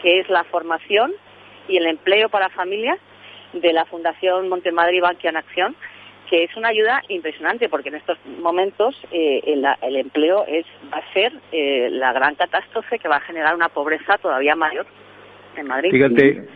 que 0.01 0.19
es 0.19 0.29
la 0.29 0.43
formación 0.45 1.13
y 1.67 1.77
el 1.77 1.87
empleo 1.87 2.29
para 2.29 2.49
familias 2.49 2.99
de 3.53 3.73
la 3.73 3.85
Fundación 3.85 4.49
Montemadrid 4.49 5.01
Bankia 5.01 5.29
en 5.29 5.37
Acción 5.37 5.75
que 6.29 6.43
es 6.43 6.55
una 6.55 6.69
ayuda 6.69 7.01
impresionante 7.09 7.69
porque 7.69 7.89
en 7.89 7.95
estos 7.95 8.17
momentos 8.41 8.95
eh, 9.11 9.41
el, 9.45 9.95
empleo 9.95 10.45
es 10.47 10.65
va 10.91 10.97
a 10.97 11.13
ser 11.13 11.33
eh, 11.51 11.89
la 11.91 12.13
gran 12.13 12.35
catástrofe 12.35 12.99
que 12.99 13.07
va 13.07 13.17
a 13.17 13.21
generar 13.21 13.55
una 13.55 13.69
pobreza 13.69 14.17
todavía 14.17 14.55
mayor 14.55 14.85
en 15.55 15.67
Madrid. 15.67 15.91
Fíjate, 15.91 16.47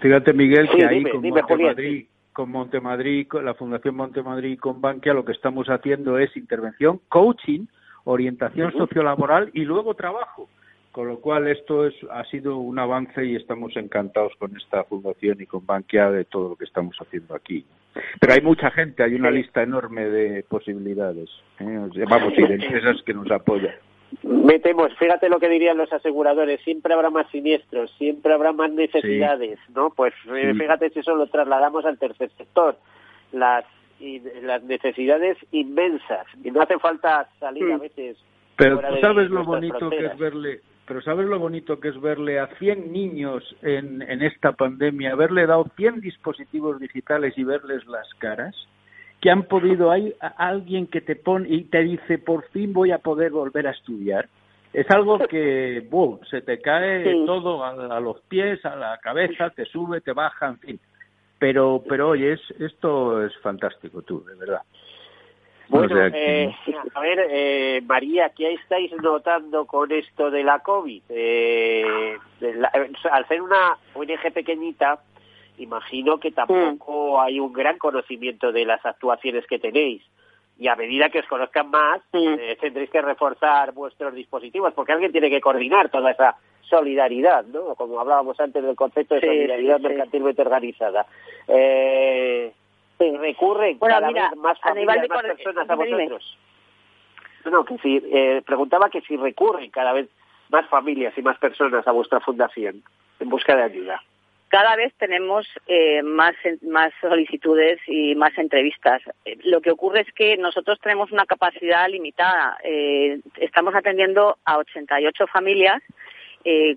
fíjate 0.00 0.32
Miguel 0.32 0.68
que 0.68 0.84
ahí 0.84 1.02
con 1.04 1.20
Montemadrid, 1.22 2.06
con 2.32 2.50
Montemadrid, 2.50 3.28
con 3.28 3.44
la 3.44 3.54
Fundación 3.54 3.96
Montemadrid 3.96 4.52
y 4.52 4.56
con 4.56 4.80
Bankia 4.80 5.14
lo 5.14 5.24
que 5.24 5.32
estamos 5.32 5.68
haciendo 5.68 6.18
es 6.18 6.36
intervención, 6.36 7.00
coaching, 7.08 7.66
orientación 8.04 8.72
sociolaboral 8.72 9.50
y 9.54 9.64
luego 9.64 9.94
trabajo. 9.94 10.48
Con 10.94 11.08
lo 11.08 11.18
cual 11.18 11.48
esto 11.48 11.88
es, 11.88 11.94
ha 12.08 12.22
sido 12.26 12.58
un 12.58 12.78
avance 12.78 13.24
y 13.24 13.34
estamos 13.34 13.76
encantados 13.76 14.32
con 14.38 14.56
esta 14.56 14.84
fundación 14.84 15.40
y 15.40 15.44
con 15.44 15.66
Bankia 15.66 16.08
de 16.12 16.24
todo 16.24 16.50
lo 16.50 16.54
que 16.54 16.66
estamos 16.66 16.96
haciendo 17.00 17.34
aquí. 17.34 17.66
Pero 18.20 18.32
hay 18.32 18.40
mucha 18.40 18.70
gente, 18.70 19.02
hay 19.02 19.16
una 19.16 19.32
lista 19.32 19.64
enorme 19.64 20.04
de 20.08 20.44
posibilidades. 20.44 21.28
¿eh? 21.58 22.04
Vamos, 22.08 22.32
y 22.36 22.42
de 22.42 22.54
empresas 22.54 23.02
que 23.04 23.12
nos 23.12 23.28
apoyan. 23.32 23.74
Metemos, 24.22 24.96
fíjate 24.96 25.28
lo 25.28 25.40
que 25.40 25.48
dirían 25.48 25.78
los 25.78 25.92
aseguradores, 25.92 26.60
siempre 26.60 26.94
habrá 26.94 27.10
más 27.10 27.28
siniestros, 27.32 27.92
siempre 27.98 28.32
habrá 28.32 28.52
más 28.52 28.70
necesidades, 28.70 29.58
¿no? 29.74 29.90
Pues 29.90 30.14
eh, 30.32 30.54
fíjate 30.56 30.90
si 30.90 31.00
eso 31.00 31.16
lo 31.16 31.26
trasladamos 31.26 31.84
al 31.86 31.98
tercer 31.98 32.30
sector. 32.38 32.76
Las, 33.32 33.64
y, 33.98 34.22
las 34.42 34.62
necesidades 34.62 35.38
inmensas 35.50 36.28
y 36.44 36.52
no 36.52 36.62
hace 36.62 36.78
falta 36.78 37.28
salir 37.40 37.72
a 37.72 37.78
veces. 37.78 38.16
Pero 38.54 38.80
sabes 39.00 39.28
lo 39.30 39.44
bonito 39.44 39.90
que 39.90 40.06
es 40.06 40.16
verle 40.16 40.60
pero 40.86 41.00
¿sabes 41.00 41.26
lo 41.26 41.38
bonito 41.38 41.80
que 41.80 41.88
es 41.88 42.00
verle 42.00 42.38
a 42.38 42.48
100 42.58 42.92
niños 42.92 43.42
en, 43.62 44.02
en 44.02 44.22
esta 44.22 44.52
pandemia, 44.52 45.12
haberle 45.12 45.46
dado 45.46 45.66
100 45.76 46.00
dispositivos 46.00 46.78
digitales 46.78 47.34
y 47.36 47.44
verles 47.44 47.86
las 47.86 48.06
caras? 48.18 48.54
Que 49.20 49.30
han 49.30 49.44
podido, 49.44 49.90
hay 49.90 50.14
alguien 50.36 50.86
que 50.86 51.00
te 51.00 51.16
pone 51.16 51.48
y 51.48 51.64
te 51.64 51.82
dice, 51.82 52.18
por 52.18 52.46
fin 52.50 52.74
voy 52.74 52.90
a 52.90 52.98
poder 52.98 53.32
volver 53.32 53.66
a 53.66 53.70
estudiar. 53.70 54.28
Es 54.74 54.90
algo 54.90 55.18
que, 55.28 55.86
boom, 55.90 56.20
se 56.28 56.42
te 56.42 56.60
cae 56.60 57.24
todo 57.24 57.64
a, 57.64 58.00
los 58.00 58.20
pies, 58.22 58.62
a 58.66 58.76
la 58.76 58.98
cabeza, 58.98 59.50
te 59.50 59.64
sube, 59.64 60.02
te 60.02 60.12
baja, 60.12 60.48
en 60.48 60.58
fin. 60.58 60.80
Pero, 61.38 61.82
pero 61.88 62.10
oye, 62.10 62.36
esto 62.58 63.24
es 63.24 63.34
fantástico, 63.38 64.02
tú, 64.02 64.22
de 64.24 64.34
verdad. 64.34 64.62
Bueno, 65.68 66.06
eh, 66.12 66.54
a 66.94 67.00
ver, 67.00 67.26
eh, 67.30 67.82
María, 67.86 68.30
¿qué 68.30 68.52
estáis 68.52 68.92
notando 69.02 69.66
con 69.66 69.90
esto 69.92 70.30
de 70.30 70.44
la 70.44 70.58
COVID? 70.60 71.02
Eh, 71.08 72.16
al 73.10 73.28
ser 73.28 73.42
una 73.42 73.76
ONG 73.94 74.32
pequeñita, 74.32 74.98
imagino 75.58 76.18
que 76.18 76.32
tampoco 76.32 77.20
hay 77.20 77.40
un 77.40 77.52
gran 77.52 77.78
conocimiento 77.78 78.52
de 78.52 78.64
las 78.64 78.84
actuaciones 78.84 79.46
que 79.46 79.58
tenéis. 79.58 80.02
Y 80.58 80.68
a 80.68 80.76
medida 80.76 81.08
que 81.08 81.18
os 81.18 81.26
conozcan 81.26 81.70
más, 81.70 82.00
tendréis 82.60 82.90
que 82.90 83.02
reforzar 83.02 83.72
vuestros 83.72 84.14
dispositivos, 84.14 84.72
porque 84.72 84.92
alguien 84.92 85.10
tiene 85.10 85.30
que 85.30 85.40
coordinar 85.40 85.88
toda 85.88 86.12
esa 86.12 86.36
solidaridad, 86.68 87.44
¿no? 87.46 87.74
Como 87.74 88.00
hablábamos 88.00 88.38
antes 88.40 88.62
del 88.62 88.76
concepto 88.76 89.14
de 89.16 89.20
solidaridad 89.22 89.80
mercantilmente 89.80 90.42
organizada. 90.42 91.06
Eh, 91.48 92.52
recurre 92.98 93.76
cada 93.78 94.10
vez 94.10 94.36
más 94.36 94.58
familias, 94.60 95.08
más 95.08 95.22
personas 95.22 95.70
a 95.70 95.74
vosotros. 95.74 96.38
No, 97.50 97.64
que 97.64 97.78
si, 97.78 98.02
eh, 98.04 98.42
preguntaba 98.46 98.88
que 98.88 99.02
si 99.02 99.16
recurren 99.16 99.70
cada 99.70 99.92
vez 99.92 100.08
más 100.48 100.66
familias 100.68 101.12
y 101.16 101.22
más 101.22 101.38
personas 101.38 101.86
a 101.86 101.92
vuestra 101.92 102.20
fundación 102.20 102.82
en 103.20 103.28
busca 103.28 103.54
de 103.54 103.62
ayuda 103.62 104.02
cada 104.54 104.76
vez 104.76 104.94
tenemos 104.98 105.48
eh, 105.66 106.00
más, 106.04 106.36
más 106.62 106.92
solicitudes 107.00 107.80
y 107.88 108.14
más 108.14 108.38
entrevistas. 108.38 109.02
Eh, 109.24 109.36
lo 109.42 109.60
que 109.60 109.72
ocurre 109.72 110.02
es 110.02 110.12
que 110.14 110.36
nosotros 110.36 110.78
tenemos 110.80 111.10
una 111.10 111.26
capacidad 111.26 111.88
limitada. 111.88 112.56
Eh, 112.62 113.18
estamos 113.40 113.74
atendiendo 113.74 114.38
a 114.44 114.58
88 114.58 115.26
familias 115.26 115.82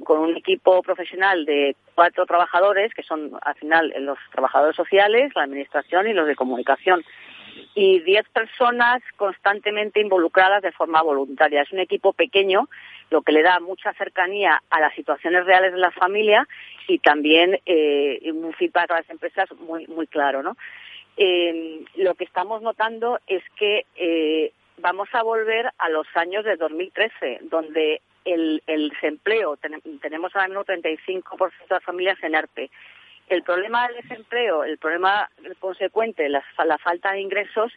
con 0.03 0.19
un 0.19 0.37
equipo 0.37 0.81
profesional 0.81 1.45
de 1.45 1.75
cuatro 1.93 2.25
trabajadores, 2.25 2.93
que 2.93 3.03
son 3.03 3.31
al 3.41 3.55
final 3.55 3.93
los 3.99 4.17
trabajadores 4.31 4.75
sociales, 4.75 5.31
la 5.35 5.43
administración 5.43 6.07
y 6.07 6.13
los 6.13 6.27
de 6.27 6.35
comunicación 6.35 7.03
y 7.75 7.99
10 7.99 8.29
personas 8.29 9.01
constantemente 9.15 9.99
involucradas 9.99 10.61
de 10.61 10.71
forma 10.71 11.01
voluntaria. 11.01 11.61
Es 11.61 11.71
un 11.71 11.79
equipo 11.79 12.13
pequeño, 12.13 12.69
lo 13.09 13.21
que 13.21 13.31
le 13.31 13.43
da 13.43 13.59
mucha 13.59 13.93
cercanía 13.93 14.61
a 14.69 14.79
las 14.79 14.93
situaciones 14.95 15.45
reales 15.45 15.73
de 15.73 15.79
la 15.79 15.91
familia 15.91 16.47
y 16.87 16.99
también 16.99 17.59
eh, 17.65 18.19
un 18.31 18.53
feedback 18.53 18.91
a 18.91 18.95
las 18.95 19.09
empresas 19.09 19.49
muy, 19.59 19.87
muy 19.87 20.07
claro. 20.07 20.43
¿no? 20.43 20.57
Eh, 21.17 21.83
lo 21.95 22.15
que 22.15 22.23
estamos 22.23 22.61
notando 22.61 23.19
es 23.27 23.43
que 23.57 23.85
eh, 23.95 24.51
vamos 24.77 25.09
a 25.13 25.23
volver 25.23 25.69
a 25.77 25.89
los 25.89 26.07
años 26.15 26.45
de 26.45 26.55
2013, 26.55 27.39
donde 27.43 28.01
el, 28.27 28.61
el 28.67 28.89
desempleo, 28.89 29.57
tenemos 30.01 30.35
ahora 30.35 30.47
mismo 30.47 30.65
35% 30.65 31.37
de 31.37 31.51
las 31.69 31.83
familias 31.83 32.17
en 32.21 32.35
ERPE, 32.35 32.69
el 33.29 33.43
problema 33.43 33.87
del 33.87 33.97
desempleo, 34.01 34.63
el 34.63 34.77
problema 34.77 35.29
consecuente, 35.59 36.29
la, 36.29 36.43
la 36.65 36.77
falta 36.77 37.11
de 37.11 37.21
ingresos, 37.21 37.73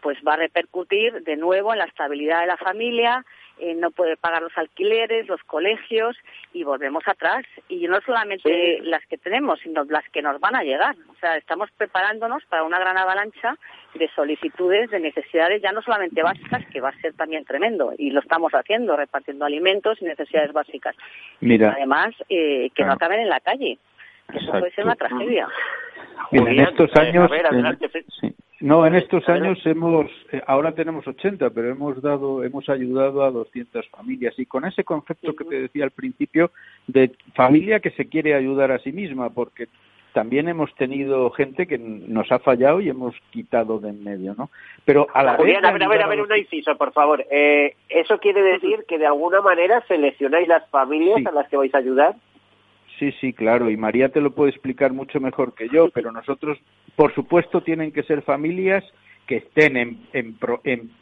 pues 0.00 0.18
va 0.26 0.34
a 0.34 0.36
repercutir 0.36 1.22
de 1.22 1.36
nuevo 1.36 1.72
en 1.72 1.78
la 1.78 1.86
estabilidad 1.86 2.40
de 2.40 2.46
la 2.46 2.56
familia, 2.56 3.24
eh, 3.60 3.74
no 3.74 3.90
puede 3.90 4.16
pagar 4.16 4.42
los 4.42 4.56
alquileres, 4.56 5.28
los 5.28 5.42
colegios 5.44 6.16
y 6.52 6.64
volvemos 6.64 7.02
atrás. 7.06 7.44
Y 7.68 7.86
no 7.88 8.00
solamente 8.00 8.80
las 8.82 9.04
que 9.06 9.18
tenemos, 9.18 9.60
sino 9.60 9.84
las 9.84 10.08
que 10.10 10.22
nos 10.22 10.40
van 10.40 10.56
a 10.56 10.62
llegar. 10.62 10.96
O 11.08 11.14
sea, 11.20 11.36
estamos 11.36 11.70
preparándonos 11.76 12.44
para 12.46 12.64
una 12.64 12.78
gran 12.78 12.96
avalancha 12.96 13.56
de 13.94 14.08
solicitudes, 14.14 14.90
de 14.90 15.00
necesidades, 15.00 15.62
ya 15.62 15.72
no 15.72 15.82
solamente 15.82 16.22
básicas, 16.22 16.64
que 16.66 16.80
va 16.80 16.90
a 16.90 17.00
ser 17.00 17.14
también 17.14 17.44
tremendo. 17.44 17.92
Y 17.96 18.10
lo 18.10 18.20
estamos 18.20 18.52
haciendo, 18.52 18.96
repartiendo 18.96 19.44
alimentos 19.44 20.00
y 20.00 20.04
necesidades 20.04 20.52
básicas. 20.52 20.94
Mira, 21.40 21.72
además, 21.76 22.14
eh, 22.28 22.70
que 22.74 22.84
no 22.84 22.92
acaben 22.92 23.20
en 23.20 23.28
la 23.28 23.40
calle. 23.40 23.78
Eso 24.32 24.52
puede 24.52 24.72
ser 24.72 24.84
una 24.84 24.94
tragedia. 24.94 25.48
en 26.32 26.60
estos 26.60 26.94
años, 26.96 27.30
no, 28.60 28.84
en 28.84 28.96
estos 28.96 29.28
años 29.28 29.58
hemos, 29.66 30.10
eh, 30.32 30.42
ahora 30.46 30.72
tenemos 30.72 31.06
80, 31.06 31.50
pero 31.50 31.70
hemos 31.70 32.02
dado, 32.02 32.42
hemos 32.42 32.68
ayudado 32.68 33.22
a 33.22 33.30
200 33.30 33.88
familias 33.88 34.34
y 34.36 34.46
con 34.46 34.64
ese 34.64 34.82
concepto 34.82 35.36
que 35.36 35.44
te 35.44 35.62
decía 35.62 35.84
al 35.84 35.92
principio 35.92 36.50
de 36.86 37.12
familia 37.34 37.78
que 37.78 37.90
se 37.90 38.08
quiere 38.08 38.34
ayudar 38.34 38.72
a 38.72 38.80
sí 38.80 38.90
misma, 38.90 39.30
porque 39.30 39.68
también 40.12 40.48
hemos 40.48 40.74
tenido 40.74 41.30
gente 41.30 41.68
que 41.68 41.78
nos 41.78 42.32
ha 42.32 42.40
fallado 42.40 42.80
y 42.80 42.88
hemos 42.88 43.14
quitado 43.30 43.78
de 43.78 43.90
en 43.90 44.02
medio, 44.02 44.34
¿no? 44.36 44.50
Pero 44.84 45.06
a 45.14 45.22
la 45.22 45.36
vez... 45.36 45.40
A 45.40 45.70
ver, 45.70 45.82
a 45.84 45.88
ver, 45.88 46.02
a 46.02 46.08
ver, 46.08 46.20
un 46.20 46.36
inciso, 46.36 46.76
por 46.76 46.92
favor. 46.92 47.24
Eh, 47.30 47.76
¿Eso 47.88 48.18
quiere 48.18 48.42
decir 48.42 48.84
que 48.88 48.98
de 48.98 49.06
alguna 49.06 49.40
manera 49.40 49.84
seleccionáis 49.86 50.48
las 50.48 50.68
familias 50.70 51.24
a 51.24 51.30
las 51.30 51.48
que 51.48 51.56
vais 51.56 51.72
a 51.74 51.78
ayudar? 51.78 52.16
Sí, 52.98 53.12
sí, 53.20 53.32
claro, 53.32 53.70
y 53.70 53.76
María 53.76 54.08
te 54.08 54.20
lo 54.20 54.32
puede 54.32 54.50
explicar 54.50 54.92
mucho 54.92 55.20
mejor 55.20 55.54
que 55.54 55.68
yo, 55.68 55.88
pero 55.90 56.10
nosotros, 56.10 56.58
por 56.96 57.14
supuesto, 57.14 57.62
tienen 57.62 57.92
que 57.92 58.02
ser 58.02 58.22
familias 58.22 58.84
que 59.26 59.36
estén 59.36 59.76
en, 59.76 60.00
en, 60.12 60.36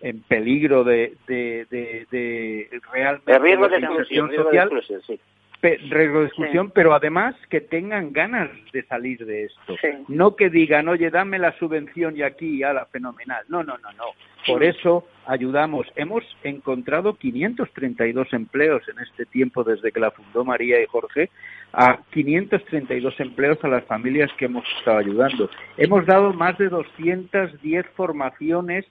en, 0.03 0.21
peligro 0.23 0.85
de, 0.85 1.15
de, 1.29 1.65
de, 1.71 2.07
de 2.11 2.81
realmente 2.93 3.33
de 3.33 3.39
riesgo 3.39 3.69
de 3.69 3.77
exclusión, 3.77 4.29
social, 4.29 4.29
sí 4.29 4.31
riesgo 4.31 4.51
de 4.51 4.59
exclusión, 4.59 5.19
pero 5.61 6.95
además 6.95 7.35
que 7.49 7.61
tengan 7.61 8.13
ganas 8.13 8.51
de 8.73 8.83
salir 8.85 9.25
de 9.25 9.45
esto. 9.45 9.77
No 10.09 10.37
que 10.37 10.51
digan, 10.51 10.89
oye, 10.89 11.11
dame 11.11 11.39
la 11.39 11.57
subvención 11.59 12.17
y 12.17 12.23
aquí, 12.23 12.59
la 12.59 12.87
fenomenal. 12.87 13.45
No, 13.49 13.63
no, 13.63 13.77
no, 13.79 13.93
no. 13.93 14.05
Por 14.47 14.63
eso 14.63 15.07
ayudamos. 15.27 15.87
Hemos 15.97 16.25
encontrado 16.45 17.15
532 17.15 18.33
empleos 18.33 18.83
en 18.89 19.01
este 19.01 19.27
tiempo 19.27 19.65
desde 19.65 19.91
que 19.91 20.01
la 20.01 20.13
fundó 20.13 20.45
María 20.45 20.81
y 20.81 20.87
Jorge, 20.87 21.31
a 21.73 21.99
532 22.11 23.19
empleos 23.21 23.59
a 23.65 23.69
las 23.69 23.85
familias 23.85 24.31
que 24.39 24.45
hemos 24.45 24.65
estado 24.79 24.99
ayudando. 24.99 25.51
Hemos 25.77 26.07
dado 26.07 26.33
más 26.33 26.57
de 26.59 26.69
210 26.69 27.87
formaciones 27.97 28.87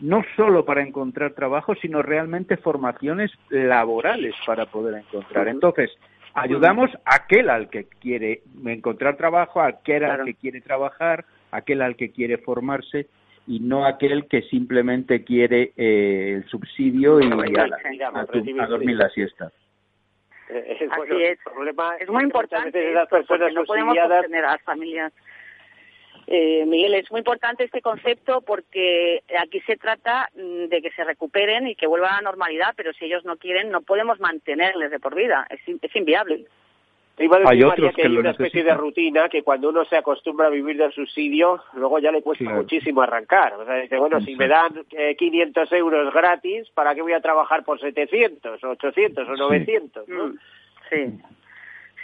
no 0.00 0.24
solo 0.34 0.64
para 0.64 0.82
encontrar 0.82 1.32
trabajo, 1.32 1.74
sino 1.74 2.02
realmente 2.02 2.56
formaciones 2.56 3.30
laborales 3.50 4.34
para 4.46 4.66
poder 4.66 4.94
encontrar. 4.94 5.48
Entonces, 5.48 5.90
ayudamos 6.34 6.90
a 7.04 7.16
aquel 7.16 7.50
al 7.50 7.70
que 7.70 7.84
quiere 7.84 8.42
encontrar 8.64 9.16
trabajo, 9.16 9.60
a 9.60 9.68
aquel 9.68 10.04
al 10.04 10.24
que 10.24 10.34
quiere 10.34 10.60
trabajar, 10.60 11.24
a 11.50 11.58
aquel 11.58 11.82
al 11.82 11.96
que 11.96 12.10
quiere 12.10 12.38
formarse 12.38 13.08
y 13.46 13.60
no 13.60 13.84
aquel 13.84 14.26
que 14.28 14.42
simplemente 14.42 15.24
quiere 15.24 15.72
eh, 15.76 16.34
el 16.36 16.48
subsidio 16.48 17.20
y 17.20 17.26
a, 17.26 18.66
dormir 18.66 18.96
la 18.96 19.08
siesta. 19.10 19.50
Eh, 20.48 20.76
es. 20.80 21.38
es 22.00 22.08
muy 22.08 22.22
importante 22.22 22.94
porque 23.08 23.52
no 23.52 23.64
podemos 23.64 23.96
sostener 23.96 24.44
a 24.44 24.52
las 24.52 24.62
familias 24.62 25.12
eh, 26.26 26.64
Miguel, 26.66 26.94
es 26.94 27.10
muy 27.10 27.18
importante 27.18 27.64
este 27.64 27.82
concepto 27.82 28.40
porque 28.42 29.22
aquí 29.40 29.60
se 29.60 29.76
trata 29.76 30.28
mm, 30.34 30.66
de 30.66 30.82
que 30.82 30.90
se 30.92 31.04
recuperen 31.04 31.66
y 31.66 31.74
que 31.74 31.86
vuelvan 31.86 32.12
a 32.12 32.16
la 32.16 32.30
normalidad, 32.30 32.74
pero 32.76 32.92
si 32.92 33.06
ellos 33.06 33.24
no 33.24 33.36
quieren, 33.36 33.70
no 33.70 33.80
podemos 33.80 34.20
mantenerles 34.20 34.90
de 34.90 35.00
por 35.00 35.14
vida. 35.14 35.46
Es, 35.50 35.60
es 35.66 35.96
inviable. 35.96 36.46
iba 37.18 37.36
a 37.36 37.40
decir, 37.40 37.66
María, 37.66 37.92
que 37.92 38.02
hay 38.02 38.16
una 38.16 38.30
especie 38.30 38.62
de 38.62 38.74
rutina 38.74 39.28
que 39.28 39.42
cuando 39.42 39.70
uno 39.70 39.84
se 39.84 39.96
acostumbra 39.96 40.46
a 40.46 40.50
vivir 40.50 40.76
del 40.76 40.92
subsidio, 40.92 41.62
luego 41.74 41.98
ya 41.98 42.12
le 42.12 42.22
cuesta 42.22 42.44
muchísimo 42.44 43.02
arrancar. 43.02 43.54
O 43.54 43.64
sea, 43.64 43.76
dice, 43.76 43.96
bueno, 43.98 44.20
si 44.20 44.36
me 44.36 44.46
dan 44.46 44.84
500 45.18 45.72
eh, 45.72 45.76
euros 45.76 46.14
gratis, 46.14 46.68
¿para 46.74 46.94
qué 46.94 47.02
voy 47.02 47.12
a 47.12 47.20
trabajar 47.20 47.64
por 47.64 47.80
700, 47.80 48.62
800 48.62 49.28
o 49.28 49.32
900? 49.36 50.08
¿no? 50.08 50.26
Mm, 50.28 50.38
sí. 50.90 51.20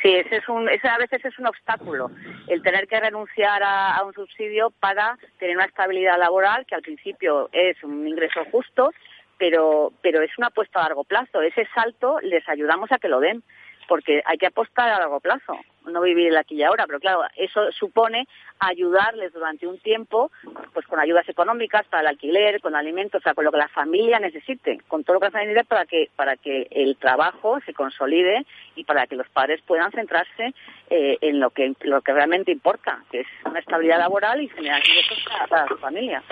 Sí, 0.03 0.15
ese 0.15 0.37
es 0.37 0.49
un, 0.49 0.69
ese 0.69 0.89
a 0.89 0.99
veces 0.99 1.25
es 1.25 1.39
un 1.39 1.47
obstáculo, 1.47 2.11
el 2.49 2.63
tener 2.63 2.87
que 2.87 3.01
renunciar 3.01 3.63
a, 3.65 4.03
un 4.05 4.13
subsidio 4.13 4.71
para 4.71 5.19
tener 5.39 5.57
una 5.57 5.65
estabilidad 5.65 6.19
laboral 6.19 6.67
que 6.67 6.75
al 6.75 6.83
principio 6.83 7.49
es 7.53 7.83
un 7.83 8.07
ingreso 8.07 8.45
justo, 8.53 8.93
pero, 9.39 9.93
pero 10.03 10.21
es 10.23 10.31
una 10.39 10.49
apuesta 10.49 10.81
a 10.81 10.85
largo 10.85 11.05
plazo. 11.05 11.41
Ese 11.41 11.67
salto 11.75 12.21
les 12.21 12.47
ayudamos 12.49 12.93
a 12.93 12.99
que 12.99 13.09
lo 13.09 13.21
den 13.21 13.43
porque 13.89 14.23
hay 14.25 14.39
que 14.39 14.47
apostar 14.47 14.91
a 14.91 14.99
largo 14.99 15.21
plazo, 15.21 15.59
no 15.87 16.01
vivir 16.01 16.29
el 16.29 16.37
aquí 16.37 16.57
y 16.57 16.63
ahora, 16.63 16.87
pero 16.87 16.99
claro, 17.01 17.23
eso 17.37 17.71
supone 17.73 18.27
ayudarles 18.59 19.33
durante 19.33 19.67
un 19.67 19.79
tiempo, 19.79 20.31
pues 20.73 20.87
con 20.87 20.99
ayudas 20.99 21.29
económicas 21.29 21.87
para 21.87 22.03
el 22.03 22.09
alquiler, 22.09 22.61
con 22.61 22.75
alimentos, 22.75 23.21
o 23.21 23.23
sea, 23.23 23.35
con 23.35 23.45
lo 23.45 23.53
que 23.53 23.59
la 23.59 23.69
familia 23.69 24.19
necesite, 24.19 24.81
con 24.89 25.05
todo 25.05 25.15
lo 25.15 25.21
que 25.21 25.31
necesite 25.39 25.65
para 25.65 25.87
que 25.87 26.11
para 26.17 26.37
que 26.37 26.67
el 26.71 26.97
trabajo 26.97 27.61
se 27.61 27.75
consolide 27.75 28.45
y 28.75 28.85
para 28.85 29.07
que 29.07 29.17
los 29.17 29.29
padres 29.29 29.61
puedan 29.63 29.93
centrarse 29.93 30.55
eh, 30.91 31.19
en 31.21 31.41
lo 31.41 31.51
que 31.51 31.75
lo 31.83 32.01
que 32.03 32.13
realmente 32.13 32.53
importa, 32.53 33.03
que 33.11 33.21
es 33.21 33.27
una 33.45 33.61
estabilidad 33.61 33.99
laboral 33.99 34.43
y 34.43 34.49
generar 34.49 34.83
ingresos 34.87 35.25
para, 35.29 35.47
para 35.47 35.69
su 35.69 35.77
familia 35.79 36.23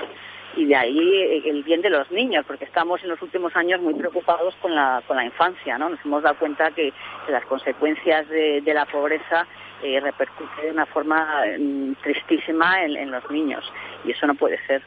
y 0.57 0.67
de 0.67 0.77
ahí 0.77 1.43
el 1.45 1.63
bien 1.63 1.83
de 1.83 1.91
los 1.91 2.11
niños, 2.11 2.45
porque 2.47 2.65
estamos 2.65 3.03
en 3.03 3.11
los 3.11 3.21
últimos 3.23 3.55
años 3.57 3.81
muy 3.81 3.95
preocupados 3.95 4.55
con 4.61 4.75
la, 4.75 5.03
con 5.07 5.17
la 5.17 5.25
infancia, 5.25 5.79
¿no? 5.79 5.89
Nos 5.89 6.05
hemos 6.05 6.23
dado 6.23 6.37
cuenta 6.39 6.71
que, 6.71 6.93
las 7.29 7.45
consecuencias 7.47 8.29
de, 8.29 8.63
la 8.75 8.85
pobreza 8.87 9.47
eh, 9.83 9.99
repercuten 10.01 10.65
de 10.65 10.71
una 10.71 10.87
forma 10.87 11.45
mm, 11.59 11.95
tristísima 12.03 12.85
en, 12.85 13.11
los 13.11 13.29
niños 13.31 13.65
y 14.05 14.11
eso 14.13 14.27
no 14.27 14.35
puede 14.35 14.59
ser. 14.67 14.83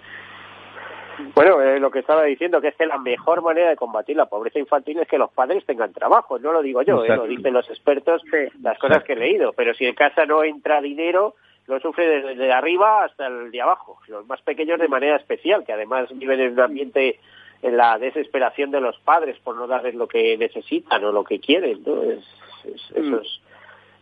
Bueno, 1.34 1.62
eh, 1.62 1.80
lo 1.80 1.90
que 1.90 2.00
estaba 2.00 2.24
diciendo, 2.24 2.62
que 2.62 2.68
es 2.68 2.76
que 2.76 2.86
la 2.86 3.00
mejor 3.00 3.42
manera 3.42 3.70
de 3.70 3.76
combatir 3.76 4.16
la 4.16 4.28
pobreza 4.28 4.60
infantil 4.60 5.00
es 5.00 5.08
que 5.08 5.18
los 5.18 5.32
padres 5.32 5.66
tengan 5.66 5.92
trabajo, 5.92 6.38
no 6.38 6.52
lo 6.52 6.62
digo 6.62 6.84
yo, 6.84 7.04
eh, 7.04 7.16
lo 7.16 7.26
dicen 7.26 7.54
los 7.54 7.68
expertos, 7.70 8.22
las 8.62 8.78
cosas 8.78 9.04
que 9.04 9.14
he 9.14 9.16
leído, 9.16 9.54
pero 9.54 9.74
si 9.74 9.86
en 9.86 9.96
casa 9.96 10.26
no 10.26 10.44
entra 10.44 10.80
dinero, 10.80 11.36
lo 11.68 11.80
sufre 11.80 12.22
desde 12.22 12.52
arriba 12.52 13.04
hasta 13.04 13.28
el 13.28 13.52
de 13.52 13.62
abajo, 13.62 14.00
los 14.08 14.26
más 14.26 14.42
pequeños 14.42 14.80
de 14.80 14.88
manera 14.88 15.18
especial, 15.18 15.66
que 15.66 15.74
además 15.74 16.08
viven 16.14 16.40
en 16.40 16.54
un 16.54 16.60
ambiente 16.62 17.20
en 17.62 17.76
la 17.76 17.98
desesperación 17.98 18.72
de 18.72 18.82
los 18.82 18.98
padres 19.00 19.38
por 19.40 19.56
no 19.56 19.68
darles 19.68 19.96
lo 19.96 20.08
que 20.08 20.38
necesitan 20.38 21.04
o 21.04 21.12
lo 21.12 21.24
que 21.24 21.40
quieren, 21.40 21.84
¿no? 21.86 22.04
Es, 22.04 22.26
mm. 22.66 23.08
esos, 23.08 23.42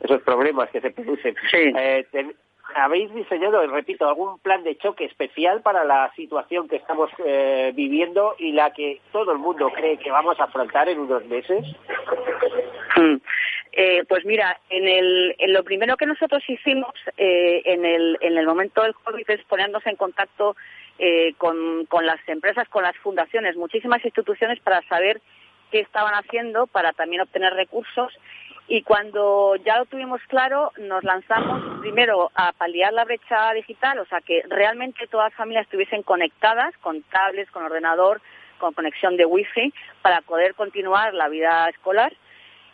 esos 0.01 0.21
problemas 0.21 0.69
que 0.69 0.81
se 0.81 0.91
producen. 0.91 1.35
Eh, 1.53 2.05
¿Habéis 2.73 3.13
diseñado, 3.13 3.65
repito, 3.67 4.07
algún 4.07 4.39
plan 4.39 4.63
de 4.63 4.77
choque 4.77 5.05
especial 5.05 5.61
para 5.61 5.83
la 5.83 6.11
situación 6.15 6.67
que 6.67 6.77
estamos 6.77 7.11
eh, 7.23 7.71
viviendo 7.75 8.35
y 8.39 8.51
la 8.51 8.71
que 8.71 9.01
todo 9.11 9.31
el 9.31 9.37
mundo 9.37 9.69
cree 9.71 9.97
que 9.97 10.11
vamos 10.11 10.39
a 10.39 10.45
afrontar 10.45 10.89
en 10.89 10.99
unos 10.99 11.23
meses? 11.25 11.65
Mm. 12.97 13.17
Eh, 13.77 14.03
pues 14.07 14.25
mira, 14.25 14.59
en, 14.69 14.87
el, 14.87 15.35
en 15.37 15.53
lo 15.53 15.63
primero 15.63 15.97
que 15.97 16.05
nosotros 16.05 16.41
hicimos 16.47 16.93
eh, 17.17 17.61
en, 17.65 17.85
el, 17.85 18.17
en 18.21 18.37
el 18.37 18.47
momento 18.47 18.81
del 18.81 18.95
COVID 18.95 19.29
es 19.29 19.43
ponernos 19.43 19.85
en 19.85 19.97
contacto 19.97 20.55
eh, 20.97 21.33
con, 21.37 21.85
con 21.87 22.05
las 22.05 22.19
empresas, 22.27 22.69
con 22.69 22.83
las 22.83 22.95
fundaciones, 22.97 23.57
muchísimas 23.57 24.03
instituciones 24.05 24.61
para 24.61 24.81
saber 24.83 25.21
qué 25.71 25.81
estaban 25.81 26.13
haciendo 26.13 26.67
para 26.67 26.93
también 26.93 27.21
obtener 27.21 27.53
recursos 27.53 28.13
y 28.67 28.81
cuando 28.81 29.55
ya 29.57 29.77
lo 29.77 29.85
tuvimos 29.85 30.21
claro, 30.27 30.71
nos 30.77 31.03
lanzamos 31.03 31.79
primero 31.81 32.31
a 32.33 32.51
paliar 32.53 32.93
la 32.93 33.05
brecha 33.05 33.53
digital, 33.53 33.99
o 33.99 34.05
sea, 34.05 34.21
que 34.21 34.41
realmente 34.47 35.05
todas 35.07 35.31
las 35.31 35.37
familias 35.37 35.65
estuviesen 35.65 36.01
conectadas 36.01 36.75
con 36.79 37.03
tablets, 37.03 37.51
con 37.51 37.63
ordenador, 37.63 38.21
con 38.57 38.73
conexión 38.73 39.17
de 39.17 39.25
wifi, 39.25 39.71
para 40.01 40.21
poder 40.21 40.55
continuar 40.55 41.13
la 41.13 41.29
vida 41.29 41.69
escolar. 41.69 42.13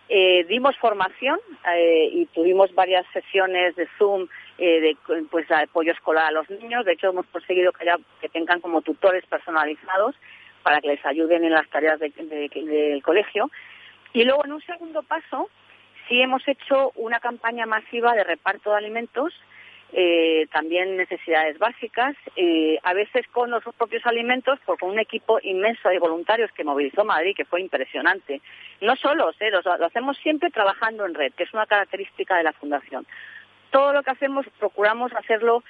Eh, 0.07 0.45
dimos 0.45 0.77
formación 0.77 1.39
eh, 1.73 2.09
y 2.11 2.25
tuvimos 2.27 2.73
varias 2.73 3.05
sesiones 3.11 3.75
de 3.75 3.87
Zoom 3.97 4.27
eh, 4.57 4.79
de 4.79 5.23
pues, 5.29 5.47
de 5.47 5.55
apoyo 5.55 5.91
escolar 5.91 6.27
a 6.27 6.31
los 6.31 6.49
niños. 6.49 6.85
De 6.85 6.93
hecho, 6.93 7.09
hemos 7.09 7.25
conseguido 7.27 7.73
que, 7.73 7.85
que 8.21 8.29
tengan 8.29 8.61
como 8.61 8.81
tutores 8.81 9.25
personalizados 9.25 10.15
para 10.63 10.79
que 10.79 10.87
les 10.87 11.05
ayuden 11.05 11.43
en 11.43 11.51
las 11.51 11.67
tareas 11.69 11.99
del 11.99 13.01
colegio. 13.03 13.49
Y 14.13 14.25
luego, 14.25 14.45
en 14.45 14.53
un 14.53 14.61
segundo 14.61 15.01
paso, 15.03 15.49
Sí 16.11 16.21
hemos 16.21 16.45
hecho 16.45 16.91
una 16.95 17.21
campaña 17.21 17.65
masiva 17.65 18.11
de 18.13 18.25
reparto 18.25 18.71
de 18.71 18.75
alimentos, 18.75 19.33
eh, 19.93 20.45
también 20.51 20.97
necesidades 20.97 21.57
básicas, 21.57 22.17
eh, 22.35 22.77
a 22.83 22.93
veces 22.93 23.25
con 23.29 23.49
los 23.49 23.63
propios 23.77 24.05
alimentos, 24.05 24.59
por 24.65 24.77
con 24.77 24.89
un 24.89 24.99
equipo 24.99 25.39
inmenso 25.41 25.87
de 25.87 25.99
voluntarios 25.99 26.51
que 26.51 26.65
movilizó 26.65 27.05
Madrid, 27.05 27.33
que 27.33 27.45
fue 27.45 27.61
impresionante. 27.61 28.41
No 28.81 28.97
solo, 28.97 29.31
eh, 29.39 29.51
lo, 29.51 29.85
hacemos 29.85 30.17
siempre 30.17 30.49
trabajando 30.49 31.05
en 31.05 31.13
red, 31.13 31.31
que 31.31 31.43
es 31.43 31.53
una 31.53 31.65
característica 31.65 32.35
de 32.35 32.43
la 32.43 32.51
Fundación. 32.51 33.07
Todo 33.69 33.93
lo 33.93 34.03
que 34.03 34.11
hacemos 34.11 34.45
procuramos 34.59 35.13
hacerlo 35.13 35.63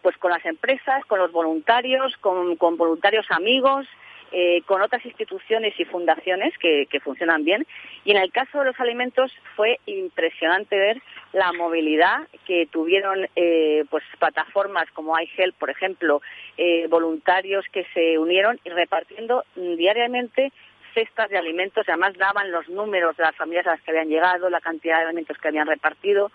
pues 0.00 0.16
con 0.16 0.30
las 0.30 0.44
empresas, 0.46 1.04
con 1.04 1.18
los 1.18 1.30
voluntarios, 1.30 2.16
con 2.16 2.56
voluntarios 2.58 3.26
amigos, 3.30 3.86
eh, 4.32 4.62
con 4.66 4.80
otras 4.80 5.04
instituciones 5.04 5.78
y 5.78 5.84
fundaciones 5.84 6.56
que, 6.58 6.86
funcionan 7.04 7.44
bien. 7.44 7.66
Y 8.04 8.12
en 8.12 8.16
el 8.16 8.32
caso 8.32 8.60
de 8.60 8.64
los 8.66 8.80
alimentos 8.80 9.30
fue 9.56 9.78
impresionante 9.86 10.78
ver 10.78 11.02
la 11.32 11.52
movilidad 11.52 12.26
que 12.46 12.66
tuvieron 12.66 13.28
eh, 13.36 13.84
pues 13.90 14.02
plataformas 14.18 14.90
como 14.92 15.18
iHelp, 15.18 15.54
por 15.56 15.68
ejemplo, 15.68 16.22
eh, 16.56 16.86
voluntarios 16.88 17.66
que 17.72 17.84
se 17.92 18.18
unieron 18.18 18.58
y 18.64 18.70
repartiendo 18.70 19.44
diariamente 19.54 20.52
cestas 20.94 21.28
de 21.28 21.38
alimentos. 21.38 21.86
Además 21.88 22.14
daban 22.16 22.50
los 22.50 22.68
números 22.68 23.16
de 23.16 23.24
las 23.24 23.36
familias 23.36 23.66
a 23.66 23.72
las 23.72 23.82
que 23.82 23.90
habían 23.90 24.08
llegado, 24.08 24.48
la 24.48 24.60
cantidad 24.60 24.98
de 24.98 25.06
alimentos 25.06 25.36
que 25.38 25.48
habían 25.48 25.66
repartido. 25.66 26.30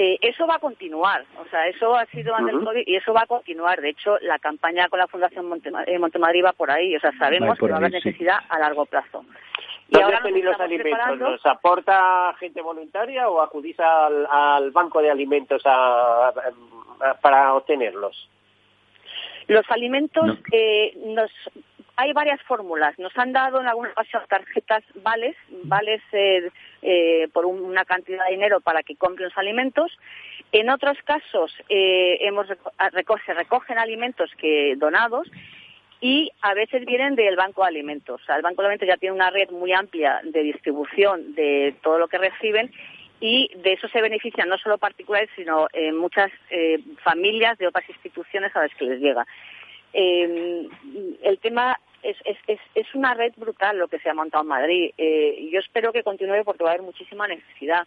Eh, 0.00 0.16
eso 0.22 0.46
va 0.46 0.54
a 0.54 0.60
continuar, 0.60 1.24
o 1.40 1.44
sea, 1.50 1.66
eso 1.66 1.96
ha 1.96 2.06
sido 2.06 2.32
antes 2.32 2.54
del 2.54 2.64
COVID 2.64 2.84
y 2.86 2.94
eso 2.94 3.12
va 3.12 3.22
a 3.22 3.26
continuar. 3.26 3.80
De 3.80 3.88
hecho, 3.88 4.16
la 4.20 4.38
campaña 4.38 4.88
con 4.88 5.00
la 5.00 5.08
Fundación 5.08 5.46
eh, 5.86 5.98
Montemadrid 5.98 6.44
va 6.44 6.52
por 6.52 6.70
ahí, 6.70 6.94
o 6.94 7.00
sea, 7.00 7.10
sabemos 7.18 7.58
que 7.58 7.66
va 7.66 7.74
a 7.74 7.78
haber 7.78 7.90
necesidad 7.90 8.38
a 8.48 8.60
largo 8.60 8.86
plazo. 8.86 9.24
Y 9.88 10.00
ahora 10.00 10.22
tenéis 10.22 10.44
los 10.44 10.60
alimentos? 10.60 11.18
¿Los 11.18 11.46
aporta 11.46 12.32
gente 12.38 12.60
voluntaria 12.60 13.28
o 13.28 13.40
acudís 13.40 13.76
al, 13.80 14.70
banco 14.70 15.02
de 15.02 15.10
alimentos 15.10 15.64
para 17.20 17.54
obtenerlos? 17.54 18.28
Los 19.48 19.68
alimentos 19.70 20.38
eh, 20.52 20.92
nos 21.06 21.30
hay 21.98 22.12
varias 22.12 22.40
fórmulas. 22.42 22.96
Nos 22.96 23.14
han 23.18 23.32
dado 23.32 23.60
en 23.60 23.66
alguna 23.66 23.90
ocasión 23.90 24.22
tarjetas 24.28 24.84
vales, 25.02 25.34
vales 25.64 26.00
eh, 26.12 26.48
eh, 26.80 27.26
por 27.32 27.44
una 27.44 27.84
cantidad 27.84 28.24
de 28.24 28.34
dinero 28.34 28.60
para 28.60 28.84
que 28.84 28.94
compren 28.94 29.28
los 29.28 29.36
alimentos. 29.36 29.90
En 30.52 30.70
otros 30.70 30.96
casos 31.04 31.52
eh, 31.68 32.18
hemos, 32.20 32.46
se 32.46 33.34
recogen 33.34 33.78
alimentos 33.78 34.30
que 34.38 34.76
donados 34.76 35.28
y 36.00 36.30
a 36.40 36.54
veces 36.54 36.86
vienen 36.86 37.16
del 37.16 37.34
Banco 37.34 37.62
de 37.62 37.68
Alimentos. 37.68 38.22
el 38.28 38.42
Banco 38.42 38.62
de 38.62 38.68
Alimentos 38.68 38.88
ya 38.88 38.96
tiene 38.96 39.16
una 39.16 39.30
red 39.30 39.50
muy 39.50 39.72
amplia 39.72 40.20
de 40.22 40.44
distribución 40.44 41.34
de 41.34 41.74
todo 41.82 41.98
lo 41.98 42.06
que 42.06 42.18
reciben 42.18 42.70
y 43.18 43.50
de 43.56 43.72
eso 43.72 43.88
se 43.88 44.00
benefician 44.00 44.48
no 44.48 44.56
solo 44.58 44.78
particulares, 44.78 45.28
sino 45.34 45.66
muchas 45.94 46.30
familias 47.02 47.58
de 47.58 47.66
otras 47.66 47.88
instituciones 47.88 48.54
a 48.54 48.62
las 48.62 48.74
que 48.76 48.84
les 48.84 49.00
llega. 49.00 49.26
el 49.92 51.38
tema 51.42 51.76
es, 52.02 52.16
es, 52.24 52.60
es, 52.74 52.94
una 52.94 53.14
red 53.14 53.32
brutal 53.36 53.78
lo 53.78 53.88
que 53.88 53.98
se 53.98 54.08
ha 54.08 54.14
montado 54.14 54.42
en 54.42 54.48
Madrid. 54.48 54.90
Eh, 54.96 55.48
yo 55.52 55.60
espero 55.60 55.92
que 55.92 56.02
continúe 56.02 56.44
porque 56.44 56.64
va 56.64 56.70
a 56.70 56.72
haber 56.74 56.84
muchísima 56.84 57.26
necesidad. 57.26 57.86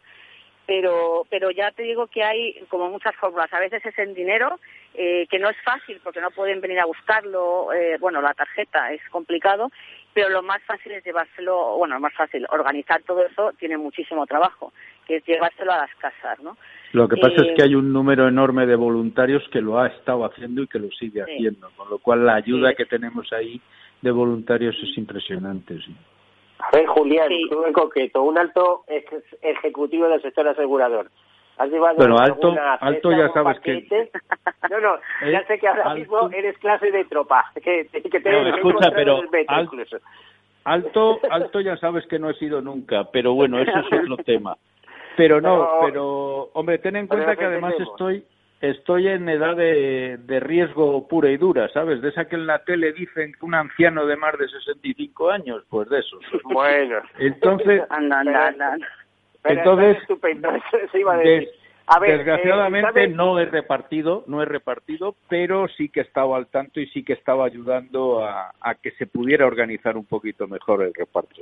Pero, 0.67 1.25
pero 1.29 1.49
ya 1.51 1.71
te 1.71 1.83
digo 1.83 2.07
que 2.07 2.23
hay 2.23 2.53
como 2.69 2.89
muchas 2.89 3.15
fórmulas. 3.15 3.51
A 3.51 3.59
veces 3.59 3.83
es 3.85 3.97
en 3.97 4.13
dinero, 4.13 4.59
eh, 4.93 5.27
que 5.29 5.39
no 5.39 5.49
es 5.49 5.57
fácil 5.63 5.99
porque 6.03 6.21
no 6.21 6.29
pueden 6.31 6.61
venir 6.61 6.79
a 6.79 6.85
buscarlo. 6.85 7.73
Eh, 7.73 7.97
bueno, 7.99 8.21
la 8.21 8.33
tarjeta 8.33 8.93
es 8.93 9.01
complicado, 9.09 9.69
pero 10.13 10.29
lo 10.29 10.43
más 10.43 10.61
fácil 10.63 10.91
es 10.93 11.03
llevárselo, 11.03 11.77
bueno, 11.77 11.95
lo 11.95 12.01
más 12.01 12.13
fácil, 12.13 12.45
organizar 12.49 13.01
todo 13.03 13.25
eso 13.25 13.51
tiene 13.57 13.77
muchísimo 13.77 14.25
trabajo, 14.27 14.71
que 15.07 15.17
es 15.17 15.25
llevárselo 15.25 15.73
a 15.73 15.77
las 15.77 15.95
casas, 15.95 16.39
¿no? 16.41 16.57
Lo 16.93 17.07
que 17.07 17.17
pasa 17.17 17.35
es 17.37 17.55
que 17.55 17.63
hay 17.63 17.75
un 17.75 17.91
número 17.91 18.27
enorme 18.27 18.65
de 18.65 18.75
voluntarios 18.75 19.43
que 19.49 19.61
lo 19.61 19.79
ha 19.79 19.87
estado 19.87 20.25
haciendo 20.25 20.61
y 20.61 20.67
que 20.67 20.79
lo 20.79 20.91
sigue 20.91 21.21
haciendo, 21.21 21.69
con 21.75 21.89
lo 21.89 21.97
cual 21.99 22.25
la 22.25 22.35
ayuda 22.35 22.75
que 22.75 22.85
tenemos 22.85 23.31
ahí 23.33 23.61
de 24.01 24.11
voluntarios 24.11 24.75
es 24.81 24.97
impresionante. 24.97 25.77
Sí. 25.77 25.95
A 26.59 26.69
ver, 26.75 26.85
Julián, 26.87 27.29
tú 27.49 27.63
en 27.65 27.73
concreto, 27.73 28.21
un 28.21 28.37
alto 28.37 28.83
ejecutivo 29.41 30.07
del 30.07 30.21
sector 30.21 30.47
asegurador. 30.47 31.09
¿Has 31.57 31.69
llevado 31.69 31.97
Pero 31.97 32.19
alto, 32.19 32.55
alto 32.79 33.11
ya 33.11 33.29
sabes 33.33 33.59
que... 33.59 33.87
No, 34.69 34.79
no, 34.79 34.95
ya 35.29 35.39
¿Eh? 35.39 35.45
sé 35.47 35.59
que 35.59 35.67
ahora 35.67 35.93
mismo 35.95 36.29
eres 36.31 36.57
clase 36.59 36.91
de 36.91 37.03
tropa. 37.05 37.51
Que, 37.55 37.87
que 37.87 38.19
te 38.19 38.31
no, 38.31 38.55
escucha, 38.55 38.89
pero 38.95 39.21
alto, 40.63 41.19
alto 41.29 41.59
ya 41.59 41.75
sabes 41.77 42.05
que 42.07 42.19
no 42.19 42.29
he 42.29 42.33
sido 42.35 42.61
nunca, 42.61 43.09
pero 43.11 43.33
bueno, 43.33 43.59
eso 43.59 43.71
es 43.79 43.85
otro 44.01 44.17
tema. 44.23 44.55
Pero 45.17 45.41
no, 45.41 45.79
pero, 45.81 46.49
hombre, 46.53 46.77
ten 46.77 46.95
en 46.95 47.07
cuenta 47.07 47.35
que 47.35 47.45
además 47.45 47.73
estoy 47.77 48.23
estoy 48.61 49.07
en 49.07 49.27
edad 49.27 49.55
de, 49.55 50.17
de, 50.17 50.39
riesgo 50.39 51.07
pura 51.07 51.29
y 51.29 51.37
dura, 51.37 51.67
¿sabes? 51.69 52.01
De 52.01 52.09
esa 52.09 52.25
que 52.25 52.35
en 52.35 52.45
la 52.45 52.63
tele 52.63 52.93
dicen 52.93 53.33
que 53.33 53.45
un 53.45 53.55
anciano 53.55 54.05
de 54.05 54.15
más 54.15 54.37
de 54.37 54.47
65 54.47 55.29
años, 55.31 55.63
pues 55.69 55.89
de 55.89 55.99
eso. 55.99 56.19
Bueno. 56.43 56.99
Entonces, 57.17 57.81
entonces, 59.43 59.97
desgraciadamente 61.99 63.07
no 63.07 63.39
he 63.39 63.45
repartido, 63.45 64.23
no 64.27 64.41
he 64.43 64.45
repartido, 64.45 65.15
pero 65.27 65.67
sí 65.67 65.89
que 65.89 66.01
estaba 66.01 66.37
al 66.37 66.47
tanto 66.47 66.79
y 66.79 66.87
sí 66.87 67.03
que 67.03 67.13
estaba 67.13 67.45
ayudando 67.45 68.23
a, 68.23 68.53
a 68.61 68.75
que 68.75 68.91
se 68.91 69.07
pudiera 69.07 69.47
organizar 69.47 69.97
un 69.97 70.05
poquito 70.05 70.47
mejor 70.47 70.83
el 70.83 70.93
reparto. 70.93 71.41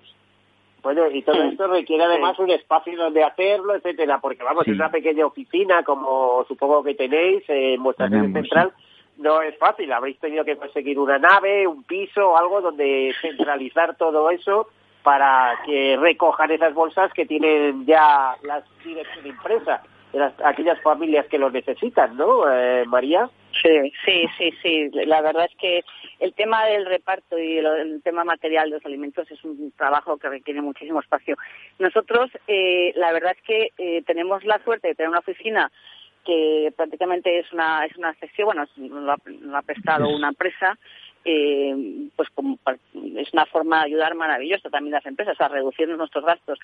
Bueno, 0.82 1.10
y 1.12 1.22
todo 1.24 1.44
esto 1.44 1.68
requiere 1.68 2.06
además 2.06 2.40
un 2.40 2.52
espacio 2.52 2.96
donde 2.96 3.24
hacerlo, 3.24 3.76
etcétera, 3.76 4.20
porque 4.22 4.44
vamos, 4.44 4.68
es 4.68 4.74
una 4.74 4.90
pequeña 4.90 5.26
oficina, 5.26 5.84
como 5.84 6.46
supongo 6.48 6.84
que 6.84 6.96
tenéis 6.96 7.44
en 7.50 7.84
vuestra 7.84 8.08
sede 8.08 8.32
central, 8.32 8.72
no 9.18 9.42
es 9.42 9.58
fácil, 9.58 9.92
habréis 9.92 10.18
tenido 10.20 10.46
que 10.46 10.56
conseguir 10.56 10.98
una 10.98 11.20
nave, 11.20 11.68
un 11.68 11.84
piso, 11.84 12.38
algo 12.38 12.62
donde 12.62 13.14
centralizar 13.22 13.96
todo 13.98 14.30
eso 14.30 14.70
para 15.04 15.60
que 15.66 15.98
recojan 15.98 16.52
esas 16.52 16.74
bolsas 16.74 17.12
que 17.14 17.26
tienen 17.26 17.86
ya 17.86 18.36
las 18.44 18.64
direcciones 18.84 19.26
impresas 19.26 19.82
de 20.14 20.32
aquellas 20.44 20.82
familias 20.82 21.28
que 21.28 21.38
lo 21.38 21.50
necesitan, 21.50 22.16
¿no, 22.18 22.50
eh, 22.52 22.86
María? 22.86 23.30
Sí, 23.52 23.91
sí, 24.06 24.26
sí, 24.38 24.54
sí. 24.62 24.89
La 25.06 25.22
verdad 25.22 25.45
es 25.45 25.58
que 25.58 25.84
el 26.20 26.34
tema 26.34 26.66
del 26.66 26.86
reparto 26.86 27.38
y 27.38 27.58
el, 27.58 28.02
tema 28.04 28.24
material 28.24 28.70
de 28.70 28.78
los 28.78 28.86
alimentos 28.86 29.30
es 29.32 29.43
un 29.43 29.72
trabajo 29.76 30.18
que 30.18 30.30
requiere 30.30 30.62
muchísimo 30.62 31.00
espacio. 31.00 31.36
Nosotros, 31.80 32.30
eh, 32.47 32.93
la 32.95 33.12
verdad 33.12 33.36
es 33.36 33.41
que 33.43 33.72
eh, 33.78 34.04
tenemos 34.06 34.43
la 34.45 34.64
suerte 34.64 34.89
de 34.89 34.95
tener 34.95 35.10
una 35.10 35.20
oficina 35.20 35.72
que 36.26 36.72
prácticamente 36.76 37.39
es 37.39 37.52
una 37.54 37.86
es 37.86 37.95
una 37.97 38.14
sesión, 38.16 38.47
bueno, 38.47 38.68
lo 38.76 39.58
ha, 39.58 39.62
prestado 39.62 40.10
una 40.10 40.28
empresa 40.28 40.78
eh, 41.26 42.09
pues 42.15 42.30
como, 42.30 42.57
es 43.17 43.34
una 43.34 43.45
forma 43.45 43.80
de 43.80 43.86
ayudar 43.86 44.15
maravillosa 44.15 44.70
también 44.70 44.93
las 44.93 45.05
empresas, 45.05 45.39
a 45.39 45.47
reducir 45.47 45.88
nuestros 45.89 46.26
gastos. 46.26 46.59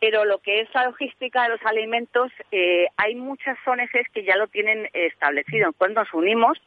Pero 0.00 0.24
lo 0.24 0.38
que 0.38 0.60
es 0.60 0.68
la 0.74 0.84
logística 0.84 1.42
de 1.42 1.50
los 1.50 1.64
alimentos, 1.64 2.30
eh, 2.52 2.86
hay 2.96 3.14
muchas 3.14 3.58
ONGs 3.66 4.08
que 4.12 4.24
ya 4.24 4.36
lo 4.36 4.46
tienen 4.46 4.88
establecido. 4.92 5.72
Cuando 5.72 6.02
nos 6.02 6.14
unimos 6.14 6.58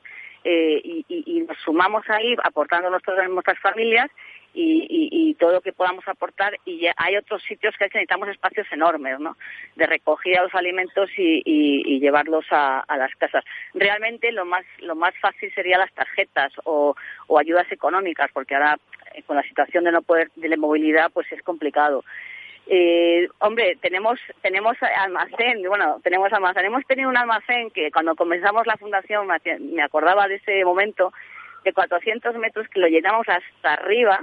eh, 0.44 0.82
y, 0.84 1.06
y, 1.08 1.42
nos 1.42 1.58
sumamos 1.60 2.04
ahí, 2.10 2.36
aportando 2.44 2.90
nuestras, 2.90 3.60
familias, 3.60 4.10
y, 4.54 5.08
y, 5.12 5.34
todo 5.36 5.54
lo 5.54 5.62
que 5.62 5.72
podamos 5.72 6.06
aportar. 6.08 6.58
Y 6.66 6.86
hay 6.98 7.16
otros 7.16 7.42
sitios 7.44 7.74
que 7.78 7.86
necesitamos 7.86 8.28
espacios 8.28 8.68
enormes 8.72 9.18
¿no? 9.20 9.38
de 9.78 9.86
recogida 9.86 10.40
de 10.40 10.44
los 10.48 10.56
alimentos 10.56 11.10
y, 11.18 11.42
y 11.46 12.00
llevarlos 12.02 12.46
a, 12.52 12.82
a, 12.82 12.98
las 12.98 13.16
casas. 13.16 13.46
Realmente 13.74 14.32
lo 14.34 14.46
más 14.46 14.66
lo 14.80 14.96
más 14.96 15.14
fácil 15.22 15.54
sería 15.54 15.78
las 15.78 15.94
tarjetas 15.94 16.52
o, 16.66 16.96
o 17.28 17.40
ayudas 17.40 17.72
económicas 17.72 18.30
porque 18.34 18.56
ahora 18.56 18.78
eh, 19.16 19.24
con 19.24 19.38
la 19.38 19.44
situación 19.44 19.86
de 19.86 19.94
no 19.94 20.02
poder 20.02 20.32
de 20.36 20.50
la 20.50 20.58
movilidad 20.58 21.12
pues 21.14 21.32
es 21.32 21.42
complicado 21.44 22.04
eh, 22.68 23.28
hombre, 23.40 23.78
tenemos 23.82 24.20
tenemos 24.42 24.78
almacén, 24.82 25.62
bueno, 25.68 26.00
tenemos 26.04 26.32
almacén. 26.32 26.66
Hemos 26.66 26.86
tenido 26.86 27.10
un 27.10 27.18
almacén 27.18 27.70
que 27.72 27.92
cuando 27.92 28.16
comenzamos 28.16 28.66
la 28.68 28.78
fundación 28.78 29.28
me 29.28 29.82
acordaba 29.82 30.28
de 30.28 30.36
ese 30.36 30.64
momento 30.64 31.12
de 31.64 31.74
400 31.74 32.36
metros 32.38 32.68
que 32.70 32.80
lo 32.80 32.88
llenamos 32.88 33.28
hasta 33.28 33.74
arriba. 33.74 34.20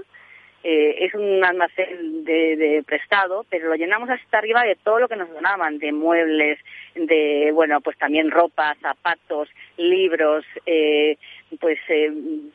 Eh, 0.64 1.04
es 1.04 1.14
un 1.14 1.44
almacén 1.44 2.24
de, 2.24 2.82
prestado, 2.84 3.46
pero 3.48 3.68
lo 3.68 3.76
llenamos 3.76 4.10
hasta 4.10 4.38
arriba 4.38 4.64
de 4.64 4.74
todo 4.74 4.98
lo 4.98 5.08
que 5.08 5.14
nos 5.14 5.32
donaban, 5.32 5.78
de 5.78 5.92
muebles, 5.92 6.58
de, 6.96 7.50
bueno, 7.54 7.80
pues 7.80 7.96
también 7.96 8.30
ropa, 8.30 8.74
zapatos, 8.80 9.48
libros, 9.76 10.44
eh, 10.66 11.16
pues 11.60 11.78
eh, 11.88 12.12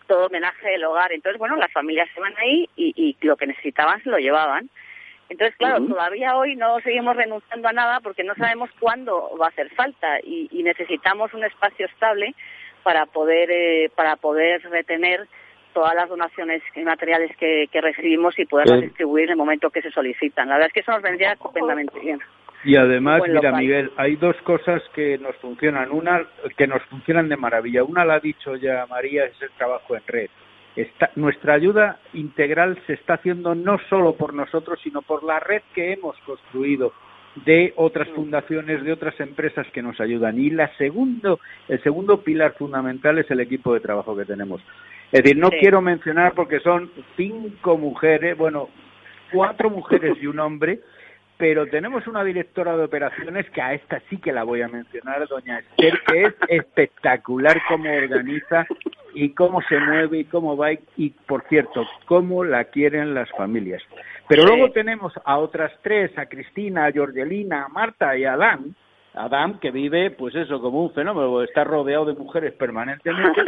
todo 0.07 0.25
homenaje 0.25 0.71
del 0.71 0.83
hogar. 0.83 1.13
Entonces, 1.13 1.39
bueno, 1.39 1.55
las 1.55 1.71
familias 1.71 2.09
se 2.13 2.19
van 2.19 2.35
ahí 2.37 2.69
y, 2.75 2.93
y 2.97 3.25
lo 3.25 3.37
que 3.37 3.47
necesitaban 3.47 4.03
se 4.03 4.09
lo 4.09 4.17
llevaban. 4.17 4.69
Entonces, 5.29 5.55
claro, 5.57 5.85
todavía 5.85 6.35
hoy 6.35 6.55
no 6.55 6.79
seguimos 6.81 7.15
renunciando 7.15 7.67
a 7.67 7.73
nada 7.73 7.99
porque 8.01 8.23
no 8.23 8.35
sabemos 8.35 8.69
cuándo 8.79 9.35
va 9.39 9.47
a 9.47 9.49
hacer 9.49 9.69
falta 9.71 10.19
y, 10.21 10.63
necesitamos 10.63 11.33
un 11.33 11.43
espacio 11.43 11.85
estable 11.85 12.33
para 12.83 13.05
poder 13.05 13.49
eh, 13.51 13.91
para 13.95 14.15
poder 14.15 14.61
retener 14.69 15.27
todas 15.73 15.95
las 15.95 16.07
donaciones 16.07 16.61
y 16.75 16.81
materiales 16.81 17.35
que, 17.37 17.67
recibimos 17.73 18.37
y 18.37 18.45
poderlas 18.45 18.81
distribuir 18.81 19.25
en 19.25 19.31
el 19.31 19.37
momento 19.37 19.69
que 19.71 19.81
se 19.81 19.91
solicitan. 19.91 20.47
La 20.47 20.55
verdad 20.55 20.67
es 20.67 20.73
que 20.73 20.79
eso 20.81 20.91
nos 20.91 21.01
vendría 21.01 21.35
completamente 21.35 21.99
bien. 21.99 22.19
Y 22.63 22.77
además, 22.77 23.21
mira, 23.27 23.51
Miguel, 23.51 23.91
hay 23.97 24.15
dos 24.15 24.37
cosas 24.43 24.81
que 24.93 25.17
nos 25.17 25.35
funcionan. 25.37 25.91
Una, 25.91 26.25
que 26.55 26.67
nos 26.67 26.81
funcionan 26.83 27.27
de 27.27 27.35
maravilla. 27.35 27.83
Una 27.83 28.05
la 28.05 28.15
ha 28.15 28.19
dicho 28.19 28.55
ya 28.55 28.85
María, 28.85 29.25
es 29.25 29.41
el 29.41 29.49
trabajo 29.57 29.95
en 29.95 30.03
red 30.07 30.29
nuestra 31.15 31.53
ayuda 31.53 31.99
integral 32.13 32.79
se 32.87 32.93
está 32.93 33.15
haciendo 33.15 33.55
no 33.55 33.77
solo 33.89 34.15
por 34.15 34.33
nosotros, 34.33 34.79
sino 34.83 35.01
por 35.01 35.23
la 35.23 35.39
red 35.39 35.61
que 35.73 35.93
hemos 35.93 36.17
construido 36.25 36.93
de 37.45 37.73
otras 37.75 38.07
fundaciones, 38.09 38.83
de 38.83 38.91
otras 38.91 39.19
empresas 39.19 39.67
que 39.73 39.81
nos 39.81 39.99
ayudan. 39.99 40.39
Y 40.39 40.49
la 40.49 40.75
segundo, 40.77 41.39
el 41.67 41.81
segundo 41.81 42.21
pilar 42.21 42.53
fundamental 42.53 43.17
es 43.17 43.29
el 43.31 43.39
equipo 43.39 43.73
de 43.73 43.79
trabajo 43.79 44.15
que 44.15 44.25
tenemos. 44.25 44.61
Es 45.11 45.23
decir, 45.23 45.37
no 45.37 45.49
quiero 45.49 45.81
mencionar 45.81 46.33
porque 46.33 46.59
son 46.59 46.91
cinco 47.15 47.77
mujeres, 47.77 48.37
bueno, 48.37 48.69
cuatro 49.31 49.69
mujeres 49.69 50.17
y 50.21 50.27
un 50.27 50.39
hombre, 50.39 50.79
pero 51.43 51.67
tenemos 51.67 52.07
una 52.07 52.23
directora 52.23 52.77
de 52.77 52.85
operaciones 52.85 53.49
que 53.49 53.61
a 53.61 53.73
esta 53.73 54.01
sí 54.09 54.15
que 54.15 54.31
la 54.31 54.45
voy 54.45 54.61
a 54.61 54.69
mencionar, 54.69 55.27
doña 55.27 55.59
Esther, 55.59 55.99
que 56.07 56.23
es 56.23 56.33
espectacular 56.47 57.61
cómo 57.67 57.93
organiza 57.93 58.65
y 59.13 59.31
cómo 59.31 59.61
se 59.63 59.77
mueve 59.77 60.19
y 60.19 60.23
cómo 60.23 60.55
va 60.55 60.71
y, 60.71 61.09
por 61.09 61.43
cierto, 61.49 61.85
cómo 62.05 62.45
la 62.45 62.63
quieren 62.63 63.13
las 63.13 63.29
familias. 63.31 63.83
Pero 64.29 64.45
luego 64.45 64.71
tenemos 64.71 65.11
a 65.25 65.37
otras 65.37 65.73
tres, 65.81 66.17
a 66.17 66.27
Cristina, 66.27 66.85
a 66.85 66.93
Georgelina, 66.93 67.65
a 67.65 67.67
Marta 67.67 68.15
y 68.17 68.23
a 68.23 68.35
Adán, 68.35 68.73
Adam, 69.13 69.59
que 69.59 69.71
vive, 69.71 70.11
pues 70.11 70.33
eso, 70.35 70.61
como 70.61 70.81
un 70.81 70.93
fenómeno, 70.93 71.43
está 71.43 71.65
rodeado 71.65 72.05
de 72.05 72.13
mujeres 72.13 72.53
permanentemente, 72.53 73.41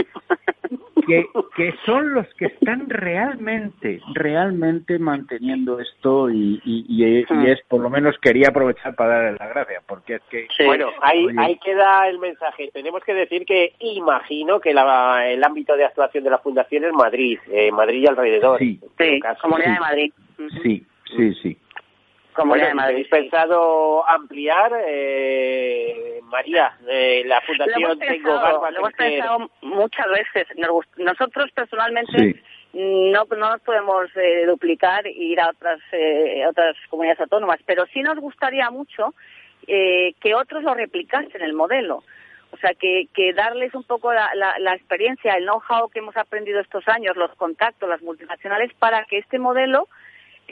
que, 1.06 1.28
que 1.56 1.74
son 1.86 2.14
los 2.14 2.28
que 2.36 2.46
están 2.46 2.90
realmente, 2.90 4.00
realmente 4.14 5.00
manteniendo 5.00 5.80
esto 5.80 6.30
y, 6.30 6.62
y, 6.66 7.26
hmm. 7.30 7.46
es, 7.46 7.62
por 7.68 7.82
lo 7.82 7.90
menos 7.90 8.16
quería 8.22 8.50
aprovechar 8.50 8.96
para 8.96 9.22
darle 9.22 9.38
la 9.40 9.48
gracia, 9.48 9.82
porque 9.88 10.16
es 10.16 10.22
que... 10.30 10.48
Bueno, 10.66 10.90
ahí, 11.02 11.28
ahí 11.38 11.58
queda 11.64 12.08
el 12.08 12.20
mensaje. 12.20 12.70
Tenemos 12.74 13.04
que 13.04 13.14
decir 13.14 13.46
que 13.46 13.74
imagino 13.80 14.60
que 14.60 14.74
la, 14.74 15.30
el 15.30 15.44
ámbito 15.44 15.76
de 15.76 15.86
actuación 15.86 16.24
de 16.24 16.30
la 16.30 16.40
Fundación 16.40 16.86
es 16.86 16.94
Madrid, 16.94 17.40
eh, 17.52 17.72
Madrid 17.72 18.04
y 18.04 18.08
alrededor. 18.08 18.60
Sí, 18.60 18.80
sí 18.98 19.20
Comunidad 19.42 19.74
de 19.74 19.80
Madrid. 19.80 20.14
Sí, 20.64 20.86
sí, 21.16 21.34
sí. 21.42 21.58
Comunidad 22.36 22.68
de 22.68 22.74
Madrid. 22.74 23.08
pensado 23.10 24.08
ampliar, 24.10 24.72
eh, 24.86 26.20
María, 26.24 26.78
eh, 26.88 27.24
la 27.26 27.40
Fundación 27.42 27.98
Tengo 27.98 28.34
Lo 28.34 28.68
hemos 28.68 28.94
pensado 28.94 29.50
muchas 29.62 30.08
veces. 30.10 30.48
Nosotros 30.98 31.50
personalmente 31.54 32.42
no, 32.74 33.24
no 33.30 33.52
nos 33.52 33.62
podemos 33.62 34.10
eh, 34.18 34.46
duplicar 34.46 35.08
e 35.08 35.12
ir 35.12 35.40
a 35.40 35.50
otras, 35.50 35.80
eh, 35.94 36.46
otras 36.48 36.76
comunidades 36.90 37.22
autónomas, 37.22 37.60
pero 37.66 37.86
sí 37.94 38.02
nos 38.02 38.20
gustaría 38.20 38.70
mucho 38.70 39.14
eh, 39.68 40.14
que 40.20 40.36
otros 40.36 40.64
lo 40.64 40.74
replicasen 40.74 41.42
el 41.42 41.54
modelo. 41.54 42.04
O 42.52 42.58
sea, 42.58 42.74
que, 42.74 43.08
que 43.14 43.34
darles 43.34 43.74
un 43.76 43.84
poco 43.84 44.14
la, 44.14 44.30
la, 44.36 44.60
la 44.60 44.76
experiencia, 44.76 45.34
el 45.34 45.46
know-how 45.46 45.90
que 45.90 46.00
hemos 46.00 46.16
aprendido 46.16 46.60
estos 46.60 46.88
años, 46.88 47.16
los 47.18 47.34
contactos, 47.36 47.88
las 47.88 48.02
multinacionales, 48.02 48.74
para 48.76 49.06
que 49.06 49.18
este 49.20 49.40
modelo 49.40 49.88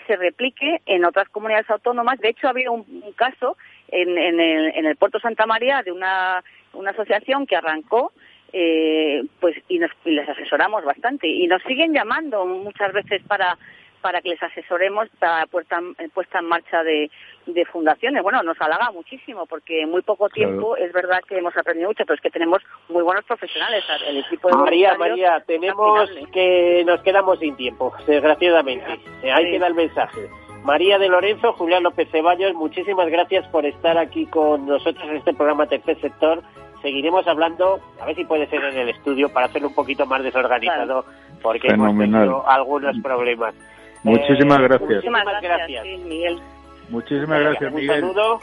se 0.08 0.16
replique 0.16 0.82
en 0.86 1.06
otras 1.06 1.30
comunidades 1.30 1.70
autónomas. 1.70 2.20
De 2.20 2.30
hecho, 2.30 2.48
había 2.48 2.72
un, 2.72 2.86
caso 3.16 3.58
en, 3.88 4.18
en, 4.18 4.40
el, 4.40 4.72
en 4.76 4.86
el 4.86 4.96
Puerto 4.96 5.20
Santa 5.20 5.46
María 5.46 5.82
de 5.84 5.92
una, 5.92 6.44
una 6.74 6.92
asociación 6.92 7.46
que 7.46 7.56
arrancó 7.56 8.12
eh, 8.56 9.24
pues 9.40 9.56
y, 9.68 9.80
nos, 9.80 9.90
y 10.06 10.12
les 10.12 10.30
asesoramos 10.30 10.86
bastante 10.86 11.28
y 11.28 11.48
nos 11.48 11.64
siguen 11.64 11.92
llamando 11.92 12.46
muchas 12.46 12.94
veces 12.94 13.24
para 13.24 13.58
para 14.04 14.22
que 14.22 14.30
les 14.30 14.44
asesoremos 14.44 15.08
para 15.18 15.46
puesta, 15.48 15.80
puesta 16.14 16.40
en 16.40 16.46
marcha 16.46 16.84
de, 16.84 17.10
de 17.46 17.66
fundaciones. 17.66 18.22
Bueno, 18.22 18.44
nos 18.44 18.60
halaga 18.62 18.92
muchísimo 18.92 19.46
porque 19.46 19.84
en 19.84 19.90
muy 19.90 20.02
poco 20.02 20.28
tiempo 20.28 20.76
es 20.76 20.92
verdad 20.92 21.22
que 21.28 21.38
hemos 21.38 21.56
aprendido 21.56 21.88
mucho, 21.88 22.04
pero 22.06 22.16
es 22.16 22.22
que 22.22 22.30
tenemos 22.30 22.62
muy 22.90 23.02
buenos 23.02 23.24
profesionales. 23.24 23.86
El 24.06 24.18
equipo 24.18 24.50
de 24.50 24.58
María, 24.58 24.96
María, 24.98 25.42
tenemos 25.48 26.10
que 26.34 26.84
nos 26.86 27.02
quedamos 27.02 27.40
sin 27.40 27.56
tiempo, 27.56 27.94
desgraciadamente. 28.06 29.00
Eh, 29.24 29.32
ahí 29.32 29.52
queda 29.52 29.68
el 29.68 29.74
mensaje. 29.74 30.30
María 30.66 31.00
de 31.00 31.08
Lorenzo, 31.08 31.54
Julián 31.54 31.84
López 31.84 32.10
Ceballos, 32.12 32.54
muchísimas 32.54 33.10
gracias 33.10 33.48
por 33.48 33.66
estar 33.66 33.98
aquí 33.98 34.26
con 34.26 34.66
nosotros 34.66 35.04
en 35.10 35.18
este 35.18 35.34
programa 35.34 35.68
Tercer 35.68 36.00
Sector. 36.02 36.42
Seguiremos 36.82 37.26
hablando, 37.28 37.80
a 38.02 38.06
ver 38.06 38.16
si 38.16 38.26
puede 38.26 38.48
ser 38.48 38.64
en 38.66 38.78
el 38.78 38.90
estudio 38.90 39.32
para 39.32 39.46
hacerlo 39.46 39.70
un 39.70 39.76
poquito 39.76 40.06
más 40.06 40.22
desorganizado, 40.22 41.06
porque 41.42 41.70
hemos 41.70 41.98
tenido 41.98 42.48
algunos 42.48 42.98
problemas. 43.02 43.56
Muchísimas 44.04 44.60
eh, 44.60 44.64
gracias. 44.64 44.90
Muchísimas 44.90 45.26
gracias, 45.42 45.86
Miguel. 46.00 46.42
Muchísimas 46.90 47.40
gracias, 47.40 47.74
Miguel. 47.74 48.04
Un 48.04 48.14
saludo 48.14 48.40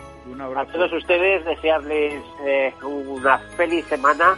a 0.56 0.64
todos 0.66 0.92
ustedes, 0.92 1.44
desearles 1.44 2.22
eh, 2.46 2.72
una 2.82 3.38
feliz 3.56 3.84
semana 3.86 4.36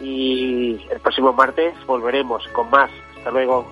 y 0.00 0.78
el 0.90 1.00
próximo 1.00 1.32
martes 1.32 1.74
volveremos 1.86 2.46
con 2.48 2.70
más. 2.70 2.90
Hasta 3.18 3.30
luego. 3.30 3.66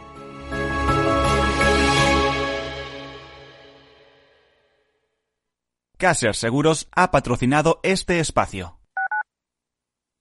Caser 5.97 6.34
Seguros 6.34 6.88
ha 6.95 7.11
patrocinado 7.11 7.80
este 7.82 8.20
espacio. 8.20 8.78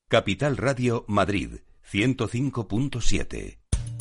Capital 0.07 0.57
Radio 0.57 1.05
Madrid 1.07 1.61
105.7 1.91 3.62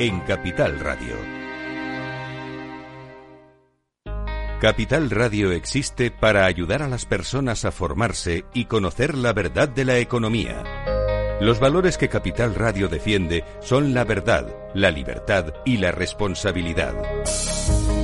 en 0.00 0.20
Capital 0.20 0.80
Radio. 0.80 1.14
Capital 4.58 5.10
Radio 5.10 5.52
existe 5.52 6.10
para 6.10 6.46
ayudar 6.46 6.80
a 6.80 6.88
las 6.88 7.04
personas 7.04 7.66
a 7.66 7.70
formarse 7.70 8.46
y 8.54 8.64
conocer 8.64 9.14
la 9.14 9.34
verdad 9.34 9.68
de 9.68 9.84
la 9.84 9.98
economía. 9.98 10.64
Los 11.42 11.60
valores 11.60 11.98
que 11.98 12.08
Capital 12.08 12.54
Radio 12.54 12.88
defiende 12.88 13.44
son 13.60 13.92
la 13.92 14.04
verdad, 14.04 14.48
la 14.74 14.90
libertad 14.90 15.52
y 15.66 15.76
la 15.76 15.92
responsabilidad. 15.92 16.94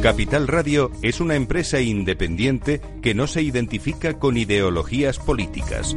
Capital 0.03 0.49
Radio 0.49 0.90
es 1.01 1.20
una 1.20 1.34
empresa 1.34 1.80
independiente 1.80 2.82
que 3.01 3.14
no 3.14 3.26
se 3.26 3.40
identifica 3.40 4.18
con 4.18 4.36
ideologías 4.36 5.18
políticas. 5.18 5.97